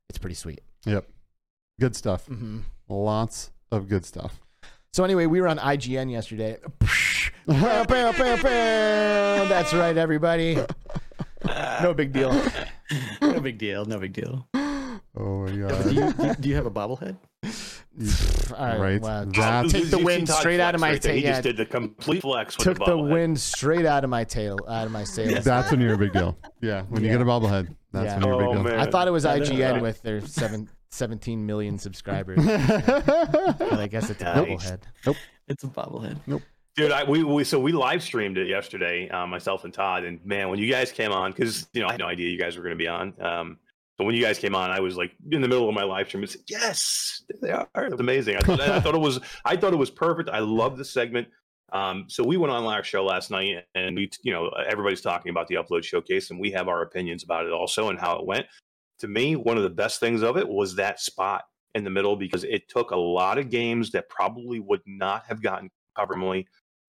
[0.10, 0.62] it's pretty sweet.
[0.88, 1.08] Yep.
[1.80, 2.26] Good stuff.
[2.26, 4.40] hmm Lots of good stuff.
[4.94, 6.58] So anyway, we were on IGN yesterday.
[7.46, 9.48] Bam, bam, bam, bam.
[9.50, 10.58] That's right, everybody.
[11.82, 12.32] No big deal.
[13.22, 13.86] no big deal.
[13.86, 14.48] No big deal.
[15.16, 15.86] Oh my Do god.
[15.86, 17.18] you, do you- do you have a bobblehead?
[18.58, 19.02] All right, Right.
[19.02, 21.14] well, That's- take the You see wind straight out of my right tail.
[21.16, 22.58] He Yeah, just did the complete flex.
[22.58, 25.44] With took the, the wind straight out of my tail, out of my sails.
[25.46, 26.36] That's when you're a big deal.
[26.62, 26.84] Yeah.
[26.90, 28.16] When you get a bobblehead, that's Yeah.
[28.16, 28.72] when you're a Oh, big deal.
[28.78, 28.80] man.
[28.80, 32.40] I thought it was Yeah, IGN with their seven, 17 million subscribers.
[32.46, 34.48] But I guess it's a Nice.
[34.48, 34.80] bobblehead.
[35.06, 35.18] Nope.
[35.48, 36.18] It's a bobblehead.
[36.76, 40.20] Dude, I, we, we so we live streamed it yesterday, um, myself and Todd, and
[40.26, 42.58] man, when you guys came on, because you know I had no idea you guys
[42.58, 43.14] were going to be on.
[43.22, 43.58] Um,
[44.00, 46.08] but when you guys came on, I was like in the middle of my live
[46.08, 48.38] stream "Yes, they are." It was amazing.
[48.38, 50.30] I thought, I thought it was I thought it was perfect.
[50.30, 51.28] I love the segment.
[51.74, 55.30] Um, so we went on our show last night, and we, you know, everybody's talking
[55.30, 58.26] about the upload showcase, and we have our opinions about it also and how it
[58.26, 58.48] went.
[59.00, 61.44] To me, one of the best things of it was that spot
[61.76, 65.42] in the middle because it took a lot of games that probably would not have
[65.42, 66.18] gotten covered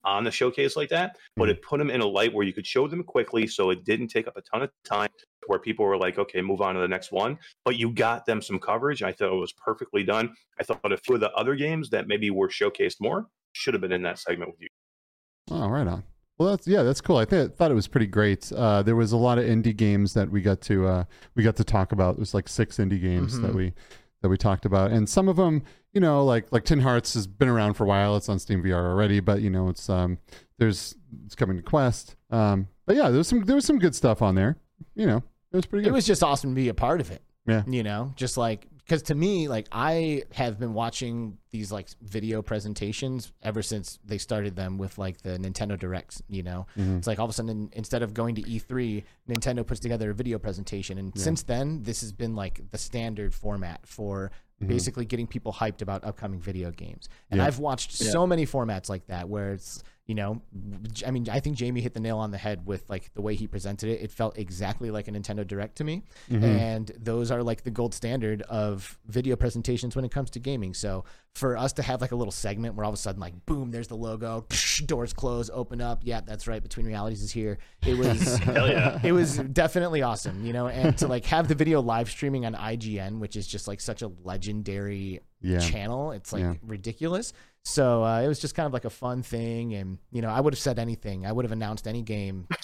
[0.05, 2.67] on the showcase like that, but it put them in a light where you could
[2.67, 5.09] show them quickly so it didn't take up a ton of time
[5.47, 7.39] where people were like, okay, move on to the next one.
[7.65, 9.03] But you got them some coverage.
[9.03, 10.33] I thought it was perfectly done.
[10.59, 13.81] I thought a few of the other games that maybe were showcased more should have
[13.81, 14.69] been in that segment with you.
[15.51, 16.05] Oh, right on.
[16.39, 17.19] Well, that's yeah, that's cool.
[17.19, 18.51] I th- thought it was pretty great.
[18.51, 21.05] Uh, there was a lot of indie games that we got to uh,
[21.37, 22.15] we got to talk about.
[22.17, 23.55] It was like six indie games that Mhm.
[23.55, 23.73] we
[24.23, 25.63] that we talked about, and some of them,
[25.95, 28.17] you know, like like Tin Hearts has been around for a while.
[28.17, 30.19] It's on Steam VR already, but you know, it's um,
[30.59, 32.17] there's it's coming to Quest.
[32.31, 34.57] Um, but yeah, there was some there was some good stuff on there.
[34.95, 35.23] You know,
[35.53, 35.91] it was pretty good.
[35.91, 37.23] It was just awesome to be a part of it.
[37.47, 37.63] Yeah.
[37.67, 42.43] You know, just like, because to me, like, I have been watching these like video
[42.43, 46.67] presentations ever since they started them with like the Nintendo Directs, you know?
[46.77, 46.99] Mhm.
[46.99, 50.15] It's like all of a sudden, instead of going to E3, Nintendo puts together a
[50.15, 50.99] video presentation.
[50.99, 51.23] And Yeah.
[51.23, 54.31] since then, this has been like the standard format for
[54.63, 54.69] Mhm.
[54.69, 57.09] basically getting people hyped about upcoming video games.
[57.31, 57.47] And Yeah.
[57.47, 58.11] I've watched Yeah.
[58.11, 60.43] so many formats like that where it's, you know,
[61.07, 63.35] I mean, I think Jamie hit the nail on the head with like the way
[63.35, 64.03] he presented it.
[64.03, 66.03] It felt exactly like a Nintendo Direct to me.
[66.31, 66.43] Mhm.
[66.43, 70.75] And those are like the gold standard of video presentations when it comes to gaming.
[70.75, 73.47] So for us to have like a little segment where all of a sudden, like,
[73.47, 74.47] boom, there's the logo,
[74.85, 76.03] doors close, open up.
[76.05, 76.63] Yeah, that's right.
[76.63, 77.57] Between Realities is here.
[77.87, 79.01] It was Hell yeah.
[79.05, 82.55] it was definitely awesome, you know, and to like have the video live streaming on
[82.55, 85.59] IGN, which is just like such a legendary yeah.
[85.61, 86.13] channel.
[86.13, 86.55] It's like Yeah.
[86.63, 87.33] ridiculous.
[87.67, 90.39] So uh, it was just kind of like a fun thing, and you know, I
[90.39, 91.25] would have said anything.
[91.25, 92.47] I would have announced any game.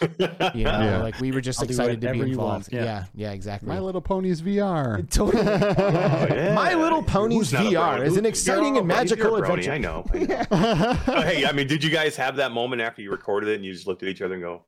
[0.54, 1.02] You know, Yeah.
[1.02, 2.72] like we were just I'll excited to be whatever you want, involved.
[2.72, 2.84] yeah.
[3.14, 3.68] Yeah, yeah, exactly.
[3.68, 5.08] My Little Ponies VR.
[5.10, 5.42] totally.
[5.44, 6.52] yeah.
[6.54, 7.70] My Little Ponies Who's not a
[8.00, 9.72] VR is an exciting and magical you're a brony, adventure.
[9.72, 10.04] I know.
[10.12, 10.96] I know.
[11.06, 13.64] Oh, hey, I mean, did you guys have that moment after you recorded it and
[13.64, 14.64] you just looked at each other and go,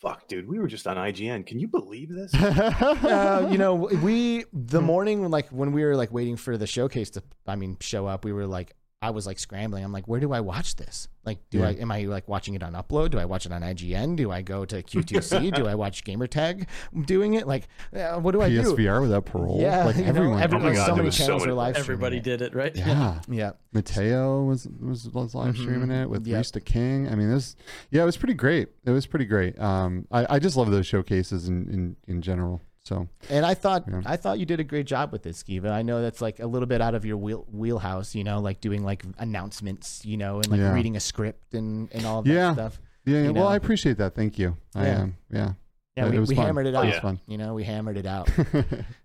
[0.00, 1.46] "Fuck, dude, we were just on IGN.
[1.46, 4.46] Can you believe this?" uh, you know, we Hmm.
[4.66, 8.06] the morning like when we were like waiting for the showcase to, I mean, show
[8.06, 8.24] up.
[8.24, 9.82] We were like, I was like scrambling.
[9.82, 11.08] I'm like, where do I watch this?
[11.24, 11.68] Like, do Yeah.
[11.68, 13.10] I am I like watching it on Upload?
[13.12, 14.14] Do I watch it on IGN?
[14.14, 15.54] Do I go to Q2C?
[15.56, 16.66] do I watch Gamertag
[17.06, 17.46] doing it?
[17.46, 18.60] Like, uh, what do I do?
[18.62, 19.58] PSVR without parole.
[19.58, 20.42] Yeah, like you know, everyone.
[20.42, 22.76] everyone- Oh God, so many was so channels many- were live Everybody did it, right?
[22.76, 23.20] yeah.
[23.26, 25.60] Yeah, Mateo was was, was live Mhm.
[25.62, 26.42] streaming it with Yep.
[26.42, 27.08] Rista King.
[27.08, 27.56] I mean, this
[27.90, 28.68] yeah, it was pretty great.
[28.84, 29.58] It was pretty great.
[29.58, 32.60] Um, I, I just love those showcases in, in, in general.
[32.90, 34.02] So and I thought Yeah.
[34.04, 35.70] I thought you did a great job with this, Skiva.
[35.70, 38.60] I know that's like a little bit out of your wheel, wheelhouse, you know, like
[38.60, 40.72] doing like announcements, you know, and like Yeah.
[40.74, 42.52] reading a script and and all that Yeah.
[42.52, 42.80] stuff.
[43.06, 43.46] yeah, You well, know.
[43.48, 44.16] I appreciate that.
[44.16, 44.56] Thank you.
[44.74, 45.00] I Yeah.
[45.02, 45.16] am.
[45.30, 45.52] yeah.
[45.96, 46.82] Yeah, It we, we hammered it out.
[46.84, 47.00] It was yeah.
[47.00, 47.20] fun.
[47.28, 48.28] You know, we hammered it out.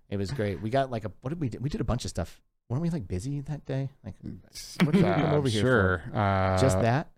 [0.08, 0.60] It was great.
[0.62, 1.58] We got like a what did we do?
[1.60, 2.40] We did a bunch of stuff.
[2.68, 3.90] Weren't we like busy that day?
[4.04, 4.14] Like
[4.84, 6.02] what did we come over here sure.
[6.14, 7.08] Uh, just that?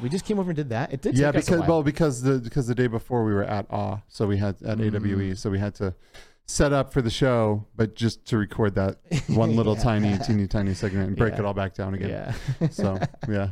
[0.00, 0.92] We just came over and did that.
[0.92, 1.16] It did.
[1.18, 1.68] Yeah, take us a because while.
[1.68, 4.78] well, because the because the day before we were at AWE, so we had at
[4.78, 4.94] Mm.
[4.94, 5.94] AWE, so we had to
[6.46, 9.82] set up for the show, but just to record that one little Yeah.
[9.82, 11.40] tiny, teeny, tiny segment and break Yeah.
[11.40, 12.34] it all back down again.
[12.60, 12.68] Yeah.
[12.70, 13.50] So yeah,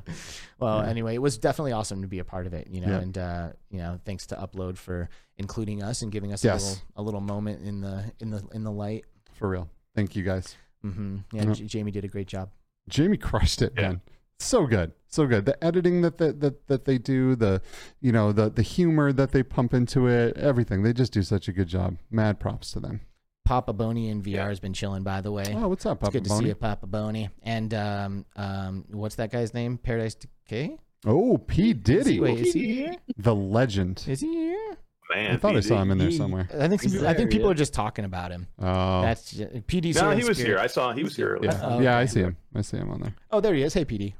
[0.58, 0.88] well, Yeah.
[0.88, 2.68] anyway, it was definitely awesome to be a part of it.
[2.70, 2.98] You know, Yeah.
[3.00, 6.62] and uh, you know, thanks to Upload for including us and giving us Yes.
[6.62, 9.04] a little a little moment in the in the in the light.
[9.34, 9.68] for real.
[9.94, 10.56] Thank you guys.
[10.84, 11.16] Mm-hmm.
[11.32, 11.52] Yeah, Yeah.
[11.52, 12.50] J- Jamie did a great job.
[12.88, 13.88] Jamie crushed it, Yeah.
[13.88, 14.00] man.
[14.38, 15.46] So good, so good.
[15.46, 17.62] The editing that that that, that they do, the
[18.00, 20.82] you know the the humor that they pump into it, everything.
[20.82, 21.96] They just do such a good job.
[22.10, 23.00] Mad props to them.
[23.46, 24.48] Papa Boney in VR Yeah.
[24.48, 25.44] has been chilling, by the way.
[25.56, 26.42] Oh, what's up, it's Papa good to Boney?
[26.44, 27.30] see you, Papa Boney.
[27.44, 29.78] And um, um, what's that guy's name?
[29.78, 30.76] Paradise Decay.
[31.06, 32.94] Oh, P Is Diddy, he, wait, is he here?
[33.16, 34.04] the legend.
[34.08, 34.76] Is he here?
[35.14, 35.68] Man, I thought I PD.
[35.68, 36.48] saw him in there He- somewhere.
[36.52, 37.52] I think some He's people, I think people yeah.
[37.52, 38.48] are just talking about him.
[38.58, 40.48] Oh, That's just, PD's No, in he was spirit.
[40.50, 40.58] here.
[40.58, 41.52] I saw he was here earlier.
[41.52, 41.96] yeah, Oh, yeah.
[41.96, 42.36] I see him.
[42.56, 43.14] I see him on there.
[43.30, 43.72] Oh, there he is.
[43.74, 44.14] Hey, PD.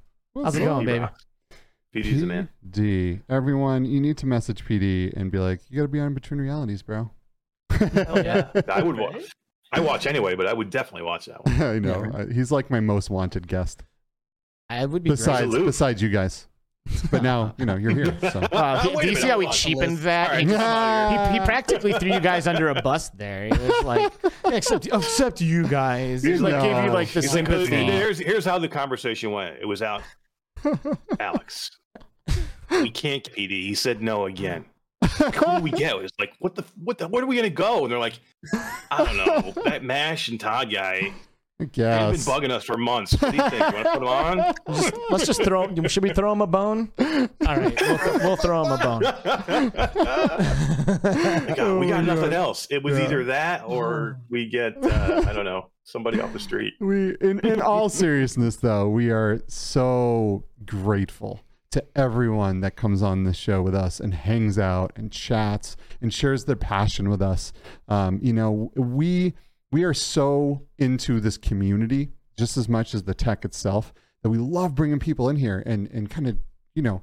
[0.45, 0.99] How's it going, baby?
[1.01, 1.24] rocks.
[1.95, 2.49] PD's the man.
[2.68, 3.22] PD.
[3.28, 6.41] Everyone, you need to message PD and be like, you got to be on Between
[6.41, 7.11] Realities, bro.
[7.70, 8.49] Hell yeah.
[8.68, 9.22] I would watch.
[9.72, 11.55] I watch anyway, but I would definitely watch that one.
[11.62, 12.05] I know.
[12.05, 12.18] Yeah.
[12.20, 13.82] Uh, He's like my most wanted guest,
[14.68, 15.66] I would be besides Salute.
[15.66, 16.47] besides you guys.
[17.11, 18.16] But now you know you're here.
[18.30, 18.53] So great.
[18.53, 20.28] Wow, Oh, wait do you see minute, how he hold cheapened that?
[20.30, 23.47] All right, He, come he, he practically threw you guys under a bus there.
[23.47, 24.12] He was like,
[24.47, 26.22] except, except you guys.
[26.22, 27.74] He was like, gave you like the He's like, sympathy.
[27.87, 29.57] here's here's how the conversation went.
[29.61, 30.03] It was out.
[31.20, 31.70] Alex,
[32.70, 33.50] we can't get PD.
[33.50, 34.64] He said no again.
[35.18, 35.92] Who do we get?
[35.96, 37.82] It was like, what the what the where are we gonna go?
[37.84, 38.18] And they're like,
[38.90, 39.52] I don't know.
[39.64, 41.12] That Mash and Todd guy.
[41.59, 43.12] I They've been bugging us for months.
[43.20, 43.64] What do you think?
[43.66, 44.54] You want to put him on?
[44.74, 45.88] Just- let's just throw him.
[45.88, 46.92] Should we throw him a bone?
[46.98, 47.07] All
[47.46, 48.98] right, we'll, th- we'll throw him a bone.
[49.00, 49.07] We
[51.54, 52.66] got, we got Oh, nothing else.
[52.70, 53.04] It was Yeah.
[53.04, 56.74] either that or we get uh, I don't know somebody off the street.
[56.80, 63.24] We, in, in all seriousness, though, we are so grateful to everyone that comes on
[63.24, 67.53] this show with us and hangs out and chats and shares their passion with us.
[67.89, 69.34] Um, you know, we
[69.72, 74.39] we are so into this community just as much as the tech itself that we
[74.39, 76.39] love bringing people in here and and kind of
[76.74, 77.03] you know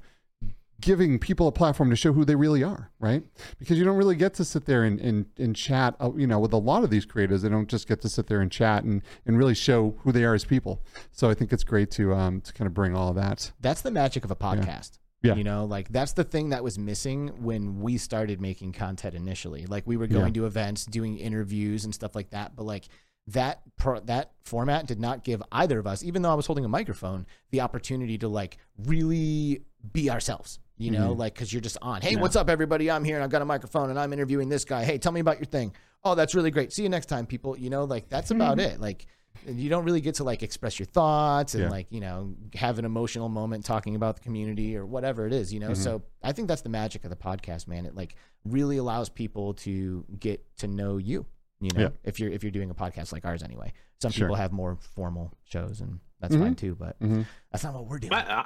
[0.83, 3.23] giving people a platform to show who they really are, right?
[3.59, 6.39] Because you don't really get to sit there and, and, and chat, uh, you know,
[6.39, 8.83] with a lot of these creators, they don't just get to sit there and chat
[8.83, 10.81] and, and really show who they are as people.
[11.11, 13.51] So I think it's great to um to kind of bring all that.
[13.61, 14.99] That's the magic of a podcast.
[15.21, 15.35] Yeah.
[15.35, 19.65] You know, like that's the thing that was missing when we started making content initially.
[19.65, 20.19] Like we were Yeah.
[20.19, 22.89] going to events, doing interviews and stuff like that, but like
[23.27, 26.65] that pro- that format did not give either of us, even though I was holding
[26.65, 29.61] a microphone, the opportunity to like really
[29.93, 30.59] be ourselves.
[30.83, 31.19] You know, Mm-hmm.
[31.19, 32.01] like because you're just on.
[32.01, 32.91] Hey, what's up, everybody?
[32.91, 34.83] I'm here and I've got a microphone and I'm interviewing this guy.
[34.83, 35.71] Hey, tell me about your thing.
[36.03, 36.73] Oh, that's really great.
[36.73, 37.57] See you next time, people.
[37.57, 38.81] You know, like that's about it.
[38.81, 39.05] Like
[39.47, 41.69] you don't really get to like express your thoughts and Yeah.
[41.69, 45.51] like you know have an emotional moment talking about the community or whatever it is
[45.53, 45.81] you know Mm-hmm.
[45.81, 48.15] so i think that's the magic of the podcast man it like
[48.45, 51.25] really allows people to get to know you
[51.59, 51.89] you know Yeah.
[52.03, 54.27] if you're if you're doing a podcast like ours anyway some Sure.
[54.27, 56.39] people have more formal shows and that's Mhm.
[56.39, 57.25] fine too but Mhm.
[57.51, 58.45] that's not what we're doing I, I,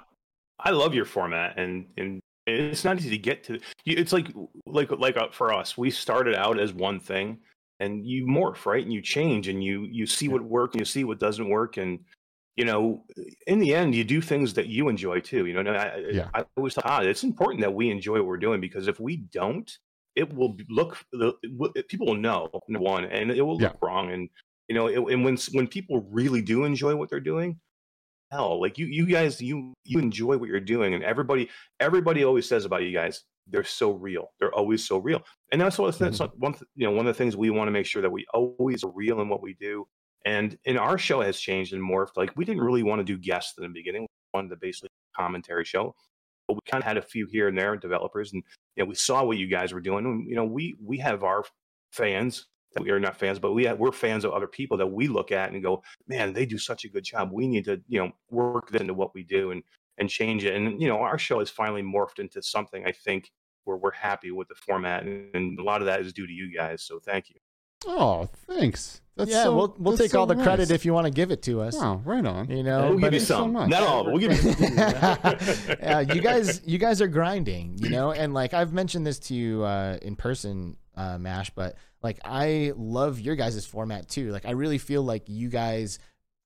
[0.60, 3.60] I love your format, and and it's not easy to get to.
[3.86, 4.28] It's like
[4.66, 7.40] like like uh, for us, we started out as one thing,
[7.80, 10.86] and you morph right, and you change, and you you see what works, and you
[10.86, 12.00] see what doesn't work, and
[12.56, 13.06] you know,
[13.46, 15.46] in the end, you do things that you enjoy too.
[15.46, 16.30] You know, and I, Yeah.
[16.34, 19.18] I always thought ah, it's important that we enjoy what we're doing because if we
[19.18, 19.72] don't,
[20.16, 21.34] it will look the
[21.90, 23.88] people will know one, and it will look Yeah.
[23.88, 24.30] wrong, and
[24.68, 27.60] you know, it, and when when people really do enjoy what they're doing,
[28.32, 31.50] hell, like you you guys you you enjoy what you're doing, and everybody
[31.80, 35.22] everybody always says about you guys, they're so real, they're always so real,
[35.52, 36.40] and that's what that's mm-hmm.
[36.40, 38.26] one th- you know one of the things we want to make sure that we
[38.34, 39.88] always are real in what we do,
[40.26, 42.18] and in our show has changed and morphed.
[42.18, 44.90] Like we didn't really want to do guests in the beginning, we wanted to basically
[45.16, 45.96] commentary show,
[46.48, 48.44] but we kind of had a few here and there developers, and
[48.76, 51.24] you know we saw what you guys were doing, and you know we we have
[51.24, 51.44] our
[51.92, 52.48] fans
[52.80, 55.32] we are not fans, but we have, we're fans of other people that we look
[55.32, 57.32] at and go, man, they do such a good job.
[57.32, 59.64] We need to, you know, work this into what we do and
[60.00, 60.56] and change it.
[60.56, 63.32] And you know, our show has finally morphed into something I think
[63.64, 66.32] where we're happy with the format, and, and a lot of that is due to
[66.34, 66.84] you guys.
[66.84, 67.36] So thank you.
[67.88, 69.02] Oh, thanks.
[69.16, 71.32] That's yeah so- we'll, we'll take so all the credit if you want to give
[71.32, 72.50] it to us Wow, right on.
[72.52, 73.70] you know We'll give you it's- so some, much.
[73.70, 74.52] not all, but we'll give you.
[75.80, 79.34] yeah, you guys, you guys are grinding, you know, and like I've mentioned this to
[79.36, 81.76] you uh, in person, uh, Mash, but
[82.08, 84.32] like I love your guys' format too.
[84.32, 86.00] Like I really feel like you guys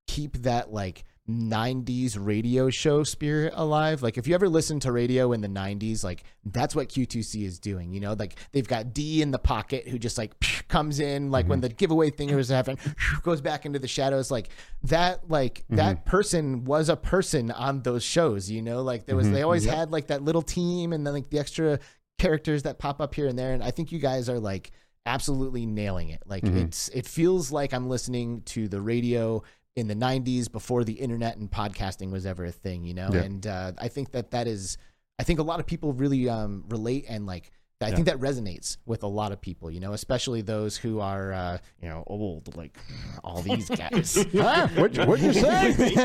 [0.08, 4.02] keep that like 90s radio show spirit alive.
[4.02, 7.60] Like if you ever listen to radio in the 90s, like that's what Q2C is
[7.60, 8.14] doing, you know?
[8.14, 10.34] Like they've got D in the pocket who just like
[10.68, 11.68] comes in like when mm-hmm.
[11.68, 12.80] the giveaway thing was happening,
[13.22, 14.50] goes back into the shadows like
[14.86, 16.10] that like that mm-hmm.
[16.10, 18.82] person was a person on those shows, you know?
[18.82, 19.46] Like there was they mm-hmm.
[19.46, 19.76] always Yep.
[19.76, 21.78] had like that little team and then like the extra
[22.18, 24.72] characters that pop up here and there and I think you guys are like
[25.06, 26.22] absolutely nailing it.
[26.26, 26.68] Like Mhm.
[26.68, 29.44] it's it feels like I'm listening to the radio
[29.76, 33.10] in the 90s before the internet and podcasting was ever a thing, you know?
[33.14, 33.22] Yeah.
[33.22, 34.78] And uh, I think that that is
[35.20, 37.52] I think a lot of people really um, relate and like
[37.82, 37.96] I Yeah.
[37.96, 41.58] think that resonates with a lot of people, you know, especially those who are, uh,
[41.82, 42.78] you know, old, like
[43.24, 44.26] all these guys.
[44.34, 44.68] Huh?
[44.76, 45.72] What'd, you- what'd you say?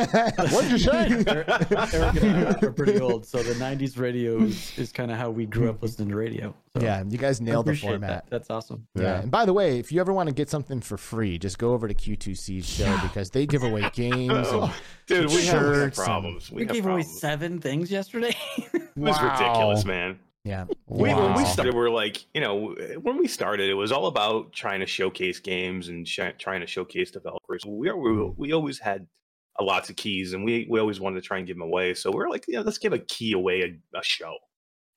[0.51, 1.24] What'd you say?
[1.27, 1.48] Eric
[2.23, 5.47] and I are pretty old, so the '90s radio is, is kind of how we
[5.47, 6.55] grew up listening to radio.
[6.77, 8.24] So yeah, you guys nailed the format.
[8.24, 8.31] That.
[8.31, 8.86] That's awesome.
[8.94, 9.03] Yeah.
[9.03, 9.20] Yeah.
[9.23, 11.73] And by the way, if you ever want to get something for free, just go
[11.73, 14.48] over to Q2C's show because they give away games.
[14.48, 14.70] And,
[15.07, 16.51] Dude, we have, have problems.
[16.51, 18.35] We, We, have gave away seven things yesterday.
[18.59, 20.19] It was ridiculous, man.
[20.47, 20.64] Yeah.
[20.86, 24.06] We, when we started, we are like, you know, when we started, it was all
[24.06, 27.64] about trying to showcase games and sh- trying to showcase developers.
[27.66, 28.40] We are, we, mm-hmm.
[28.40, 29.09] we always had
[29.60, 31.94] lots of keys, and we we always wanted to try and give them away.
[31.94, 34.36] So we are like, yeah, let's give a key away a, a show,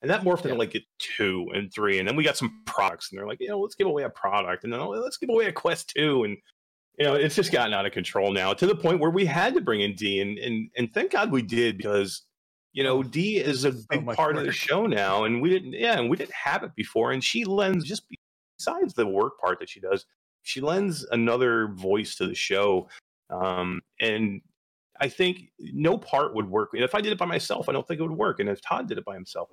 [0.02, 0.52] and that morphed Yeah.
[0.52, 3.40] into like a two and three, and then we got some products, and they're like,
[3.40, 5.92] you know, let's give away a product, and then oh, let's give away a Quest
[5.96, 6.36] two, and
[6.96, 9.54] you know, it's just gotten out of control now to the point where we had
[9.54, 12.22] to bring in D, and and and thank God we did because
[12.72, 15.72] you know D is a So big part of the show now, and we didn't,
[15.72, 18.02] yeah, and we didn't have it before, and she lends just
[18.58, 20.06] besides the work part that she does,
[20.42, 22.88] she lends another voice to the show,
[23.30, 24.40] um, and
[25.00, 26.70] I think no part would work.
[26.74, 28.38] And if I did it by myself, I don't think it would work.
[28.38, 29.48] And if Todd did it by himself,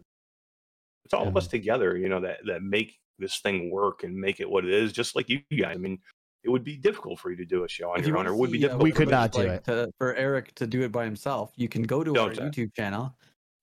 [1.05, 4.39] it's all of us together, you know, that that make this thing work and make
[4.39, 4.91] it what it is.
[4.91, 5.75] Just like you guys.
[5.75, 5.99] I mean,
[6.47, 8.25] it would be difficult for you to do a show on If you your own,
[8.27, 8.83] or it would be see, uh, difficult.
[8.83, 11.51] We for could not do like to- for Eric to do it by himself.
[11.57, 12.53] You can go to our Don't do that.
[12.53, 13.13] YouTube channel.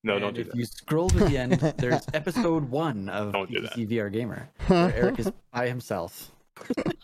[0.03, 0.55] No, and don't do if that.
[0.55, 3.73] you scroll to the end, there's episode one of Don't do that.
[3.73, 6.31] VR Gamer, where Eric is by himself.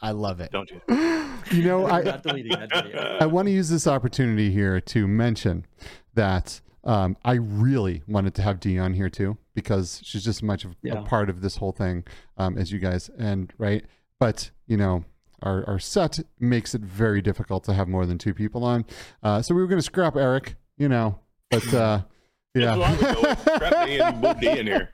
[0.03, 0.51] I love it.
[0.51, 1.51] Don't do that.
[1.51, 3.17] you know, We're I, not deleting that video.
[3.19, 5.65] I want to use this opportunity here to mention
[6.13, 10.63] that um, I really wanted to have Dion here too because she's just as much
[10.63, 12.03] of a part of this whole thing
[12.37, 13.09] um, as you guys.
[13.17, 13.83] And right,
[14.19, 15.05] but you know,
[15.41, 18.85] our our set makes it very difficult to have more than two people on.
[19.23, 21.19] Uh, so we were going to scrap Eric, you know,
[21.49, 22.01] but uh,
[22.55, 23.35] Just allow me to go yeah.
[23.55, 24.89] Strap me and in here.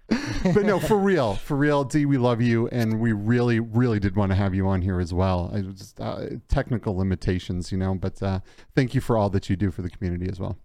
[0.53, 4.15] but no, for real, for real, D, we love you, and we really, really did
[4.15, 5.49] want to have you on here as well.
[5.52, 8.41] I just uh, technical limitations, you know, but uh,
[8.76, 10.60] thank you for all that you do for the community as well.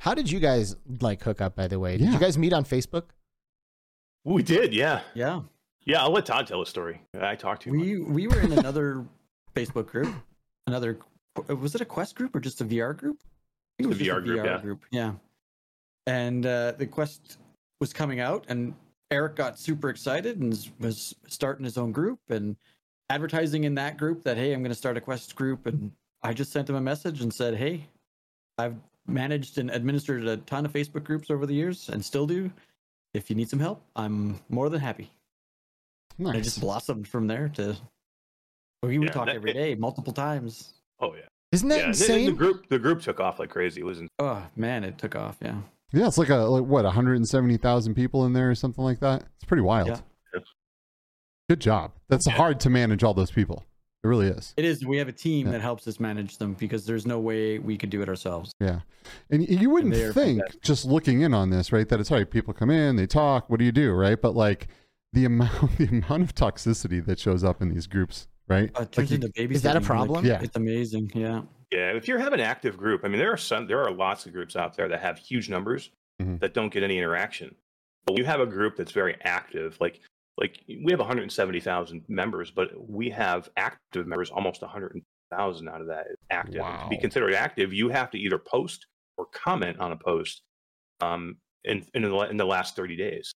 [0.00, 1.54] How did you guys like hook up?
[1.54, 2.14] By the way, did Yeah.
[2.14, 3.04] you guys meet on Facebook?
[4.24, 5.42] We did, yeah, Yeah,
[5.84, 6.02] yeah.
[6.02, 7.00] I'll let Todd tell a story.
[7.20, 7.80] I talked to him.
[7.80, 9.04] we we were in another
[9.54, 10.14] Facebook group.
[10.66, 10.98] Another
[11.48, 13.18] was it a Quest group or just a VR group?
[13.78, 14.60] I think It's a VR group, yeah.
[14.60, 14.84] group.
[14.90, 15.12] Yeah.
[16.06, 17.38] And uh, the Quest
[17.80, 18.74] was coming out, and
[19.10, 22.56] Eric got super excited and was- was starting his own group and
[23.10, 25.66] advertising in that group that hey, I'm going to start a Quest group.
[25.66, 25.92] And
[26.22, 27.84] I just sent him a message and said, hey,
[28.58, 28.76] I've
[29.06, 32.50] managed and administered a ton of Facebook groups over the years and still do.
[33.14, 35.10] If you need some help, I'm more than happy.
[36.18, 37.76] And it just blossomed from there to
[38.82, 40.74] we would Yeah, talk that- every day, multiple times.
[41.00, 41.22] Oh yeah,
[41.52, 41.86] Isn't that yeah.
[41.88, 42.26] insane?
[42.26, 43.80] The group, the group took off like crazy.
[43.80, 45.36] It was in- Oh man, it took off.
[45.40, 45.60] Yeah,
[45.92, 49.24] Yeah, it's like a like what 170,000 people in there or something like that.
[49.36, 49.88] It's pretty wild.
[49.88, 50.00] Yeah.
[50.34, 50.40] Yeah.
[51.48, 51.92] Good job.
[52.08, 52.32] That's Yeah.
[52.34, 53.64] hard to manage all those people.
[54.04, 54.52] It really is.
[54.56, 54.84] it is.
[54.84, 55.52] We have a team Yeah.
[55.52, 58.50] that helps us manage them because there's no way we could do it ourselves.
[58.58, 58.80] Yeah.
[59.30, 62.18] And you wouldn't they are think just looking in on this, right, that it's all
[62.18, 64.20] right, people come in, they talk, what do you do, right?
[64.20, 64.66] But like
[65.12, 68.70] the amount the amount of toxicity that shows up in these groups, right?
[68.78, 69.52] Uh, it turns you- into babysitting.
[69.52, 70.24] is that a like, problem?
[70.24, 70.40] Yeah.
[70.42, 71.10] it's amazing.
[71.14, 73.90] Yeah, Yeah, if you have an active group, I mean, there are some, there are
[73.90, 75.90] lots of groups out there that have huge numbers
[76.20, 76.40] Mhm.
[76.40, 77.54] that don't get any interaction.
[78.06, 80.00] But you have a group that's very active, like
[80.38, 86.06] like we have 170,000 members, but we have active members almost 100,000 out of that
[86.10, 86.62] is active.
[86.62, 88.86] And To be considered active, you have to either post
[89.18, 90.40] or comment on a post
[91.00, 93.30] um, in in the, in the last 30 days.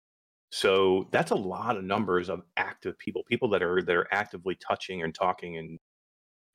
[0.51, 4.56] So that's a lot of numbers of active people, people that are that are actively
[4.56, 5.78] touching and talking and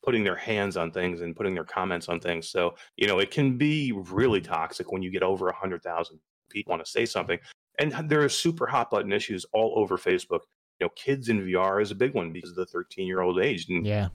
[0.04, 2.50] putting their hands on things and putting their comments on things.
[2.50, 6.20] So you know it can be really toxic when you get over a hundred thousand
[6.50, 7.40] people want to say something,
[7.80, 10.42] and there are super hot button issues all over Facebook.
[10.80, 13.40] You know, kids in VR is a big one because of the 13 year old
[13.40, 14.08] age, and yeah.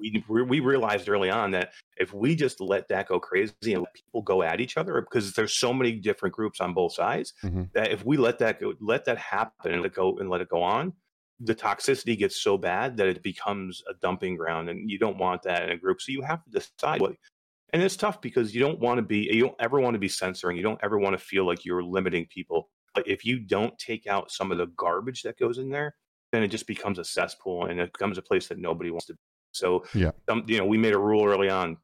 [0.00, 4.22] We we realized early on that if we just let that go crazy and people
[4.22, 7.72] go at each other because there's so many different groups on both sides Mhm.
[7.74, 10.48] that if we let that go let that happen and let go and let it
[10.48, 10.94] go on
[11.42, 15.42] the toxicity gets so bad that it becomes a dumping ground and you don't want
[15.42, 17.16] that in a group so you have to decide what
[17.72, 20.08] and it's tough because you don't want to be you don't ever want to be
[20.08, 23.78] censoring you don't ever want to feel like you're limiting people but if you don't
[23.78, 25.94] take out some of the garbage that goes in there
[26.32, 29.14] then it just becomes a cesspool and it becomes a place that nobody wants to
[29.14, 29.18] be
[29.52, 30.12] so Yeah.
[30.28, 31.76] um, you know we made a rule early on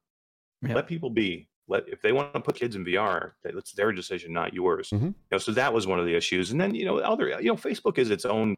[0.61, 0.75] Yeah.
[0.75, 3.91] let people be let if they want to put kids in vr that it's their
[3.91, 5.01] decision not yours Mhm.
[5.07, 7.47] you know so that was one of the issues and then you know other you
[7.49, 8.55] know facebook is its own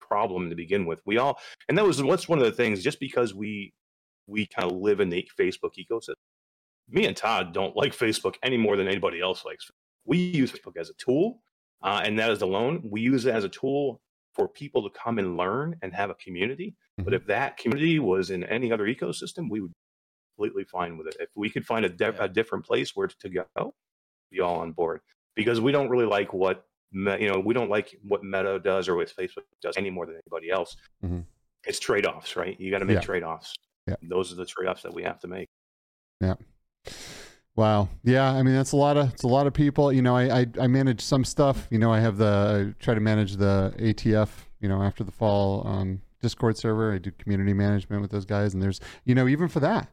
[0.00, 1.38] problem to begin with we all
[1.68, 3.72] and that was what's one of the things just because we
[4.26, 6.14] we kind of live in the facebook ecosystem
[6.88, 9.70] me and todd don't like facebook any more than anybody else likes
[10.04, 11.42] we use facebook as a tool
[11.82, 14.00] uh, and that is alone we use it as a tool
[14.36, 17.16] for people to come and learn and have a community but Mhm.
[17.16, 19.74] if that community was in any other ecosystem we would be
[20.36, 22.24] completely fine with it if we could find a, di- Yeah.
[22.24, 23.74] a different place where to go
[24.30, 25.00] be all on board
[25.34, 28.94] because we don't really like what you know we don't like what meta does or
[28.96, 31.24] what facebook does any more than anybody else Mhm.
[31.66, 33.00] it's trade-offs right you got to make Yeah.
[33.10, 33.54] trade-offs
[33.86, 33.96] Yeah.
[34.02, 35.48] those are the trade-offs that we have to make
[37.56, 37.88] Wow.
[38.04, 38.30] Yeah.
[38.30, 39.92] I mean, that's a lot of it's a lot of people.
[39.92, 41.66] You know, I I, I manage some stuff.
[41.70, 44.28] You know, I have the I try to manage the ATF.
[44.60, 48.54] You know, after the fall um, Discord server, I do community management with those guys,
[48.54, 49.88] and there's you know even for that,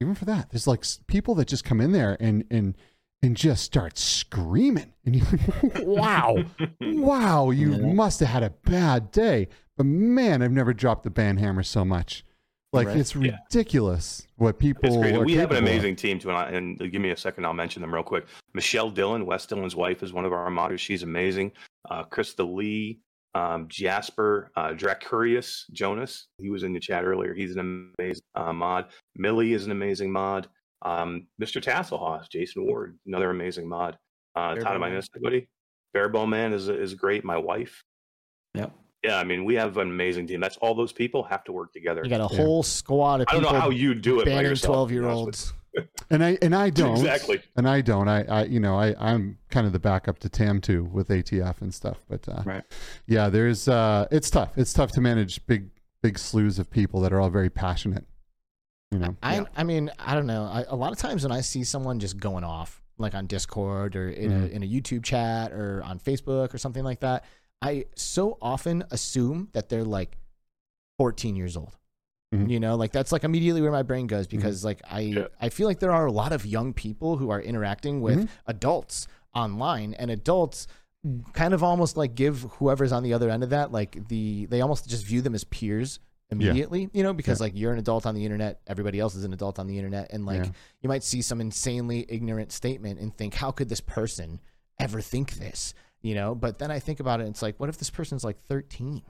[0.00, 2.76] even for that, there's like people that just come in there and and
[3.22, 5.22] and just start screaming, and you
[5.84, 6.36] wow,
[6.80, 9.48] wow, you must have had a bad day.
[9.76, 12.24] But man, I've never dropped the band hammer so much.
[12.72, 12.96] Like Right.
[12.98, 13.38] it's Yeah.
[13.50, 14.84] ridiculous what people.
[14.84, 15.14] It's great.
[15.14, 15.62] are We have an capable of.
[15.74, 18.26] amazing team too, and, I, and give me a second, I'll mention them real quick.
[18.52, 20.78] Michelle Dillon, West Dillon's wife, is one of our modders.
[20.80, 21.52] She's amazing.
[21.90, 23.00] Uh, Krista Lee,
[23.34, 27.32] um, Jasper, uh, Dracurius Jonas, he was in the chat earlier.
[27.32, 28.90] He's an amazing uh, mod.
[29.16, 30.48] Millie is an amazing mod.
[30.82, 31.62] Um, Mr.
[31.62, 33.96] Tasselhaus, Jason Ward, another amazing mod.
[34.36, 34.96] Uh, Bare Todd, am I Bone Man.
[34.98, 35.48] missed anybody?
[35.94, 37.24] Barebone Man is is great.
[37.24, 37.82] My wife.
[38.54, 38.72] Yep.
[39.04, 40.40] Yeah, I mean, we have an amazing team.
[40.40, 42.02] That's all those people have to work together.
[42.02, 42.42] You got a Yeah.
[42.44, 44.74] whole squad of I don't people know how you do it by yourself.
[44.88, 45.52] 12 year olds.
[46.10, 47.40] And I and I don't Exactly.
[47.56, 48.08] and I don't.
[48.08, 51.60] I, I you know I I'm kind of the backup to Tam too with ATF
[51.60, 51.98] and stuff.
[52.08, 52.64] But uh, Right.
[53.06, 54.56] yeah, there's uh, it's tough.
[54.58, 55.68] It's tough to manage big
[56.02, 58.04] big slews of people that are all very passionate.
[58.90, 59.16] You know.
[59.22, 60.44] I I mean I don't know.
[60.50, 63.94] I, a lot of times when I see someone just going off like on Discord
[63.94, 64.50] or in a Mhm.
[64.50, 67.24] in a YouTube chat or on Facebook or something like that,
[67.62, 70.16] I so often assume that they're like
[70.98, 71.76] 14 years old.
[72.34, 72.50] Mhm.
[72.50, 75.26] You know, like that's like immediately where my brain goes because like I Yeah.
[75.40, 78.28] I feel like there are a lot of young people who are interacting with Mhm.
[78.46, 80.66] adults online and adults
[81.32, 84.60] kind of almost like give whoever's on the other end of that like the they
[84.60, 88.14] almost just view them as peers immediately you know because like you're an adult on
[88.14, 90.50] the internet everybody else is an adult on the internet and like Yeah.
[90.82, 94.40] you might see some insanely ignorant statement and think how could this person
[94.78, 95.72] ever think this
[96.02, 98.38] you know but then i think about it it's like what if this person's like
[98.48, 99.02] 13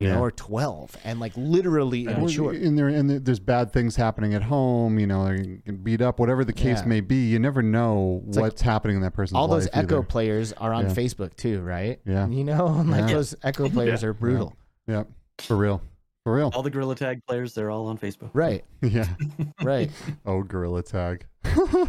[0.00, 0.14] you Yeah.
[0.14, 4.42] know or 12 and like literally immature and there and there's bad things happening at
[4.42, 4.98] home.
[4.98, 5.38] You know,
[5.84, 6.86] beat up, whatever the case Yeah.
[6.88, 7.28] may be.
[7.30, 10.02] You never know It's like what's happening in that person's all those echo either.
[10.02, 10.94] players are on Yeah.
[10.94, 12.26] facebook too right Yeah.
[12.26, 14.56] you know like those echo players are brutal
[14.88, 15.04] Yeah,
[15.38, 15.80] for real,
[16.24, 16.50] for real.
[16.54, 18.30] All the Gorilla Tag players, they're all on Facebook.
[18.32, 19.08] right Yeah.
[19.62, 19.90] right
[20.26, 21.26] Oh, gorilla tag.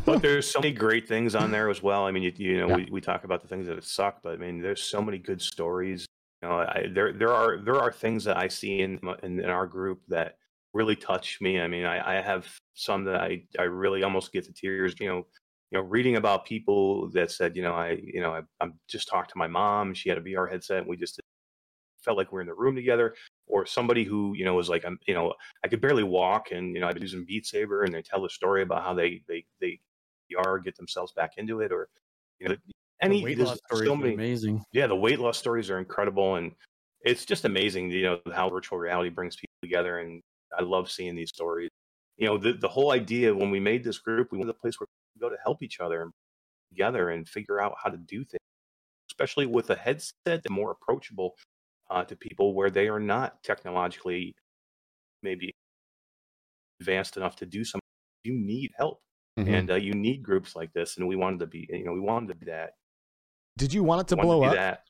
[0.05, 2.05] but there's so many great things on there as well.
[2.05, 2.75] I mean, you, you know, Yeah.
[2.77, 5.41] we, we talk about the things that suck, but I mean, there's so many good
[5.41, 6.05] stories.
[6.41, 9.49] You know, I, there there are there are things that I see in, in in
[9.49, 10.35] our group that
[10.73, 11.61] really touch me.
[11.61, 14.93] I mean, I, I have some that I I really almost get to tears.
[14.99, 15.17] You know,
[15.71, 19.07] you know, reading about people that said, you know, I you know I I'm just
[19.07, 19.93] talked to my mom.
[19.93, 21.17] She had a VR headset, and we just
[22.03, 23.15] felt like we are in the room together.
[23.47, 26.73] Or somebody who you know was like, I'm you know I could barely walk, and
[26.73, 29.21] you know I've been using Beat Saber, and they tell a story about how they
[29.27, 29.79] they they
[30.37, 31.89] are get themselves back into it, or
[32.39, 32.55] you know
[33.03, 34.63] any the weight loss stories so are many amazing.
[34.71, 36.51] yeah the weight loss stories are incredible and
[37.01, 40.21] it's just amazing you know how virtual reality brings people together and
[40.57, 41.69] i love seeing these stories
[42.17, 44.79] you know the, the whole idea when we made this group we wanted a place
[44.79, 46.11] where we go to help each other and
[46.71, 48.39] together and figure out how to do things
[49.11, 51.35] especially with a headset that's more approachable
[51.93, 54.33] uh, to people where they are not technologically
[55.21, 55.51] maybe
[56.81, 57.81] advanced enough to do something
[58.23, 58.99] you need help
[59.39, 59.47] Mhm.
[59.47, 61.99] and uh, you need groups like this and we wanted to be you know we
[61.99, 62.71] wanted to be that
[63.57, 64.83] did you want it to blow be up that.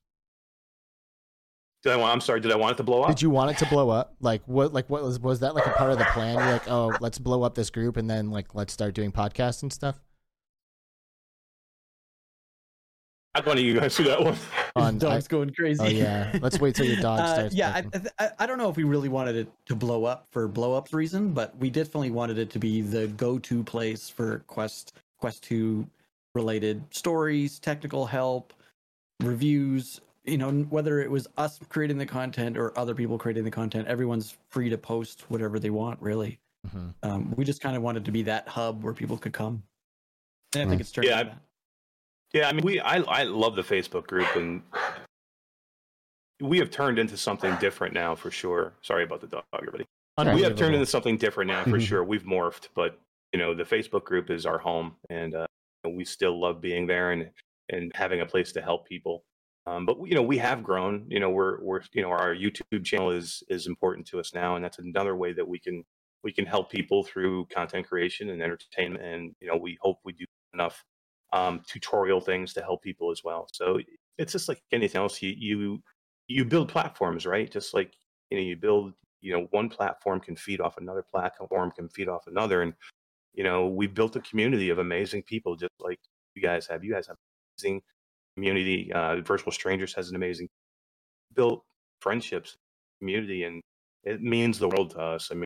[1.83, 2.39] Did I want, I'm sorry.
[2.39, 3.09] Did I want it to blow up?
[3.09, 4.15] Did you want it to blow up?
[4.21, 4.71] Like what?
[4.71, 6.35] Like what was was that like a part of the plan?
[6.35, 9.63] You're like, oh, let's blow up this group and then like let's start doing podcasts
[9.63, 9.99] and stuff.
[13.35, 14.37] I want to you guys see that one.
[14.75, 15.83] On, Dog's I- going crazy.
[15.83, 18.01] oh yeah, let's wait till your dog Uh, yeah, I.
[18.25, 20.93] I, I don't know if we really wanted it to blow up for blow up's
[20.93, 25.87] reason, but we definitely wanted it to be the go-to place for Quest Quest Two
[26.35, 28.53] related stories, technical help,
[29.21, 29.99] reviews.
[30.25, 33.87] You know, whether it was us creating the content or other people creating the content,
[33.87, 36.01] everyone's free to post whatever they want.
[36.01, 36.93] Really, Mhm.
[37.03, 39.63] um, we just kind of wanted to be that hub where people could come.
[40.53, 40.79] And I think Nice.
[40.81, 41.41] it's turned Yeah, into I- that.
[42.33, 44.63] Yeah, I mean, we I I love the Facebook group, and
[46.41, 48.73] we have turned into something different now for sure.
[48.81, 49.85] Sorry about the dog, everybody.
[50.35, 51.87] We have turned into something different now for Mhm.
[51.87, 52.03] sure.
[52.03, 52.99] We've morphed, but
[53.31, 55.45] you know, the Facebook group is our home, and uh,
[55.87, 57.31] we still love being there and
[57.69, 59.23] and having a place to help people.
[59.65, 61.05] Um, but you know, we have grown.
[61.09, 64.55] You know, we're we're you know, our YouTube channel is is important to us now,
[64.55, 65.83] and that's another way that we can
[66.23, 69.03] we can help people through content creation and entertainment.
[69.03, 70.83] And you know, we hope we do enough
[71.33, 73.47] um, tutorial things to help people as well.
[73.51, 73.79] So
[74.17, 75.21] it's just like anything else.
[75.21, 75.83] You you
[76.27, 77.51] you build platforms, right?
[77.51, 77.93] Just like
[78.29, 78.93] you know, you build.
[79.21, 82.73] You know, one platform can feed off another platform, can feed off another, and
[83.33, 85.99] you know, we built a community of amazing people, just like
[86.35, 86.83] you guys have.
[86.83, 87.15] You guys have
[87.57, 87.81] amazing
[88.35, 88.91] community.
[88.93, 90.49] Uh, Virtual Strangers has an amazing
[91.33, 91.63] built
[92.01, 92.57] friendships,
[92.99, 93.61] community, and
[94.03, 95.29] it means the world to us.
[95.31, 95.45] I mean,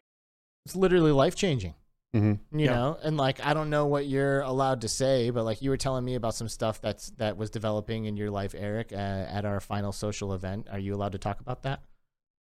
[0.66, 1.76] It's literally life changing.
[2.16, 2.40] Mhm.
[2.52, 2.74] You Yeah.
[2.74, 5.78] know, and like I don't know what you're allowed to say, but like you were
[5.78, 9.46] telling me about some stuff that's that was developing in your life, Eric, uh, at
[9.46, 10.68] our final social event.
[10.72, 11.82] Are you allowed to talk about that?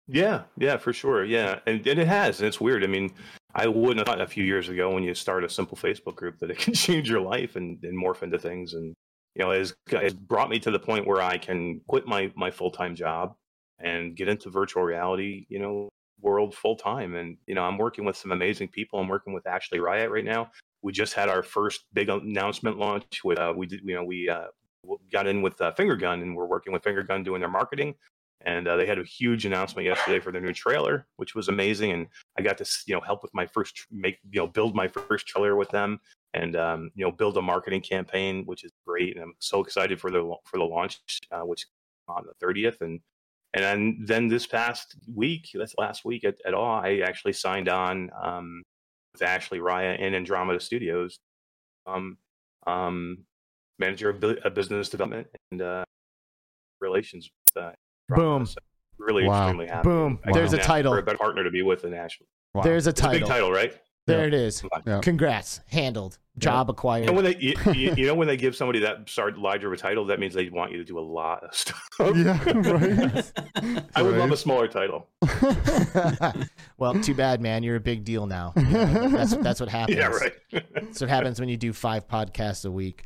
[0.09, 1.25] Yeah, yeah, for sure.
[1.25, 2.83] Yeah, and, and it has, and it's weird.
[2.83, 3.15] I mean,
[3.55, 6.39] I wouldn't have thought a few years ago when you start a simple Facebook group
[6.41, 8.73] that it can change your life and, and morph into things.
[8.75, 8.95] And
[9.35, 12.51] you know, it's, it's brought me to the point where I can quit my my
[12.51, 13.35] full time job
[13.79, 15.47] and get into virtual reality.
[15.49, 15.89] You know,
[16.23, 17.15] world full time.
[17.15, 18.99] And you know, I'm working with some amazing people.
[18.99, 20.51] I'm working with Ashley Riot right now.
[20.83, 24.29] We just had our first big announcement launch with uh, we did you know we
[24.29, 24.47] uh,
[25.13, 27.95] got in with uh, Finger Gun and we're working with Finger Gun doing their marketing.
[28.45, 31.93] And uh, they had a huge announcement yesterday for their new trailer, which was amazing.
[31.93, 34.89] And I got to you know help with my first make you know build my
[34.89, 36.01] first trailer with them
[36.35, 39.17] and um, you know build a marketing campaign, which is great.
[39.17, 41.01] And I'm so excited for the for the launch,
[41.31, 41.67] uh, which
[42.09, 42.81] on the 30th.
[42.81, 43.01] And
[43.55, 47.69] and then, then this past week, that's last week at, at all, I actually signed
[47.69, 48.63] on um,
[49.13, 51.19] with Ashley Raya in Andromeda Studios,
[51.87, 52.17] um,
[52.67, 53.19] um,
[53.79, 55.85] manager of, bu- of business development and uh,
[56.81, 57.31] relations.
[57.55, 57.73] With, uh,
[58.09, 58.47] Boom.
[58.47, 58.57] So
[58.99, 59.45] really Wow.
[59.47, 59.89] extremely happy.
[59.89, 60.19] Boom.
[60.25, 60.93] I There's a title.
[60.93, 62.27] For a better partner to be with than Ashley.
[62.55, 62.63] Wow.
[62.63, 63.29] There's a It's a big title.
[63.29, 63.79] title, right?
[64.07, 64.27] There Yeah.
[64.27, 64.63] it is.
[64.87, 65.01] Yeah.
[65.01, 65.61] Congrats.
[65.69, 66.19] Handled.
[66.39, 67.03] Job acquired.
[67.05, 69.67] You know when they you, you, you know when they give somebody that start larger
[69.67, 71.89] of a title, that means they want you to do a lot of stuff.
[72.01, 73.33] yeah, right.
[73.95, 75.09] I would love a smaller title.
[76.79, 77.63] well, too bad, man.
[77.63, 78.55] You're a big deal now.
[78.57, 79.99] You know, that's that's what happens.
[79.99, 80.33] Yeah, right.
[80.75, 83.05] That's what happens when you do five podcasts a week.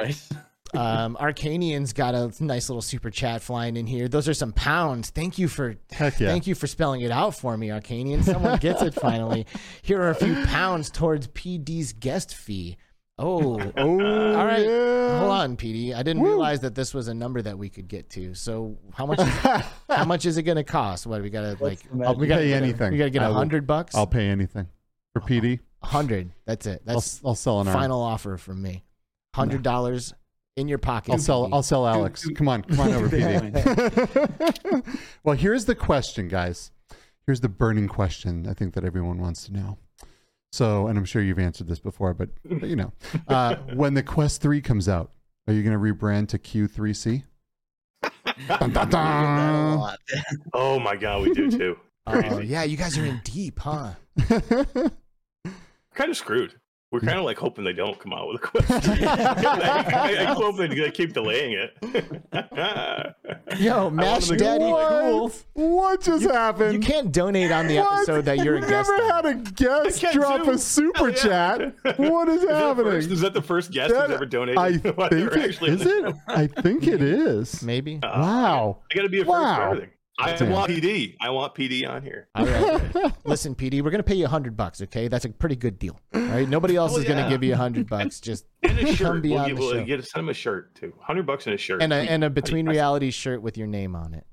[0.00, 0.18] Right.
[0.74, 4.08] Um, Arcanian's got a nice little super chat flying in here.
[4.08, 5.10] Those are some pounds.
[5.10, 6.28] Thank you for Heck yeah.
[6.28, 8.22] thank you for spelling it out for me, Arcanian.
[8.24, 9.46] Someone gets it finally.
[9.82, 12.76] Here are a few pounds towards PD's guest fee.
[13.18, 13.90] Oh, Oh,
[14.34, 14.64] All right.
[14.64, 15.18] yeah.
[15.20, 15.94] hold on, PD.
[15.94, 16.28] I didn't Woo.
[16.30, 18.34] realize that this was a number that we could get to.
[18.34, 19.20] So how much?
[19.20, 19.28] Is,
[19.90, 21.06] how much is it going to cost?
[21.06, 21.60] What we got to like?
[21.60, 22.18] What's the magic?
[22.18, 22.92] We got to Pay get a- anything.
[22.92, 23.94] we got to get I a will- hundred bucks.
[23.94, 24.66] I'll pay anything
[25.12, 25.60] for PD.
[25.82, 26.30] A hundred.
[26.46, 26.82] That's it.
[26.88, 27.76] I'll, That's I'll sell an arm.
[27.76, 28.82] final offer from me.
[29.34, 30.14] Hundred dollars
[30.56, 31.12] in your pocket.
[31.12, 31.48] I'll sell.
[31.52, 32.28] I'll sell Alex.
[32.34, 34.98] Come on, come on over, PD.
[35.24, 36.70] well, here's the question, guys.
[37.26, 38.46] Here's the burning question.
[38.48, 39.78] I think that everyone wants to know.
[40.50, 42.92] So, and I'm sure you've answered this before, but, but you know,
[43.28, 45.12] uh, when the Quest Three comes out,
[45.46, 47.24] are you going to rebrand to Q3C?
[48.48, 49.96] Dun, dun, dun.
[50.52, 51.78] Oh my god, we do too.
[52.08, 52.46] Crazy.
[52.46, 53.92] yeah, you guys are in deep, huh?
[55.94, 56.54] kind of screwed.
[56.92, 59.04] We're kind of like hoping they don't come out with a question.
[59.08, 61.74] I, I hope they, they keep delaying it.
[63.58, 64.90] Yo, I Mash wanted to go, Daddy, what?
[64.90, 65.32] cool.
[65.54, 66.74] What just happened?
[66.74, 67.92] You can't donate on the What?
[68.00, 68.90] episode that you're a guest.
[68.90, 69.10] never on.
[69.10, 70.50] had a guest drop too.
[70.50, 71.14] a super yeah.
[71.14, 71.98] chat.
[71.98, 72.92] What is Is that, happening?
[72.92, 74.58] first, is that the first guest That- who's ever donated?
[74.58, 76.14] I think they're it, is it.
[76.28, 77.62] I think it is.
[77.62, 78.00] Maybe.
[78.02, 78.78] Uh, Wow.
[78.90, 79.56] I got to be a first Wow.
[79.56, 79.90] for everything.
[80.18, 80.50] I Damn.
[80.50, 81.16] want PD.
[81.20, 82.28] I want PD on here.
[82.34, 83.12] All right.
[83.24, 84.82] Listen, PD, we're gonna pay you a hundred bucks.
[84.82, 85.98] Okay, that's a pretty good deal.
[86.14, 86.48] All right.
[86.48, 88.20] Nobody else Oh, is gonna give you a hundred bucks.
[88.20, 89.22] Just And a Come shirt.
[89.22, 89.84] be We'll, on give, the we'll show.
[89.84, 90.92] get send him a shirt too.
[91.00, 91.82] Hundred bucks and a shirt.
[91.82, 94.26] and a and a between I- I- reality shirt with your name on it,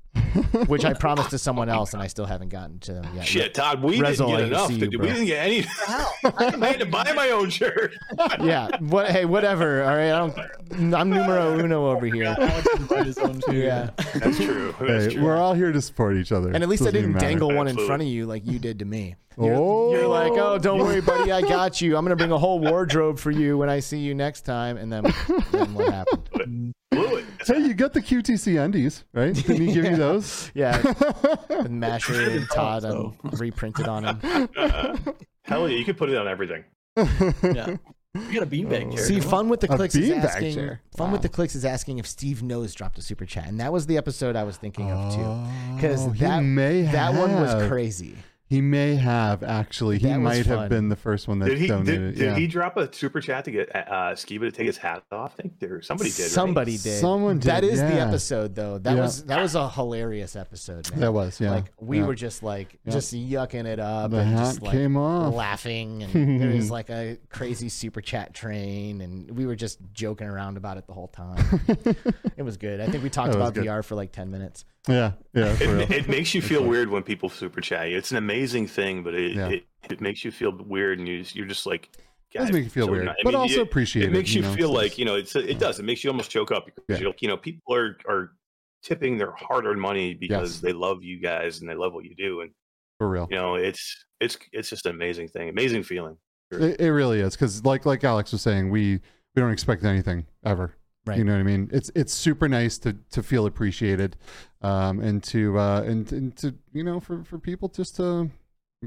[0.66, 3.26] which I promised to someone else, and I still haven't gotten to them yet.
[3.26, 4.66] Shit, Todd, we Rezo, didn't get enough.
[4.68, 5.66] To, you, do- we didn't get any.
[5.88, 7.94] I had to buy my own shirt.
[8.40, 8.68] Yeah.
[8.80, 9.10] What?
[9.10, 9.82] Hey, whatever.
[9.84, 10.10] All right.
[10.12, 10.94] I don't.
[10.94, 12.24] I'm numero uno over here.
[12.38, 13.54] Alex can find his own too.
[13.56, 13.90] Yeah.
[14.14, 14.74] That's true.
[14.80, 15.22] That's Hey, true.
[15.24, 16.50] we're all here to support each other.
[16.52, 17.26] And at least I Doesn't even didn't matter.
[17.28, 19.16] dangle one in front of you like you did to me.
[19.38, 19.92] You're, Oh.
[19.92, 21.96] you're like, oh, don't worry, buddy, I got you.
[21.96, 24.76] I'm gonna bring a whole wardrobe for you when I see you next time.
[24.76, 25.04] And then,
[25.52, 26.72] then what happened?
[26.90, 27.24] Blew it.
[27.46, 29.32] Hey, you got the Q2C undies, right?
[29.34, 30.50] Didn't he give you those?
[30.54, 30.82] Yeah,
[31.48, 33.14] with Masher and Todd so.
[33.22, 34.18] um, reprinted on him.
[35.44, 36.64] Hell yeah, you could put it on everything.
[36.96, 37.76] Yeah.
[38.12, 39.04] You got a beanbag chair.
[39.04, 40.54] See, fun with the clicks is asking.
[40.54, 40.80] chair.
[40.96, 43.72] Fun with the clicks is asking if Steve knows dropped a super chat, and that
[43.72, 45.76] was the episode I was thinking of too.
[45.76, 48.16] Because Oh, that may that one was crazy.
[48.50, 49.98] He may have actually.
[49.98, 50.58] He That was might fun.
[50.58, 51.86] have been the first one that Did he donated.
[51.86, 52.34] did, did yeah.
[52.36, 55.34] he drop a super chat to get uh, Skiva to take his hat off?
[55.38, 56.22] I think there somebody did.
[56.22, 56.30] right?
[56.32, 57.00] Somebody did.
[57.00, 58.08] Someone That did, is the yeah.
[58.08, 58.78] episode though.
[58.78, 59.02] That Yeah.
[59.02, 60.90] was that was a hilarious episode.
[60.90, 60.98] Man.
[61.00, 61.52] That was yeah.
[61.52, 62.06] Like we yeah.
[62.06, 62.92] were just like Yeah.
[62.92, 65.32] just yucking it up The and hat just like came off.
[65.32, 70.26] laughing and there was like a crazy super chat train and we were just joking
[70.26, 71.38] around about it the whole time.
[72.36, 72.80] it was good.
[72.80, 73.64] I think we talked was about good.
[73.64, 74.64] VR for like 10 minutes.
[74.88, 75.52] Yeah, yeah.
[75.56, 75.80] For real.
[75.82, 77.98] It, it makes you feel weird when people super chat you.
[77.98, 79.48] It's an amazing thing, but it, Yeah.
[79.48, 81.88] it, it makes you feel weird, and you you're just like.
[82.32, 84.08] It does make you feel so weird, nice." I but mean, also it, appreciate it.
[84.10, 86.10] it makes you, know, feel it's- like you know it's it does it makes you
[86.10, 88.32] almost choke up because you know people are are
[88.84, 90.60] tipping their hard-earned money because Yes.
[90.60, 92.50] they love you guys and they love what you do and
[92.98, 93.26] for real.
[93.30, 96.16] you know it's it's it's just an amazing thing amazing feeling
[96.52, 99.00] It, it really is because, like like Alex was saying, we
[99.34, 100.76] we don't expect anything ever.
[101.06, 101.16] Right.
[101.18, 101.70] You know what I mean?
[101.72, 104.16] It's it's super nice to to feel appreciated,
[104.60, 108.28] um, and to uh, and, and to you know for for people just to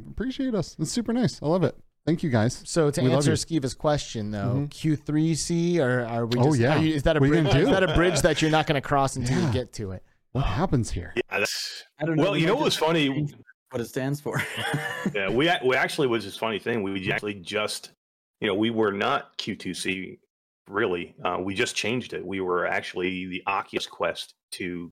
[0.10, 0.76] appreciate us.
[0.80, 1.42] It's super nice.
[1.42, 1.76] I love it.
[2.06, 2.62] Thank you guys.
[2.66, 3.36] So to We answer you.
[3.38, 4.70] Skiva's question though, Mhm.
[4.70, 6.78] Q3C or are we Oh, just, yeah.
[6.78, 8.68] you- is that a What are you bridge is that a bridge that you're not
[8.68, 9.48] going to cross until Yeah.
[9.48, 10.04] you get to it?
[10.34, 11.14] What happens here?
[11.16, 12.24] yeah that's I don't know.
[12.24, 13.28] well we you know might what was funny
[13.72, 14.40] what it stands for.
[15.16, 16.84] yeah, we we actually was this funny thing.
[16.84, 17.92] We actually just,
[18.40, 20.20] you know, we were not Q2C
[20.68, 21.16] really.
[21.24, 22.26] Uh, we just changed it.
[22.26, 24.92] We were actually the Oculus Quest 2.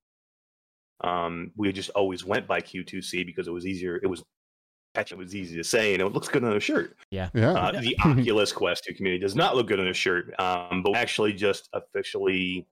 [1.03, 3.99] Um, we just always went by Q2C because it was easier.
[4.01, 4.23] It was
[4.93, 5.15] catchy.
[5.15, 6.97] It was easy to say, and it looks good on a shirt.
[7.09, 7.29] Yeah.
[7.33, 10.91] Uh, the Oculus Quest 2 community does not look good on a shirt, um, but
[10.91, 12.67] we actually just officially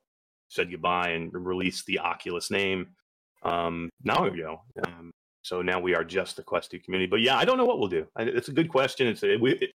[0.50, 2.88] said goodbye and released the Oculus name
[3.44, 4.62] um, now ago.
[4.86, 5.12] Um,
[5.42, 7.10] so now we are just the Quest 2 community.
[7.10, 8.06] But yeah, I don't know what we'll do.
[8.16, 9.08] I, it's a good question.
[9.08, 9.72] It's a, we, it,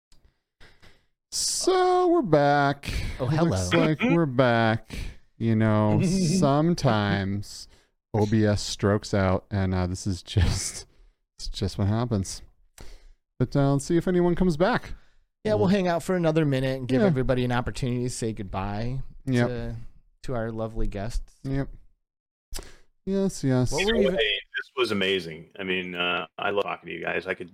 [1.34, 2.92] So we're back.
[3.18, 3.48] Oh, hello.
[3.48, 4.94] Looks like we're back.
[5.38, 6.02] You know,
[6.38, 7.68] sometimes
[8.12, 10.84] OBS strokes out, and uh, this is just
[11.38, 12.42] it's just what happens.
[13.38, 14.92] But uh, let's see if anyone comes back.
[15.44, 17.06] Yeah, we'll hang out for another minute and give Yeah.
[17.06, 19.48] everybody an opportunity to say goodbye Yep.
[19.48, 19.76] to,
[20.24, 21.32] to our lovely guests.
[21.44, 21.68] Yep.
[23.06, 23.42] Yes.
[23.42, 23.72] Yes.
[23.72, 25.46] What either you- way, this was amazing.
[25.58, 27.26] I mean, uh, I love talking to you guys.
[27.26, 27.50] I could.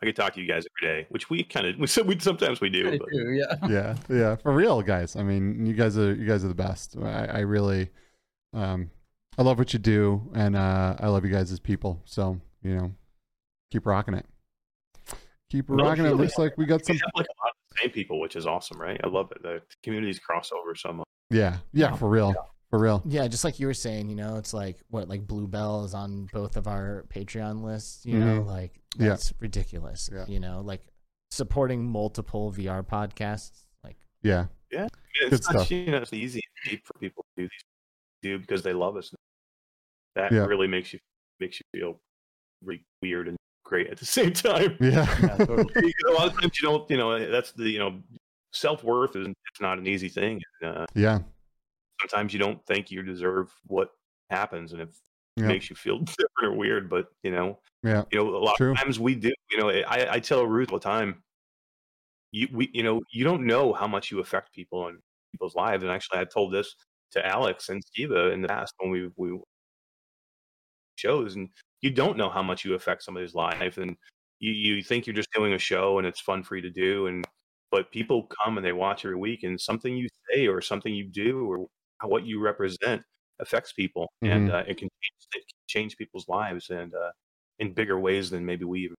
[0.00, 2.18] I could talk to you guys every day, which we kind of we, so- we
[2.20, 2.88] sometimes we do.
[2.92, 3.56] I But do, yeah.
[3.68, 5.16] yeah, yeah, for real, guys.
[5.16, 6.96] I mean, you guys are you guys are the best.
[7.02, 7.90] I, I really,
[8.54, 8.90] um,
[9.36, 12.00] I love what you do, and uh, I love you guys as people.
[12.04, 12.92] So you know,
[13.72, 14.26] keep rocking it.
[15.50, 16.08] Keep No, rocking it.
[16.08, 16.24] really.
[16.24, 16.96] Looks like we got we some.
[16.96, 19.00] have like a lot of the same people, which is awesome, right?
[19.02, 19.42] I love it.
[19.42, 21.06] The communities cross over so much.
[21.30, 22.34] Yeah, yeah, for real,
[22.70, 23.02] for real.
[23.06, 26.28] Yeah, just like you were saying, you know, it's like what like Bluebell is on
[26.32, 29.04] both of our Patreon lists, you know, like Mm-hmm.
[29.04, 29.08] Yeah.
[29.10, 30.10] that's ridiculous.
[30.12, 30.24] Yeah.
[30.26, 30.82] You know, like
[31.30, 33.64] supporting multiple VR podcasts.
[33.84, 34.88] Like Yeah, Yeah,
[35.20, 35.70] Good it's not, stuff.
[35.70, 37.62] you know, it's easy and cheap for people to do these
[38.22, 39.14] do because they love us.
[40.16, 40.46] That Yeah.
[40.46, 40.98] really makes you
[41.40, 42.00] makes you feel
[42.64, 44.76] really weird and great at the same time.
[44.80, 45.64] yeah, Yeah, totally.
[45.74, 48.02] because a lot of times you don't, you know, that's the you know,
[48.52, 50.40] self worth is it's not an easy thing.
[50.64, 51.20] Uh, yeah,
[52.00, 53.90] sometimes you don't think you deserve what
[54.30, 54.88] happens, and it
[55.38, 55.48] Yeah.
[55.48, 56.90] makes you feel different or weird.
[56.90, 58.72] But you know, yeah, you know, a lot True.
[58.72, 59.32] of times we do.
[59.50, 61.22] You know, I, I tell Ruth all the time,
[62.32, 64.98] you we you know you don't know how much you affect people and
[65.32, 65.82] people's lives.
[65.82, 66.74] And actually, I told this
[67.12, 69.38] to Alex and Skiva uh, in the past when we we
[70.96, 71.48] shows, and
[71.80, 73.96] you don't know how much you affect somebody's life, and
[74.40, 77.06] you you think you're just doing a show and it's fun for you to do,
[77.06, 77.26] and
[77.70, 81.04] but people come and they watch every week, and something you say or something you
[81.04, 81.66] do or
[82.08, 83.02] what you represent
[83.40, 87.10] affects people, and uh, it can change, it can change people's lives and uh,
[87.58, 88.96] in bigger ways than maybe we even.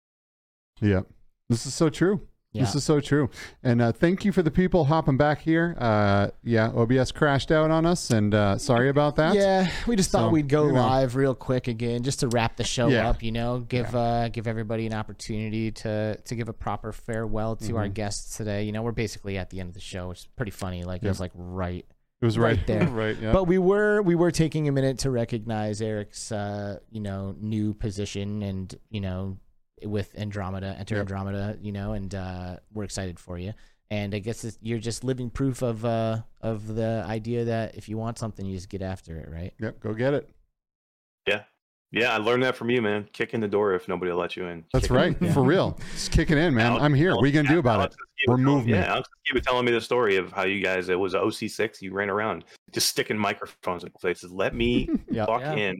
[0.81, 1.01] yeah.
[1.49, 2.27] This is so true.
[2.51, 2.61] yeah.
[2.63, 3.29] This is so true.
[3.63, 5.75] And uh, thank you for the people hopping back here.
[5.79, 9.33] Uh, yeah, OBS crashed out on us, and uh, sorry about that.
[9.35, 10.79] Yeah, we just thought So, we'd go you know.
[10.85, 13.09] live real quick again, just to wrap the show Yeah.
[13.09, 13.23] up.
[13.23, 17.77] You know, give uh, give everybody an opportunity to to give a proper farewell to
[17.77, 17.93] our Mhm.
[17.95, 18.63] guests today.
[18.63, 20.83] You know, we're basically at the end of the show, which is pretty funny.
[20.83, 21.85] Like it was like right,
[22.21, 22.87] It was Right right, there.
[22.89, 23.17] right.
[23.19, 23.31] Yeah.
[23.31, 27.73] but we were we were taking a minute to recognize Eric's uh, you know new
[27.73, 29.37] position and you know
[29.85, 31.01] with Andromeda, enter Yep.
[31.01, 31.57] Andromeda.
[31.61, 33.53] You know, and uh, we're excited for you.
[33.91, 37.87] And I guess it's, you're just living proof of uh, of the idea that if
[37.89, 39.53] you want something, you just get after it, right?
[39.59, 40.29] yep, go get it.
[41.91, 43.07] Yeah, I learned that from you, man.
[43.13, 44.63] Kick in the door if nobody will let you in.
[44.73, 44.95] That's Kick in.
[44.95, 45.33] right, Yeah.
[45.33, 45.79] for real.
[45.93, 46.67] Just kicking in, man.
[46.67, 47.15] Alex- I'm here.
[47.15, 47.99] What are you gonna do about Alex it?
[47.99, 48.73] and Steve were Remove me.
[48.73, 51.15] Yeah, Alex and Steve were telling me the story of how you guys, it was
[51.15, 54.31] OC6, you ran around just sticking microphones in places.
[54.31, 55.25] Let me Yeah.
[55.27, 55.53] walk Yeah.
[55.55, 55.79] in.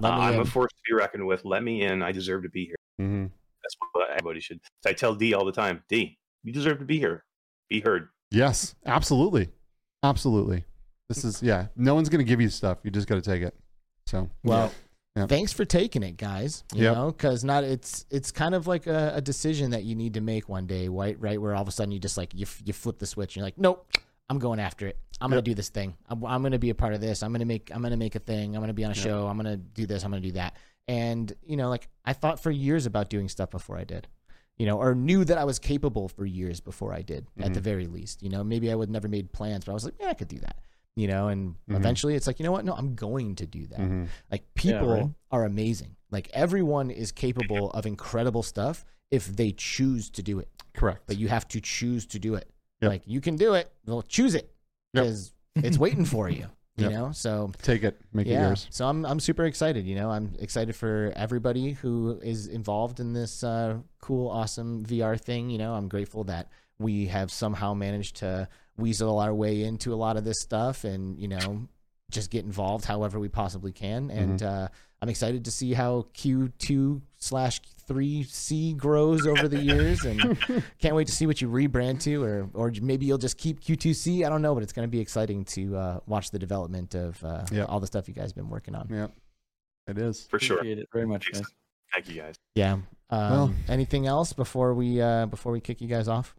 [0.00, 0.40] Let Uh, I'm in.
[0.42, 1.44] a force to be reckoned with.
[1.44, 2.02] Let me in.
[2.04, 2.76] I deserve to be here.
[2.98, 3.22] hmm
[3.62, 4.60] That's what everybody should.
[4.86, 7.24] I tell D all the time D, you deserve to be here.
[7.68, 8.10] Be heard.
[8.30, 9.48] Yes, absolutely,
[10.04, 10.64] absolutely.
[11.08, 11.66] This is yeah.
[11.74, 12.78] No one's gonna give you stuff.
[12.84, 13.54] You just got to take it.
[14.06, 14.72] So Well, Yeah.
[15.26, 16.64] Thanks for taking it, guys.
[16.74, 16.94] You Yep.
[16.94, 20.20] know, because not it's it's kind of like a, a decision that you need to
[20.20, 21.16] make one day, right?
[21.20, 23.30] Right, where all of a sudden you just like you you flip the switch.
[23.34, 23.90] And you're like, nope,
[24.28, 24.98] I'm going after it.
[25.20, 25.96] I'm gonna do this thing.
[26.08, 27.22] I'm, I'm gonna be a part of this.
[27.22, 28.54] I'm gonna make I'm gonna make a thing.
[28.54, 29.04] I'm gonna be on a Yep.
[29.04, 29.26] show.
[29.26, 30.04] I'm gonna do this.
[30.04, 30.54] I'm gonna do that.
[30.86, 34.06] And you know, like I thought for years about doing stuff before I did.
[34.56, 37.54] You know, or knew that I was capable for years before I did, at Mhm.
[37.54, 38.24] the very least.
[38.24, 40.26] You know, maybe I would never made plans, but I was like, yeah, I could
[40.26, 40.56] do that.
[40.98, 41.76] You know, and Mhm.
[41.76, 42.64] eventually it's like, you know what?
[42.64, 43.78] No, I'm going to do that.
[43.78, 44.08] mhm.
[44.32, 45.10] Like Yeah, people right.
[45.30, 45.92] are amazing.
[46.10, 50.48] Like everyone is capable of incredible stuff if they choose to do it.
[50.74, 51.02] correct.
[51.06, 52.46] But you have to choose to do it.
[52.82, 52.88] Yep.
[52.90, 53.66] Like you can do it.
[53.86, 54.46] Well, choose it
[54.94, 55.04] Yep.
[55.04, 56.46] because it's waiting for you.
[56.76, 56.92] You Yep.
[56.92, 57.12] know.
[57.12, 58.00] So take it.
[58.12, 58.68] Make it yours.
[58.70, 59.84] So I'm I'm super excited.
[59.86, 65.16] You know, I'm excited for everybody who is involved in this uh, cool, awesome VR
[65.16, 65.50] thing.
[65.50, 66.48] You know, I'm grateful that
[66.78, 68.48] we have somehow managed to
[68.78, 71.68] weasel our way into a lot of this stuff, and you know,
[72.10, 74.10] just get involved however we possibly can.
[74.10, 74.68] And uh,
[75.02, 80.38] I'm excited to see how Q2 slash 3C grows over the years, and
[80.78, 84.24] can't wait to see what you rebrand to, or or maybe you'll just keep Q2C.
[84.24, 87.22] I don't know, but it's going to be exciting to uh, watch the development of
[87.24, 87.64] uh, Yeah.
[87.64, 88.88] all the stuff you guys have been working on.
[88.90, 89.12] Yep.
[89.88, 90.26] It is.
[90.26, 90.56] For sure.
[90.58, 91.42] Appreciate it very much, guys.
[91.94, 92.34] Thank you guys.
[92.54, 92.72] Yeah.
[92.74, 96.34] Um, Well- anything else before we uh, before we kick you guys off?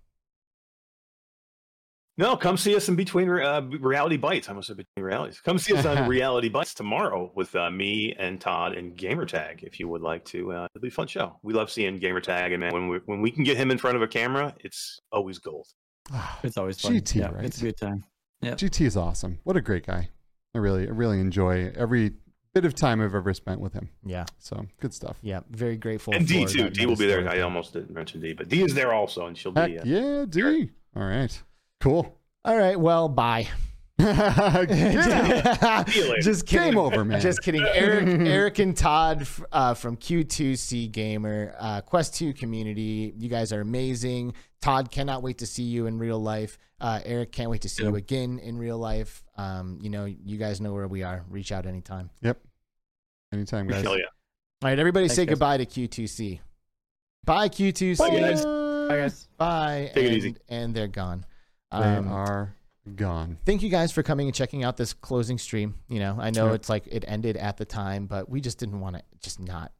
[2.19, 4.49] No, come see us in between uh, reality bites.
[4.49, 5.39] I almost said between realities.
[5.39, 9.63] Come see us on reality bites tomorrow with uh, me and Todd and Gamertag.
[9.63, 11.37] If you would like to, uh, it'll be a fun show.
[11.43, 13.95] We love seeing Gamertag, and man, when we when we can get him in front
[13.95, 15.67] of a camera, it's always gold.
[16.43, 16.91] It's always fun.
[16.91, 17.45] GT, yeah, right?
[17.45, 18.03] It's a good time.
[18.43, 19.39] GT is awesome.
[19.45, 20.09] What a great guy.
[20.53, 22.15] I really, I really enjoy every
[22.53, 23.91] bit of time I've ever spent with him.
[24.03, 24.25] Yeah.
[24.39, 25.19] So good stuff.
[25.21, 25.39] Yeah.
[25.51, 26.13] Very grateful.
[26.13, 26.69] and D for too.
[26.69, 27.21] D will be there.
[27.21, 27.39] metaphor.
[27.39, 29.79] I almost didn't mention D, but D is there also, and she'll Heck be.
[29.79, 30.71] Uh, yeah, D.
[30.97, 31.41] All right.
[31.81, 32.17] Cool.
[32.45, 32.79] All right.
[32.79, 33.47] Well, bye.
[33.97, 34.07] Get
[35.63, 35.89] out.
[35.89, 36.21] See you later.
[36.21, 36.69] Just kidding.
[36.71, 37.19] Game over, man.
[37.19, 37.63] Just kidding.
[37.63, 43.13] Eric, Eric and Todd uh, from Q2C Gamer, uh, Quest 2 community.
[43.17, 44.33] You guys are amazing.
[44.61, 46.57] Todd cannot wait to see you in real life.
[46.79, 47.89] Uh, Eric can't wait to see Yeah.
[47.89, 49.21] you again in real life.
[49.37, 51.25] Um, you know, you guys know where we are.
[51.29, 52.09] Reach out anytime.
[52.21, 52.39] Yep.
[53.33, 53.83] Anytime, guys.
[53.83, 54.05] Hell yeah.
[54.61, 55.33] All right, everybody Thanks, say guys.
[55.33, 56.39] goodbye to Q2C.
[57.25, 57.97] Bye, Q2C.
[57.97, 58.45] Bye, guys.
[58.45, 59.27] Bye, guys.
[59.37, 59.91] Bye.
[59.93, 60.35] Take it easy.
[60.47, 61.25] And they're gone.
[61.71, 62.55] They Um, are
[62.95, 63.37] gone.
[63.45, 65.75] thank you guys for coming and checking out this closing stream.
[65.87, 66.53] You know, I know Yeah.
[66.53, 69.71] it's like it ended at the time, but we just didn't want to just not,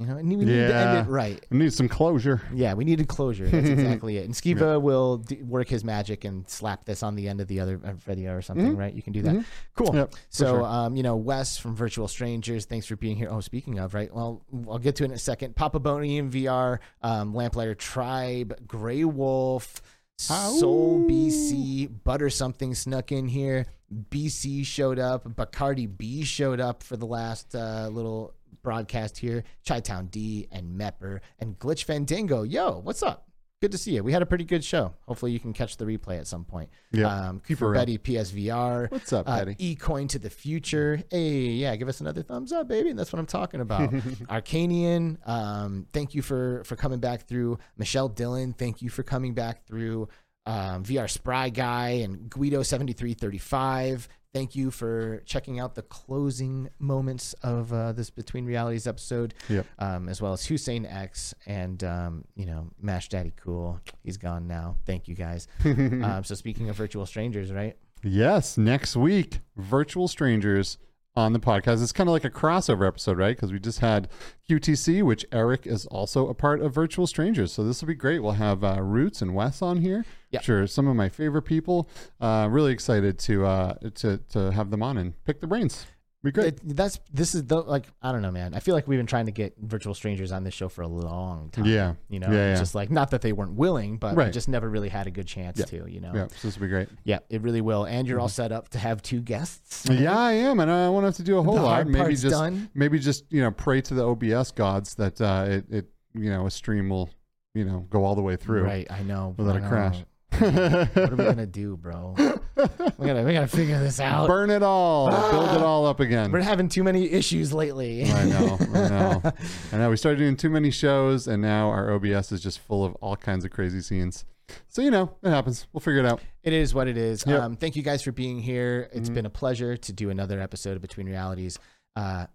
[0.00, 1.46] you know, we needed to end it right.
[1.50, 2.42] We need some closure.
[2.52, 3.46] Yeah, we needed closure.
[3.48, 3.68] That's
[4.02, 4.24] exactly it.
[4.24, 7.60] And Skiva will d- work his magic and slap this on the end of the
[7.60, 8.78] other uh, video or something, Mhm.
[8.78, 8.92] right?
[8.92, 9.34] You can do that.
[9.36, 9.44] Mhm.
[9.76, 9.94] Cool.
[9.94, 10.14] Yep.
[10.28, 10.64] So, sure.
[10.64, 13.28] um, you know, Wes from Virtual Strangers, thanks for being here.
[13.30, 14.12] Oh, speaking of, right?
[14.12, 15.54] Well, I'll get to it in a second.
[15.54, 19.80] Papa Bonian VR, um, Lamplighter Tribe, Grey Wolf,
[20.18, 23.66] Soul BC, Butter Something snuck in here.
[24.10, 25.24] BC showed up.
[25.24, 29.44] Bacardi B showed up for the last uh, little broadcast here.
[29.66, 32.42] Chi Town D and Mepper and Glitch Fandango.
[32.42, 33.28] Yo, what's up?
[33.62, 34.02] good to see you.
[34.02, 34.92] We had a pretty good show.
[35.06, 36.68] Hopefully, you can catch the replay at some point.
[36.90, 37.06] Yeah.
[37.06, 38.90] Um, Cooper Betty, PSVR.
[38.90, 39.76] What's up, uh, Betty?
[39.76, 41.00] eCoin to the future.
[41.10, 42.90] Hey, yeah, give us another thumbs up, baby.
[42.90, 43.90] And that's what I'm talking about.
[44.28, 47.58] Arcanian, um, thank you for for coming back through.
[47.78, 50.08] Michelle Dillon, thank you for coming back through.
[50.44, 57.70] Um, VR Spry Guy and Guido7335, Thank you for checking out the closing moments of
[57.70, 59.66] uh, this Between Realities episode, Yep.
[59.78, 63.78] um, as well as Hussein X and um, you know Mash Daddy Cool.
[64.02, 64.76] He's gone now.
[64.86, 65.48] Thank you guys.
[65.66, 67.76] um, so speaking of virtual strangers, right?
[68.02, 70.78] Yes, next week, virtual strangers
[71.14, 71.82] on the podcast.
[71.82, 73.36] It's kind of like a crossover episode, right?
[73.36, 74.08] Because we just had
[74.48, 77.52] Q2C, which Eric is also a part of Virtual Strangers.
[77.52, 78.20] So this will be great.
[78.20, 80.04] We'll have uh, Roots and Wes on here.
[80.30, 80.40] Yeah.
[80.40, 81.88] Sure, some of my favorite people.
[82.20, 85.86] Uh, really excited to uh, to to have them on and pick the brains.
[86.24, 86.46] Be great.
[86.54, 88.54] It, that's this is the like I don't know, man.
[88.54, 90.86] I feel like we've been trying to get virtual strangers on this show for a
[90.88, 91.64] long time.
[91.64, 91.94] Yeah.
[92.08, 92.62] you know, Yeah, It's yeah.
[92.62, 95.26] just like not that they weren't willing, but we just never really had a good
[95.26, 95.64] chance Yeah.
[95.66, 95.90] to.
[95.90, 96.88] You know, yeah, so this will be great.
[97.04, 97.84] Yeah, it really will.
[97.84, 98.32] And you're all Mm-hmm.
[98.34, 99.84] set up to have two guests.
[99.90, 101.86] Yeah, I am, and I won't have to do a whole the lot.
[101.88, 102.70] Maybe just done.
[102.72, 106.46] maybe just you know pray to the OBS gods that uh, it, it you know
[106.46, 107.10] a stream will
[107.54, 109.34] you know go all the way through Right, I know.
[109.36, 109.68] without I a know.
[109.68, 110.04] crash.
[110.38, 112.14] What are we gonna do, bro?
[112.56, 114.26] We gotta we gotta figure this out.
[114.26, 116.30] Burn it all, build it all up again.
[116.30, 118.04] We're having too many issues lately.
[118.10, 119.22] I know, I know,
[119.72, 119.90] I know.
[119.90, 123.16] We started doing too many shows, and now our OBS is just full of all
[123.16, 124.24] kinds of crazy scenes.
[124.68, 125.66] So you know, it happens.
[125.72, 126.20] We'll figure it out.
[126.42, 127.24] It is what it is.
[127.26, 127.40] Yep.
[127.42, 128.90] Um, thank you guys for being here.
[128.92, 129.14] It's Mhm.
[129.14, 131.58] been a pleasure to do another episode of Between Realities.
[131.96, 132.26] Uh,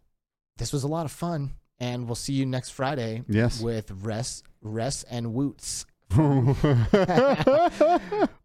[0.57, 3.61] this was a lot of fun, and we'll see you next Friday Yes.
[3.61, 5.85] with Rest, Rest, and Woots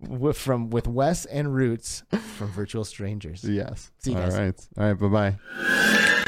[0.00, 2.02] with, from with Wes and Roots
[2.36, 3.44] from Virtual Strangers.
[3.44, 3.90] yes.
[3.98, 4.38] See you All guys.
[4.38, 4.68] right.
[4.78, 4.98] All right.
[4.98, 6.24] Bye bye.